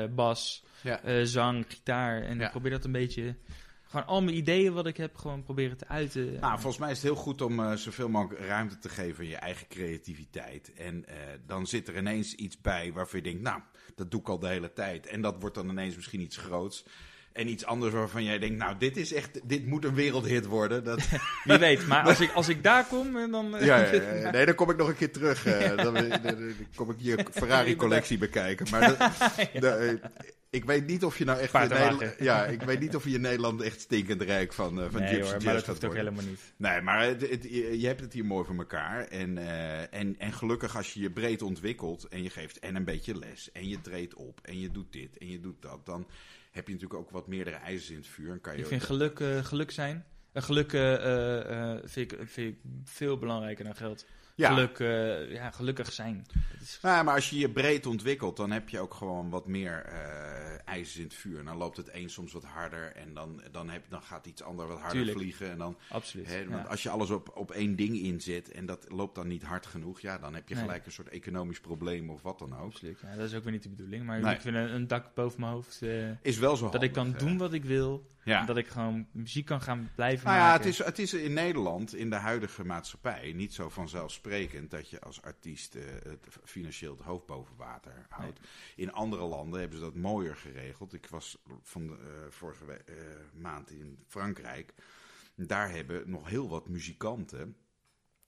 bas, 0.09 0.63
Ja. 0.81 1.25
zang, 1.25 1.65
gitaar. 1.67 2.21
En 2.21 2.37
Ja. 2.39 2.45
ik 2.45 2.51
probeer 2.51 2.71
dat 2.71 2.85
een 2.85 2.91
beetje... 2.91 3.35
Gewoon 3.95 4.09
al 4.09 4.21
mijn 4.23 4.35
ideeën 4.37 4.73
wat 4.73 4.85
ik 4.87 4.97
heb, 4.97 5.17
gewoon 5.17 5.43
proberen 5.43 5.77
te 5.77 5.87
uiten. 5.87 6.33
Nou, 6.39 6.53
volgens 6.53 6.77
mij 6.77 6.89
is 6.91 6.95
het 6.97 7.05
heel 7.05 7.15
goed 7.15 7.41
om 7.41 7.59
eh, 7.59 7.71
zoveel 7.73 8.09
mogelijk 8.09 8.45
ruimte 8.47 8.77
te 8.77 8.89
geven 8.89 9.23
aan 9.23 9.29
je 9.29 9.35
eigen 9.35 9.67
creativiteit. 9.67 10.73
En 10.73 11.05
eh, 11.07 11.15
dan 11.45 11.67
zit 11.67 11.87
er 11.87 11.97
ineens 11.97 12.33
iets 12.33 12.61
bij 12.61 12.91
waarvan 12.93 13.19
je 13.19 13.25
denkt, 13.25 13.41
nou, 13.41 13.61
dat 13.95 14.11
doe 14.11 14.19
ik 14.19 14.29
al 14.29 14.39
de 14.39 14.47
hele 14.47 14.73
tijd. 14.73 15.07
En 15.07 15.21
dat 15.21 15.35
wordt 15.39 15.55
dan 15.55 15.69
ineens 15.69 15.95
misschien 15.95 16.21
iets 16.21 16.37
groots. 16.37 16.85
En 17.33 17.47
iets 17.49 17.65
anders 17.65 17.93
waarvan 17.93 18.23
jij 18.23 18.39
denkt, 18.39 18.57
nou, 18.57 18.75
dit 18.77 18.97
is 18.97 19.13
echt, 19.13 19.49
dit 19.49 19.65
moet 19.65 19.85
een 19.85 19.93
wereldhit 19.95 20.45
worden. 20.45 20.83
Dat, 20.83 20.99
Wie 21.43 21.57
weet, 21.57 21.87
maar 21.87 22.03
als 22.09 22.19
ik, 22.19 22.31
als 22.31 22.47
ik 22.49 22.63
daar 22.63 22.85
kom, 22.85 23.17
eh, 23.17 23.31
dan... 23.31 23.49
ja, 23.59 23.77
ja, 23.85 23.91
ja, 23.93 24.13
ja. 24.13 24.31
nee, 24.31 24.45
dan 24.45 24.55
kom 24.55 24.69
ik 24.69 24.77
nog 24.77 24.87
een 24.87 24.95
keer 24.95 25.11
terug. 25.11 25.45
eh, 25.45 25.77
dan, 25.77 25.93
dan- 25.93 26.09
dan 26.21 26.53
kom 26.75 26.89
ik 26.89 26.95
je 26.99 27.25
Ferrari-collectie 27.31 28.17
bekijken. 28.17 28.67
Maar 28.71 28.97
dat- 28.97 29.11
ik 30.55 30.65
weet 30.65 30.87
niet 30.87 31.03
of 31.03 31.17
je 31.17 31.25
nou 31.25 31.39
echt... 31.39 31.53
in. 31.53 31.59
Nederland, 31.69 32.15
ja, 32.19 32.45
ik 32.45 32.61
weet 32.61 32.79
niet 32.79 32.95
of 32.95 33.03
je 33.03 33.09
in 33.13 33.21
Nederland 33.21 33.61
echt 33.61 33.79
stinkend 33.79 34.21
rijk 34.21 34.53
van, 34.53 34.81
eh, 34.81 34.87
van 34.91 34.99
nee 35.01 35.09
Gypsy 35.13 35.31
hoor, 35.31 35.43
maar 35.43 35.53
dat 35.53 35.65
hoeft 35.65 35.85
ook 35.85 35.93
helemaal 35.93 36.23
niet. 36.23 36.39
Nee, 36.57 36.81
maar 36.81 37.03
het, 37.05 37.29
het- 37.29 37.43
je 37.53 37.85
hebt 37.87 37.99
het 37.99 38.13
hier 38.13 38.25
mooi 38.25 38.45
voor 38.45 38.55
elkaar. 38.57 39.07
En, 39.07 39.37
eh, 39.37 39.93
en, 39.93 40.15
en 40.19 40.33
gelukkig 40.33 40.75
als 40.77 40.93
je 40.93 40.99
je 41.01 41.11
breed 41.11 41.41
ontwikkelt 41.41 42.07
en 42.07 42.23
je 42.23 42.29
geeft 42.29 42.59
en 42.59 42.75
een 42.75 42.83
beetje 42.85 43.17
les 43.17 43.51
en 43.51 43.67
je 43.69 43.81
treedt 43.81 44.13
op 44.13 44.39
en 44.43 44.59
je 44.59 44.71
doet 44.71 44.91
dit 44.93 45.17
en 45.17 45.29
je 45.29 45.39
doet 45.39 45.61
dat, 45.61 45.85
dan 45.85 46.07
heb 46.51 46.67
je 46.67 46.73
natuurlijk 46.73 46.99
ook 46.99 47.09
wat 47.09 47.27
meerdere 47.27 47.55
ijzers 47.55 47.89
in 47.89 47.95
het 47.97 48.07
vuur. 48.07 48.31
En 48.31 48.41
kan 48.41 48.53
je 48.55 48.59
Ik 48.61 48.67
vind 48.67 48.83
geluk, 48.83 49.19
eh, 49.19 49.43
geluk 49.43 49.71
zijn. 49.71 50.05
Geluk 50.33 50.69
vind, 51.85 52.11
ik, 52.11 52.19
vind 52.27 52.53
ik 52.55 52.59
veel 52.83 53.17
belangrijker 53.17 53.63
dan 53.65 53.75
geld. 53.75 54.05
Ja, 54.35 54.49
Geluk, 54.53 54.79
eh, 54.79 55.31
ja, 55.31 55.51
gelukkig 55.51 55.93
zijn. 55.93 56.25
Is, 56.61 56.79
Nou, 56.81 57.03
maar 57.03 57.15
als 57.15 57.29
je 57.29 57.37
je 57.37 57.49
breed 57.49 57.85
ontwikkelt, 57.85 58.37
dan 58.37 58.51
heb 58.51 58.69
je 58.69 58.79
ook 58.79 58.93
gewoon 58.93 59.29
wat 59.29 59.47
meer 59.47 59.81
eh 59.85 60.43
ijzers 60.65 60.97
in 60.97 61.03
het 61.03 61.13
vuur. 61.13 61.39
En 61.39 61.45
dan 61.45 61.57
loopt 61.57 61.77
het 61.77 61.89
een 61.93 62.09
soms 62.09 62.33
wat 62.33 62.43
harder 62.43 62.91
en 62.95 63.13
dan, 63.13 63.41
dan, 63.51 63.69
heb, 63.69 63.83
dan 63.89 64.01
gaat 64.01 64.25
iets 64.25 64.43
ander 64.43 64.67
wat 64.67 64.77
harder 64.77 64.97
Tuurlijk. 64.97 65.17
vliegen. 65.17 65.51
En 65.51 65.57
dan, 65.57 65.77
absoluut. 65.89 66.27
hè, 66.27 66.37
ja. 66.37 66.47
want 66.49 66.67
als 66.67 66.83
je 66.83 66.89
alles 66.89 67.09
op, 67.09 67.31
op 67.35 67.51
één 67.51 67.75
ding 67.75 67.97
inzet 67.97 68.51
en 68.51 68.65
dat 68.65 68.85
loopt 68.91 69.15
dan 69.15 69.27
niet 69.27 69.43
hard 69.43 69.65
genoeg, 69.65 69.99
ja, 69.99 70.17
dan 70.17 70.33
heb 70.33 70.47
je 70.49 70.55
Nee. 70.55 70.63
gelijk 70.63 70.85
een 70.85 70.91
soort 70.91 71.09
economisch 71.09 71.59
probleem 71.59 72.09
of 72.09 72.21
wat 72.21 72.39
dan 72.39 72.57
ook. 72.57 72.65
Absoluut. 72.71 72.99
Ja, 73.01 73.15
dat 73.15 73.25
is 73.29 73.33
ook 73.35 73.43
weer 73.43 73.51
niet 73.51 73.63
de 73.63 73.69
bedoeling. 73.69 74.05
Maar 74.05 74.21
Nee. 74.21 74.33
ik 74.35 74.41
vind 74.41 74.55
een, 74.55 74.73
een 74.73 74.87
dak 74.87 75.13
boven 75.13 75.39
mijn 75.39 75.51
hoofd. 75.51 75.81
eh, 75.81 76.09
Is 76.21 76.37
wel 76.37 76.55
zo 76.55 76.69
dat 76.69 76.83
ik 76.83 76.91
kan 76.91 77.15
doen 77.17 77.37
wat 77.37 77.53
ik 77.53 77.65
wil. 77.65 78.05
Ja. 78.25 78.45
Dat 78.45 78.57
ik 78.57 78.67
gewoon 78.67 79.07
muziek 79.11 79.45
kan 79.45 79.61
gaan 79.61 79.91
blijven 79.95 80.25
Nou 80.25 80.37
ja, 80.37 80.43
maken. 80.43 80.63
het 80.65 80.73
is, 80.73 80.85
het 80.85 80.99
is 80.99 81.13
in 81.13 81.33
Nederland, 81.33 81.95
in 81.95 82.09
de 82.09 82.15
huidige 82.15 82.65
maatschappij, 82.65 83.33
niet 83.33 83.53
zo 83.53 83.69
vanzelfsprekend 83.69 84.71
dat 84.71 84.89
je 84.89 84.99
als 85.01 85.21
artiest 85.21 85.75
eh, 85.75 85.83
het 86.03 86.27
financieel 86.43 86.91
het 86.95 87.01
hoofd 87.05 87.25
boven 87.25 87.55
water 87.55 88.05
houdt. 88.09 88.39
In 88.75 88.91
andere 88.93 89.23
landen 89.25 89.59
hebben 89.59 89.77
ze 89.77 89.83
dat 89.83 89.95
mooier 89.95 90.35
geregeld. 90.35 90.93
Ik 90.93 91.07
was 91.07 91.37
van 91.61 91.87
de, 91.87 91.93
eh, 91.93 92.31
vorige 92.31 92.65
we- 92.65 92.73
eh, 92.85 92.95
maand 93.33 93.71
in 93.71 93.99
Frankrijk. 94.07 94.73
Daar 95.35 95.71
hebben 95.71 96.09
nog 96.09 96.29
heel 96.29 96.49
wat 96.49 96.67
muzikanten 96.69 97.55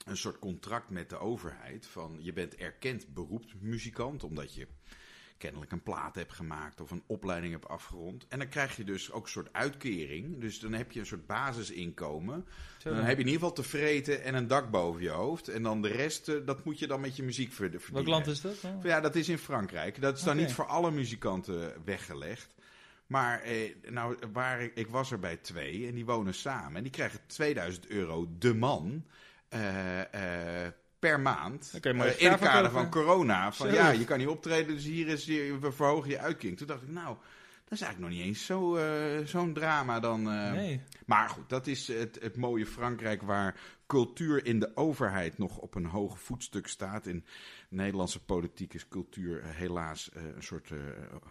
een 0.06 0.18
soort 0.18 0.40
contract 0.40 0.90
met 0.90 1.10
de 1.10 1.18
overheid 1.18 1.86
van 1.88 2.18
je 2.22 2.34
bent 2.34 2.56
erkend 2.56 3.14
beroepsmuzikant, 3.14 4.24
omdat 4.24 4.56
je 4.56 4.68
kennelijk 5.38 5.72
een 5.72 5.84
plaat 5.84 6.16
hebt 6.16 6.34
gemaakt 6.34 6.82
of 6.82 6.92
een 6.92 7.04
opleiding 7.06 7.54
hebt 7.54 7.68
afgerond. 7.68 8.26
En 8.28 8.40
dan 8.40 8.50
krijg 8.50 8.76
je 8.76 8.84
dus 8.84 9.12
ook 9.12 9.24
een 9.24 9.30
soort 9.30 9.54
uitkering. 9.54 10.42
Dus 10.42 10.60
dan 10.60 10.74
heb 10.74 10.92
je 10.92 11.00
een 11.00 11.06
soort 11.06 11.28
basisinkomen. 11.28 12.46
Zo. 12.78 12.90
Dan 12.90 12.98
heb 12.98 13.18
je 13.18 13.24
in 13.24 13.30
ieder 13.30 13.34
geval 13.34 13.54
te 13.54 13.64
vreten 13.64 14.24
en 14.24 14.36
een 14.36 14.48
dak 14.48 14.70
boven 14.72 15.02
je 15.02 15.10
hoofd. 15.10 15.48
En 15.48 15.64
dan 15.64 15.82
de 15.82 15.88
rest, 15.88 16.30
eh, 16.30 16.36
dat 16.46 16.66
moet 16.66 16.80
je 16.80 16.88
dan 16.88 17.02
met 17.02 17.16
je 17.16 17.24
muziek 17.24 17.52
verd- 17.52 17.72
verdienen. 17.72 17.94
Welk 17.94 18.08
land 18.08 18.28
is 18.28 18.42
dat? 18.42 18.56
Oh. 18.64 18.84
Ja, 18.84 19.02
dat 19.02 19.16
is 19.16 19.30
in 19.30 19.38
Frankrijk. 19.38 20.02
Dat 20.02 20.18
is 20.18 20.24
dan 20.24 20.38
niet 20.38 20.52
voor 20.54 20.66
alle 20.66 20.92
muzikanten 20.92 21.74
weggelegd. 21.86 22.56
Maar 23.08 23.42
eh, 23.42 23.76
nou, 23.90 24.18
waar 24.34 24.62
ik, 24.62 24.76
ik 24.76 24.88
was 24.88 25.12
er 25.12 25.20
bij 25.20 25.38
twee 25.38 25.88
en 25.88 25.94
die 25.94 26.06
wonen 26.06 26.34
samen. 26.34 26.76
En 26.76 26.84
die 26.84 26.92
krijgen 26.92 27.20
2000 27.28 27.88
euro 27.88 28.28
de 28.38 28.54
man 28.54 29.06
eh, 29.50 30.66
eh, 30.66 30.72
per 31.00 31.20
maand. 31.20 31.80
Eh, 31.82 32.22
in 32.22 32.32
het 32.32 32.40
kader 32.40 32.72
van 32.72 32.90
corona. 32.90 33.52
Van 33.52 33.74
ja, 33.74 33.90
je 33.90 34.06
kan 34.06 34.18
niet 34.18 34.28
optreden, 34.28 34.76
dus 34.76 34.84
hier 34.84 35.08
is 35.08 35.26
je, 35.26 35.58
we 35.60 35.72
verhogen 35.72 36.10
je 36.10 36.20
uitkering. 36.20 36.58
Toen 36.58 36.68
dacht 36.68 36.82
ik, 36.82 36.90
nou, 36.90 37.18
dat 37.68 37.78
is 37.80 37.86
eigenlijk 37.86 38.14
nog 38.14 38.20
niet 38.20 38.28
eens 38.28 38.46
zo, 38.46 38.76
eh, 38.76 39.26
zo'n 39.26 39.54
drama 39.54 40.00
dan. 40.00 40.32
eh. 40.32 40.52
nee. 40.52 40.82
Maar 41.06 41.30
goed, 41.30 41.50
dat 41.50 41.68
is 41.68 41.88
het, 41.88 42.18
het 42.22 42.36
mooie 42.36 42.66
Frankrijk 42.66 43.22
waar 43.22 43.60
cultuur 43.88 44.46
in 44.46 44.60
de 44.60 44.72
overheid 44.76 45.38
nog 45.38 45.58
op 45.58 45.76
een 45.76 45.86
hoog 45.86 46.20
voetstuk 46.20 46.68
staat. 46.68 47.06
In 47.06 47.26
Nederlandse 47.70 48.24
politiek 48.24 48.74
is 48.74 48.88
cultuur 48.88 49.42
eh, 49.42 49.50
helaas 49.50 50.10
een 50.14 50.44
soort 50.44 50.72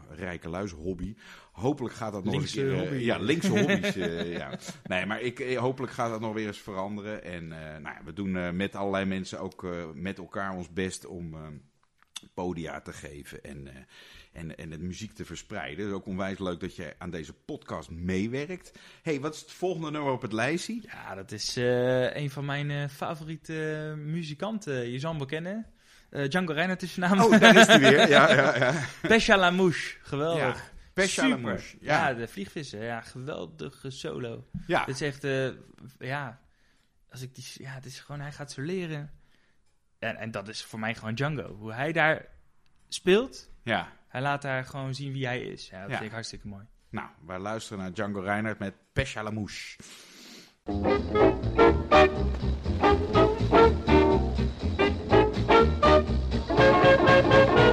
rijke 0.09 0.49
luis 0.49 0.71
hobby. 0.71 1.17
Hopelijk 1.53 1.95
gaat 1.95 2.13
dat 2.13 2.25
nog 2.25 2.35
Linkse 2.35 2.71
eens 2.71 2.81
hobby. 2.81 2.97
ja, 2.97 3.19
linkse 3.19 3.59
hobby's. 3.59 3.95
ja. 4.41 4.59
Nee, 4.85 5.07
maar 5.07 5.21
ik, 5.21 5.57
hopelijk 5.57 5.93
gaat 5.93 6.11
dat 6.11 6.21
nog 6.21 6.35
weer 6.35 6.47
eens 6.47 6.61
veranderen. 6.61 7.25
En 7.25 7.49
nou 7.49 7.83
ja, 7.83 8.01
we 8.05 8.13
doen 8.13 8.57
met 8.57 8.75
allerlei 8.75 9.05
mensen 9.05 9.41
ook 9.41 9.67
met 9.95 10.19
elkaar 10.19 10.55
ons 10.55 10.73
best 10.73 11.07
om 11.07 11.37
podia 12.35 12.81
te 12.81 12.93
geven 12.93 13.45
en, 13.45 13.87
en, 14.37 14.57
en 14.57 14.71
het 14.71 14.81
muziek 14.81 15.13
te 15.13 15.25
verspreiden. 15.25 15.85
Het 15.85 15.89
is 15.89 15.99
ook 16.01 16.07
onwijs 16.07 16.39
leuk 16.39 16.61
dat 16.61 16.77
je 16.77 16.95
aan 16.99 17.11
deze 17.11 17.33
podcast 17.33 17.91
meewerkt. 17.91 18.73
hey, 19.03 19.21
wat 19.21 19.35
is 19.35 19.41
het 19.41 19.53
volgende 19.53 19.91
nummer 19.91 20.13
op 20.13 20.23
het 20.23 20.33
lijstje? 20.33 20.81
Ja, 20.83 21.15
dat 21.15 21.33
is 21.33 21.57
eh, 21.57 22.17
een 22.17 22.31
van 22.31 22.45
mijn 22.45 22.71
eh, 22.71 22.89
favoriete 22.89 23.95
muzikanten. 23.97 24.91
Je 24.91 24.99
zal 24.99 25.11
hem 25.11 25.19
wel 25.19 25.29
kennen. 25.29 25.67
Eh, 26.11 26.29
Django 26.29 26.53
Reinhardt 26.53 26.83
is 26.83 26.95
zijn 26.95 27.11
naam. 27.11 27.21
Oh, 27.21 27.41
daar 27.41 27.57
is 27.57 27.67
hij 27.67 27.79
weer. 27.79 28.09
Ja, 28.09 28.33
ja, 28.33 28.57
ja. 28.65 28.73
Pêche 29.03 29.33
à 29.33 29.37
la 29.37 29.51
mouche. 29.51 29.97
Geweldig. 30.03 30.75
Ja, 30.95 31.37
mouche. 31.37 31.77
Ja. 31.81 32.09
Ja. 32.09 32.15
de 32.15 32.29
vliegvissen. 32.29 32.83
Ja, 32.83 33.01
geweldige 33.01 33.91
solo. 33.91 34.49
Ja. 34.67 34.85
Dit 34.85 34.95
is 34.95 35.01
echt, 35.01 35.25
eh, 35.25 35.49
ja, 35.99 36.41
als 37.11 37.23
ik 37.23 37.35
die, 37.35 37.45
ja, 37.55 37.71
het 37.71 37.85
is 37.85 38.01
gewoon, 38.01 38.21
hij 38.21 38.33
gaat 38.33 38.53
zo 38.53 38.63
leren. 38.63 39.11
En, 39.99 40.17
en 40.17 40.31
dat 40.31 40.49
is 40.49 40.65
voor 40.65 40.79
mij 40.79 40.95
gewoon 40.95 41.15
Django. 41.15 41.55
Hoe 41.55 41.73
hij 41.73 41.93
daar 41.93 42.27
speelt, 42.89 43.51
ja. 43.63 43.93
Hij 44.17 44.25
laat 44.25 44.43
daar 44.43 44.65
gewoon 44.65 44.95
zien 44.95 45.13
wie 45.13 45.27
hij 45.27 45.41
is. 45.41 45.69
Ja, 45.69 45.81
dat 45.81 45.91
vind 45.91 46.03
ik 46.03 46.11
hartstikke 46.11 46.49
mooi. 46.49 46.65
Nou, 46.91 47.09
wij 47.27 47.39
luisteren 47.39 47.79
naar 47.79 47.93
Django 47.93 48.21
Reinhardt 48.21 48.59
met 48.59 48.75
Pêche 48.93 49.17
à 49.17 49.23
la 49.23 49.31
mouche. 49.31 49.77
Ja, 57.57 57.66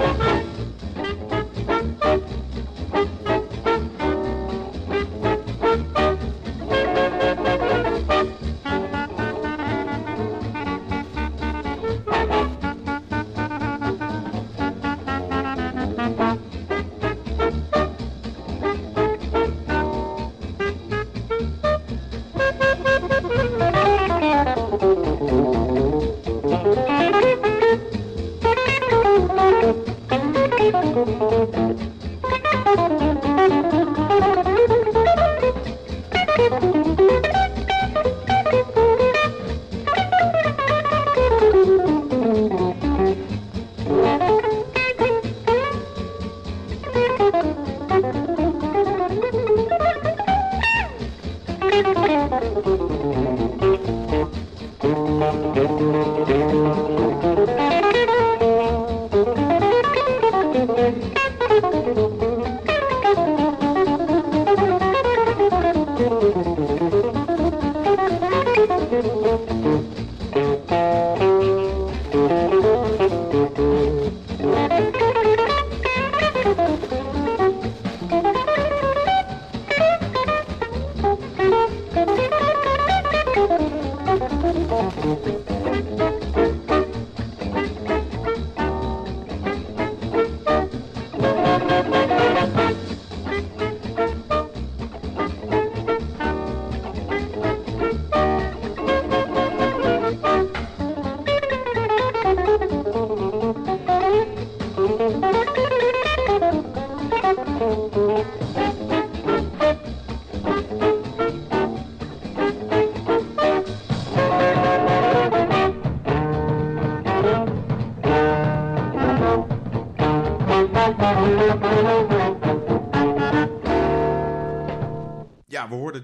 we 55.56 56.93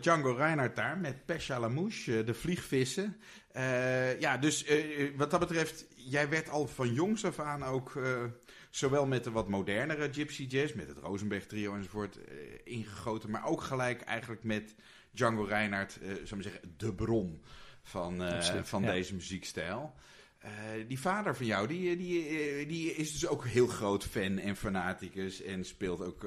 Django 0.03 0.33
Reinhardt 0.33 0.75
daar 0.75 0.97
met 0.97 1.25
Pêche 1.25 1.53
à 1.53 1.59
la 1.59 1.67
mouche, 1.67 2.19
eh, 2.19 2.25
de 2.25 2.33
vliegvissen. 2.33 3.17
Eh, 3.51 4.19
ja, 4.19 4.37
dus 4.37 4.63
eh, 4.63 5.09
wat 5.15 5.31
dat 5.31 5.39
betreft, 5.39 5.85
jij 5.95 6.29
werd 6.29 6.49
al 6.49 6.67
van 6.67 6.93
jongs 6.93 7.25
af 7.25 7.39
aan 7.39 7.63
ook, 7.63 8.01
zowel 8.69 9.05
met 9.05 9.23
de 9.23 9.31
wat 9.31 9.49
modernere 9.49 10.13
gypsy 10.13 10.43
jazz, 10.43 10.73
met 10.73 10.87
het 10.87 10.97
Rosenberg 10.97 11.45
trio 11.45 11.75
enzovoort, 11.75 12.19
ingegoten, 12.63 13.29
maar 13.29 13.45
ook 13.45 13.61
gelijk 13.61 14.01
eigenlijk 14.01 14.43
met 14.43 14.75
Django 15.11 15.43
Reinhardt, 15.43 15.99
zou 16.01 16.35
maar 16.35 16.43
zeggen, 16.43 16.73
de 16.77 16.93
bron 16.93 17.43
van, 17.83 18.21
Absoluut, 18.21 18.69
van 18.69 18.81
ja. 18.81 18.91
deze 18.91 19.13
muziekstijl. 19.13 19.93
Die 20.87 20.99
vader 20.99 21.35
van 21.35 21.45
jou, 21.45 21.67
die, 21.67 21.97
die, 21.97 22.65
die 22.65 22.93
is 22.93 23.11
dus 23.11 23.27
ook 23.27 23.45
heel 23.45 23.67
groot 23.67 24.05
fan 24.05 24.37
en 24.37 24.55
fanaticus 24.55 25.41
en 25.41 25.65
speelt 25.65 26.01
ook 26.01 26.25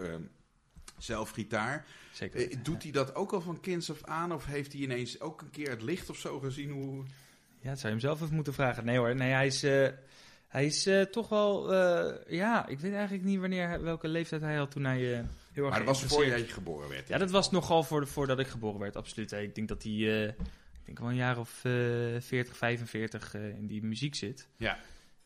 zelf 0.99 1.31
gitaar. 1.31 1.87
Zeker. 2.13 2.51
Eh, 2.51 2.57
doet 2.63 2.83
hij 2.83 2.93
dat 2.93 3.15
ook 3.15 3.33
al 3.33 3.41
van 3.41 3.61
kinds 3.61 3.91
af 3.91 4.05
aan? 4.05 4.33
Of 4.33 4.47
heeft 4.47 4.73
hij 4.73 4.83
ineens 4.83 5.21
ook 5.21 5.41
een 5.41 5.51
keer 5.51 5.71
het 5.71 5.83
licht 5.83 6.11
of 6.11 6.17
zo 6.17 6.39
gezien? 6.39 6.71
Hoe... 6.71 7.05
Ja, 7.61 7.69
dat 7.69 7.79
zou 7.79 7.83
je 7.83 7.89
hem 7.89 8.01
zelf 8.01 8.23
even 8.23 8.35
moeten 8.35 8.55
vragen. 8.55 8.85
Nee 8.85 8.99
hoor, 8.99 9.15
nee, 9.15 9.33
hij 9.33 9.47
is, 9.47 9.63
eh, 9.63 9.89
hij 10.49 10.67
is 10.67 10.87
eh, 10.87 11.03
toch 11.03 11.29
wel... 11.29 11.75
ja, 12.29 12.67
ik 12.67 12.81
weet 12.81 12.93
eigenlijk 12.93 13.25
niet 13.25 13.41
wanneer, 13.41 13.83
welke 13.83 14.09
leeftijd 14.09 14.43
hij 14.43 14.57
had 14.57 14.71
toen 14.71 14.85
hij 14.85 14.99
heel 14.99 15.65
erg 15.65 15.71
Maar 15.71 15.85
dat 15.85 16.01
was 16.01 16.03
voor 16.03 16.27
jij 16.27 16.47
geboren 16.47 16.89
werd. 16.89 17.09
Ja, 17.09 17.19
dat 17.19 17.31
was 17.31 17.51
nogal 17.51 17.83
voor 17.83 18.01
de, 18.01 18.07
voordat 18.07 18.39
ik 18.39 18.47
geboren 18.47 18.81
werd, 18.81 18.97
absoluut. 18.97 19.33
Ik 19.33 19.55
denk 19.55 19.69
dat 19.69 19.83
hij, 19.83 20.35
ik 20.83 20.89
denk 20.89 20.99
wel 20.99 21.09
een 21.09 21.15
jaar 21.15 21.39
of 21.39 21.65
eh 21.65 21.73
40, 22.19 22.57
45 22.57 23.35
eh, 23.35 23.49
in 23.49 23.67
die 23.67 23.83
muziek 23.83 24.15
zit. 24.15 24.49
Ja. 24.57 24.79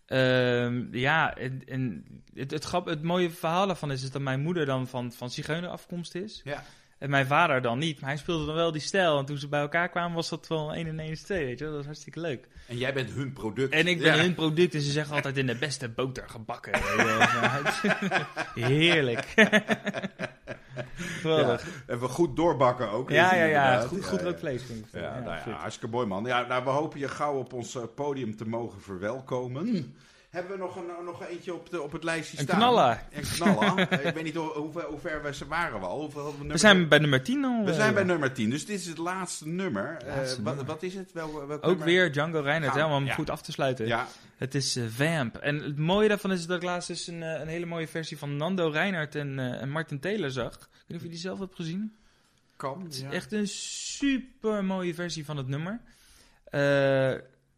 Ehm, 0.07 0.85
ja, 0.97 1.37
en, 1.37 1.63
en 1.67 2.05
het, 2.35 2.51
het, 2.51 2.65
grap, 2.65 2.87
het 2.87 3.03
mooie 3.03 3.31
verhaal 3.31 3.67
daarvan 3.67 3.93
is, 3.93 4.03
is 4.03 4.11
dat 4.11 4.23
mijn 4.23 4.41
moeder 4.41 4.67
dan 4.67 4.87
van, 4.87 5.13
van 5.13 5.31
zigeuner 5.31 5.71
afkomst 5.71 6.15
is. 6.15 6.41
Ja. 6.45 6.65
En 6.99 7.11
mijn 7.11 7.27
vader 7.27 7.63
dan 7.63 7.79
niet, 7.79 8.01
maar 8.01 8.11
hij 8.11 8.19
speelde 8.19 8.47
dan 8.47 8.55
wel 8.55 8.73
die 8.73 8.81
stijl. 8.81 9.19
En 9.19 9.25
toen 9.25 9.39
ze 9.39 9.49
bij 9.49 9.61
elkaar 9.61 9.89
kwamen, 9.89 10.15
was 10.15 10.29
dat 10.29 10.47
wel 10.49 10.75
1 10.75 10.87
en 10.87 10.99
1 11.01 11.11
is 11.11 11.23
2, 11.23 11.45
weet 11.45 11.59
je. 11.59 11.65
Dat 11.65 11.75
was 11.75 11.85
hartstikke 11.85 12.21
leuk. 12.21 12.49
En 12.69 12.79
jij 12.79 12.93
bent 12.93 13.11
hun 13.11 13.33
product. 13.33 13.73
En 13.73 13.87
ik 13.87 13.99
ben 13.99 14.17
Ja. 14.17 14.23
hun 14.23 14.35
product 14.35 14.75
en 14.75 14.81
ze 14.81 14.91
zeggen 14.91 15.15
altijd 15.15 15.37
in 15.37 15.47
de 15.47 15.57
beste 15.57 15.89
boter 15.89 16.29
gebakken. 16.29 16.73
Heerlijk. 18.55 19.35
Geweldig. 21.21 21.67
Even 21.87 22.09
goed 22.09 22.37
doorbakken 22.37 22.91
ook. 22.91 23.11
Ja, 23.11 23.35
ja, 23.35 23.45
ja. 23.45 23.81
Goed, 23.81 24.03
Ja, 24.03 24.07
goed 24.09 24.21
ja. 24.21 24.25
rookvlees. 24.27 24.63
vind 24.63 24.79
ik. 24.87 25.01
Ja, 25.01 25.21
nou 25.21 25.37
ja, 25.51 25.51
hartstikke 25.57 25.95
mooi 25.95 26.07
man. 26.07 26.25
Ja, 26.25 26.47
nou, 26.47 26.65
we 26.65 26.71
hopen 26.71 26.99
je 26.99 27.09
gauw 27.09 27.39
op 27.39 27.53
ons 27.53 27.75
eh, 27.77 27.83
podium 27.95 28.37
te 28.37 28.49
mogen 28.49 28.81
verwelkomen. 28.81 29.95
Hebben 30.37 30.53
we 30.53 30.59
nog, 30.63 30.77
een, 30.77 31.05
nog 31.05 31.27
eentje 31.27 31.55
op, 31.55 31.71
de, 31.71 31.83
op 31.83 31.93
het 31.93 32.05
lijstje 32.05 32.39
Een 32.39 32.45
staan? 32.45 32.57
knalla. 32.59 33.03
Een 33.13 33.23
knalla. 33.23 33.79
ik 34.09 34.15
weet 34.15 34.23
niet 34.23 34.35
hoe, 34.35 34.49
hoe, 34.53 34.73
ver- 34.73 34.85
hoe 34.85 34.99
ver 34.99 35.23
we 35.23 35.35
ze 35.35 35.47
waren 35.47 35.81
we 35.81 35.87
al. 35.87 36.01
Hoeveel 36.01 36.25
we, 36.25 36.31
We 36.33 36.39
nummer- 36.39 36.59
zijn 36.59 36.89
bij 36.89 36.99
nummer 36.99 37.23
10 37.23 37.45
al. 37.45 37.65
we 37.65 37.71
eh, 37.71 37.77
zijn 37.77 37.95
bij 37.95 38.03
nummer 38.05 38.33
10, 38.33 38.51
dus 38.51 38.67
dit 38.67 38.81
is 38.81 38.87
het 38.87 38.99
laatste 38.99 39.49
nummer. 39.49 39.97
Eh, 40.01 40.17
Laatste 40.17 40.43
wat, 40.43 40.55
nummer. 40.57 40.73
wat 40.75 40.83
is 40.83 40.95
het? 40.95 41.13
Wel, 41.13 41.41
Ook 41.43 41.61
nummer? 41.63 41.85
weer 41.85 42.13
Django 42.13 42.41
Reinhardt, 42.41 42.77
hè, 42.77 42.85
om 42.85 42.93
hem 42.93 43.05
ja. 43.05 43.15
goed 43.15 43.31
af 43.31 43.43
te 43.43 43.53
sluiten. 43.53 43.87
Ja, 43.87 44.07
Het 44.37 44.55
is 44.55 44.77
eh, 44.77 44.85
Vamp. 44.89 45.37
En 45.37 45.57
het 45.63 45.79
mooie 45.79 46.09
daarvan 46.09 46.33
is 46.33 46.47
dat 46.47 46.57
ik 46.57 46.63
laatst 46.63 46.89
dus 46.89 47.07
een, 47.07 47.23
eh, 47.23 47.41
een 47.41 47.49
hele 47.49 47.67
mooie 47.67 47.89
versie 47.89 48.19
van 48.19 48.37
Nando 48.37 48.69
Reinhardt 48.69 49.15
en, 49.15 49.39
eh, 49.39 49.63
en 49.63 49.71
Martin 49.71 50.01
Taylor 50.01 50.31
zag. 50.31 50.53
Ik 50.55 50.59
weet 50.61 50.85
niet 50.87 50.97
of 50.97 51.03
je 51.03 51.09
die 51.09 51.19
zelf 51.19 51.39
hebt 51.39 51.55
gezien. 51.55 51.95
kan. 52.57 52.83
Het 52.83 52.95
is 52.95 53.01
ja. 53.01 53.11
echt 53.11 53.33
een 53.33 53.49
super 53.49 54.65
mooie 54.65 54.95
versie 54.95 55.25
van 55.25 55.37
het 55.37 55.49
nummer. 55.49 55.81
Eh, 56.51 57.13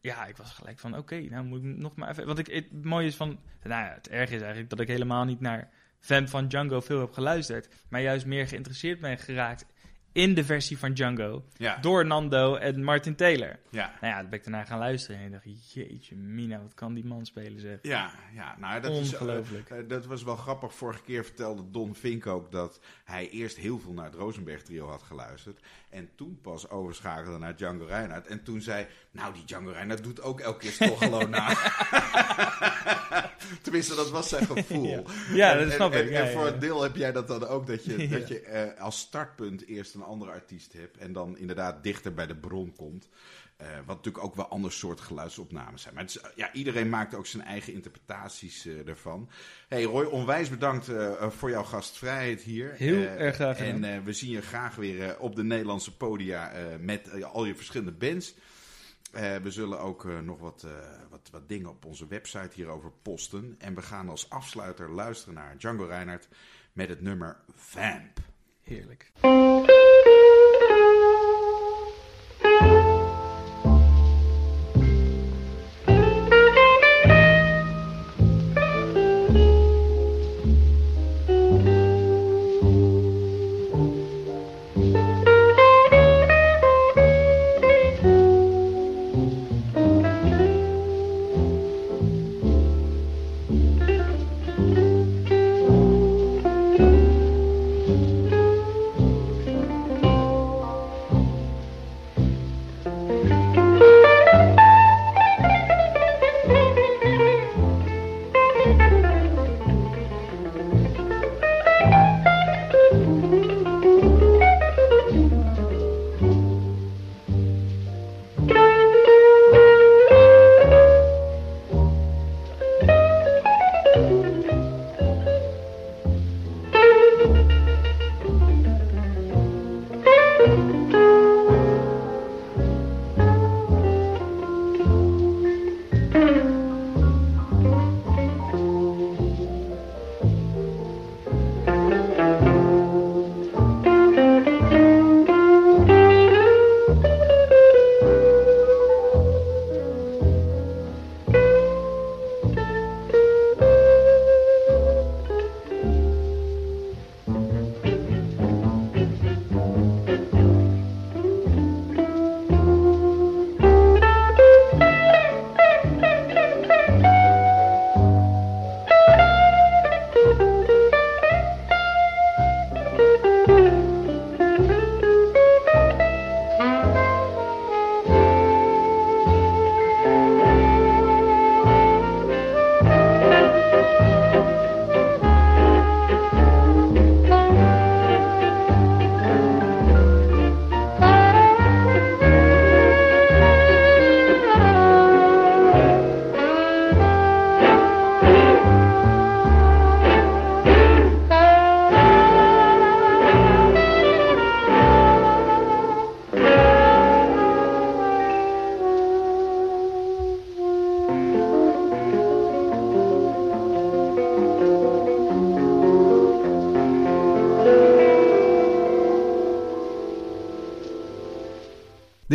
ja, 0.08 0.26
ik 0.26 0.36
was 0.36 0.52
gelijk 0.52 0.78
van, 0.78 0.96
oké, 0.96 1.20
nou 1.20 1.44
moet 1.44 1.64
ik 1.64 1.76
nog 1.76 1.96
maar 1.96 2.10
even... 2.10 2.26
Want 2.26 2.38
ik, 2.38 2.46
het 2.46 2.84
mooie 2.84 3.06
is 3.06 3.16
van... 3.16 3.38
Nou 3.62 3.84
ja, 3.84 3.94
het 3.94 4.08
erg 4.08 4.30
is 4.30 4.40
eigenlijk 4.40 4.70
dat 4.70 4.80
ik 4.80 4.88
helemaal 4.88 5.24
niet 5.24 5.40
naar 5.40 5.70
Vamp 6.00 6.28
van 6.28 6.48
Django 6.48 6.80
veel 6.80 7.00
heb 7.00 7.12
geluisterd. 7.12 7.68
Maar 7.88 8.00
juist 8.00 8.26
meer 8.26 8.46
geïnteresseerd 8.46 9.00
ben 9.00 9.18
geraakt 9.18 9.66
in 10.12 10.34
de 10.34 10.44
versie 10.44 10.78
van 10.78 10.92
Django. 10.92 11.44
Ja, 11.56 11.76
Door 11.76 12.06
Nando 12.06 12.54
en 12.54 12.82
Martin 12.84 13.14
Taylor. 13.14 13.58
ja. 13.70 13.92
Nou 14.00 14.12
ja, 14.14 14.20
toen 14.20 14.30
ben 14.30 14.38
ik 14.38 14.44
daarna 14.44 14.64
gaan 14.64 14.78
luisteren 14.78 15.20
en 15.20 15.26
ik 15.26 15.32
dacht, 15.32 15.72
jeetje 15.72 16.16
mina, 16.16 16.60
wat 16.62 16.74
kan 16.74 16.94
die 16.94 17.04
man 17.04 17.26
spelen 17.26 17.60
zeg. 17.60 17.78
Ja, 17.82 18.10
ja, 18.34 18.56
nou 18.58 18.80
dat 18.80 18.90
is... 18.92 19.12
eh, 19.14 19.20
Ongelooflijk. 19.20 19.70
eh, 19.70 19.78
dat 19.88 20.06
was 20.06 20.22
wel 20.22 20.36
grappig. 20.36 20.74
Vorige 20.74 21.02
keer 21.02 21.24
vertelde 21.24 21.70
Don 21.70 21.94
Fink 21.94 22.26
ook 22.26 22.52
dat 22.52 22.80
hij 23.04 23.28
eerst 23.30 23.56
heel 23.56 23.78
veel 23.78 23.92
naar 23.92 24.04
het 24.04 24.14
Rosenberg 24.14 24.62
trio 24.62 24.88
had 24.88 25.02
geluisterd. 25.02 25.60
En 25.90 26.08
toen 26.16 26.38
pas 26.42 26.68
overschakelde 26.70 27.38
naar 27.38 27.56
Django 27.56 27.84
Reinhardt. 27.84 28.26
En 28.26 28.42
toen 28.42 28.60
zei, 28.60 28.86
nou 29.10 29.32
die 29.34 29.44
Django 29.44 29.70
Reinhardt 29.70 30.02
doet 30.02 30.22
ook 30.22 30.40
elke 30.40 30.58
keer 30.58 30.76
toch 30.88 30.98
gewoon 30.98 31.30
na. 31.38 31.48
Tenminste, 33.62 33.94
dat 33.94 34.10
was 34.10 34.28
zijn 34.28 34.46
gevoel. 34.46 34.84
Ja. 34.86 35.02
Ja, 35.34 35.50
En- 35.52 35.58
dat 35.58 35.66
en- 35.68 35.72
snap 35.74 35.92
en, 35.92 36.02
ik. 36.04 36.10
En, 36.10 36.24
Ja, 36.24 36.30
voor 36.32 36.46
een 36.46 36.58
deel 36.58 36.82
heb 36.82 36.96
jij 36.96 37.12
dat 37.12 37.28
dan 37.28 37.46
ook, 37.46 37.66
dat 37.66 37.84
je, 37.84 38.08
dat 38.18 38.28
je 38.28 38.40
eh, 38.40 38.80
als 38.82 38.98
startpunt 38.98 39.66
eerst 39.66 39.94
een 39.98 40.06
andere 40.06 40.30
artiest 40.30 40.72
hebt. 40.72 40.96
En 40.96 41.12
dan 41.12 41.38
inderdaad 41.38 41.82
dichter 41.82 42.14
bij 42.14 42.26
de 42.26 42.36
bron 42.36 42.72
komt. 42.76 43.08
Eh, 43.58 43.66
wat 43.86 43.96
natuurlijk 43.96 44.24
ook 44.24 44.34
wel 44.34 44.48
ander 44.48 44.72
soort 44.72 45.00
geluidsopnames 45.00 45.82
zijn. 45.82 45.94
Maar 45.94 46.02
het 46.02 46.14
is, 46.14 46.20
eh, 46.20 46.30
ja, 46.34 46.52
iedereen 46.52 46.88
maakt 46.88 47.14
ook 47.14 47.26
zijn 47.26 47.42
eigen 47.42 47.72
interpretaties 47.72 48.66
eh, 48.66 48.88
ervan. 48.88 49.28
Hey 49.68 49.82
Roy, 49.82 50.04
onwijs 50.04 50.48
bedankt 50.48 50.90
voor 51.20 51.50
jouw 51.50 51.62
gastvrijheid 51.62 52.42
hier. 52.42 52.72
Heel 52.76 53.02
erg 53.02 53.34
graag 53.34 53.56
gedaan. 53.56 53.84
En 53.84 54.04
we 54.04 54.12
zien 54.12 54.30
je 54.30 54.42
graag 54.42 54.74
weer 54.74 55.18
op 55.18 55.36
de 55.36 55.44
Nederlandse 55.44 55.96
podia 55.96 56.52
met 56.80 57.22
al 57.22 57.44
je 57.44 57.54
verschillende 57.54 57.92
bands. 57.92 58.34
We 59.42 59.50
zullen 59.50 59.80
ook 59.80 60.22
nog 60.22 60.38
wat, 60.38 60.66
wat, 61.10 61.28
wat 61.30 61.48
dingen 61.48 61.70
op 61.70 61.84
onze 61.84 62.06
website 62.06 62.50
hierover 62.54 62.92
posten. 63.02 63.54
En 63.58 63.74
we 63.74 63.82
gaan 63.82 64.08
als 64.08 64.30
afsluiter 64.30 64.90
luisteren 64.90 65.34
naar 65.34 65.56
Django 65.56 65.84
Reinhardt 65.84 66.28
met 66.72 66.88
het 66.88 67.00
nummer 67.00 67.36
Vamp. 67.54 68.27
Heerlijk. 68.68 69.10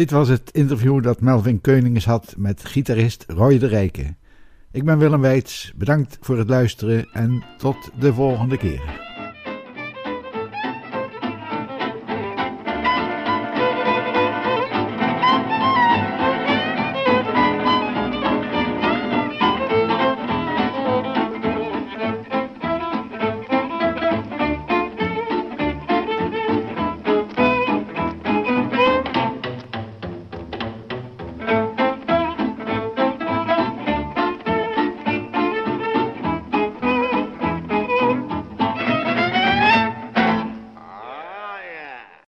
Dit 0.04 0.12
was 0.12 0.28
het 0.28 0.52
interview 0.52 1.04
dat 1.04 1.22
Melvin 1.22 1.62
Keuninges 1.62 2.06
had 2.06 2.34
met 2.38 2.66
gitarist 2.66 3.26
Roy 3.28 3.60
de 3.60 3.68
Rijken. 3.68 4.18
Ik 4.72 4.84
ben 4.84 4.98
Willem 4.98 5.22
Weits, 5.22 5.74
bedankt 5.76 6.18
voor 6.22 6.38
het 6.38 6.50
luisteren 6.50 7.10
en 7.14 7.44
tot 7.58 7.92
de 8.00 8.14
volgende 8.14 8.58
keer. 8.58 9.03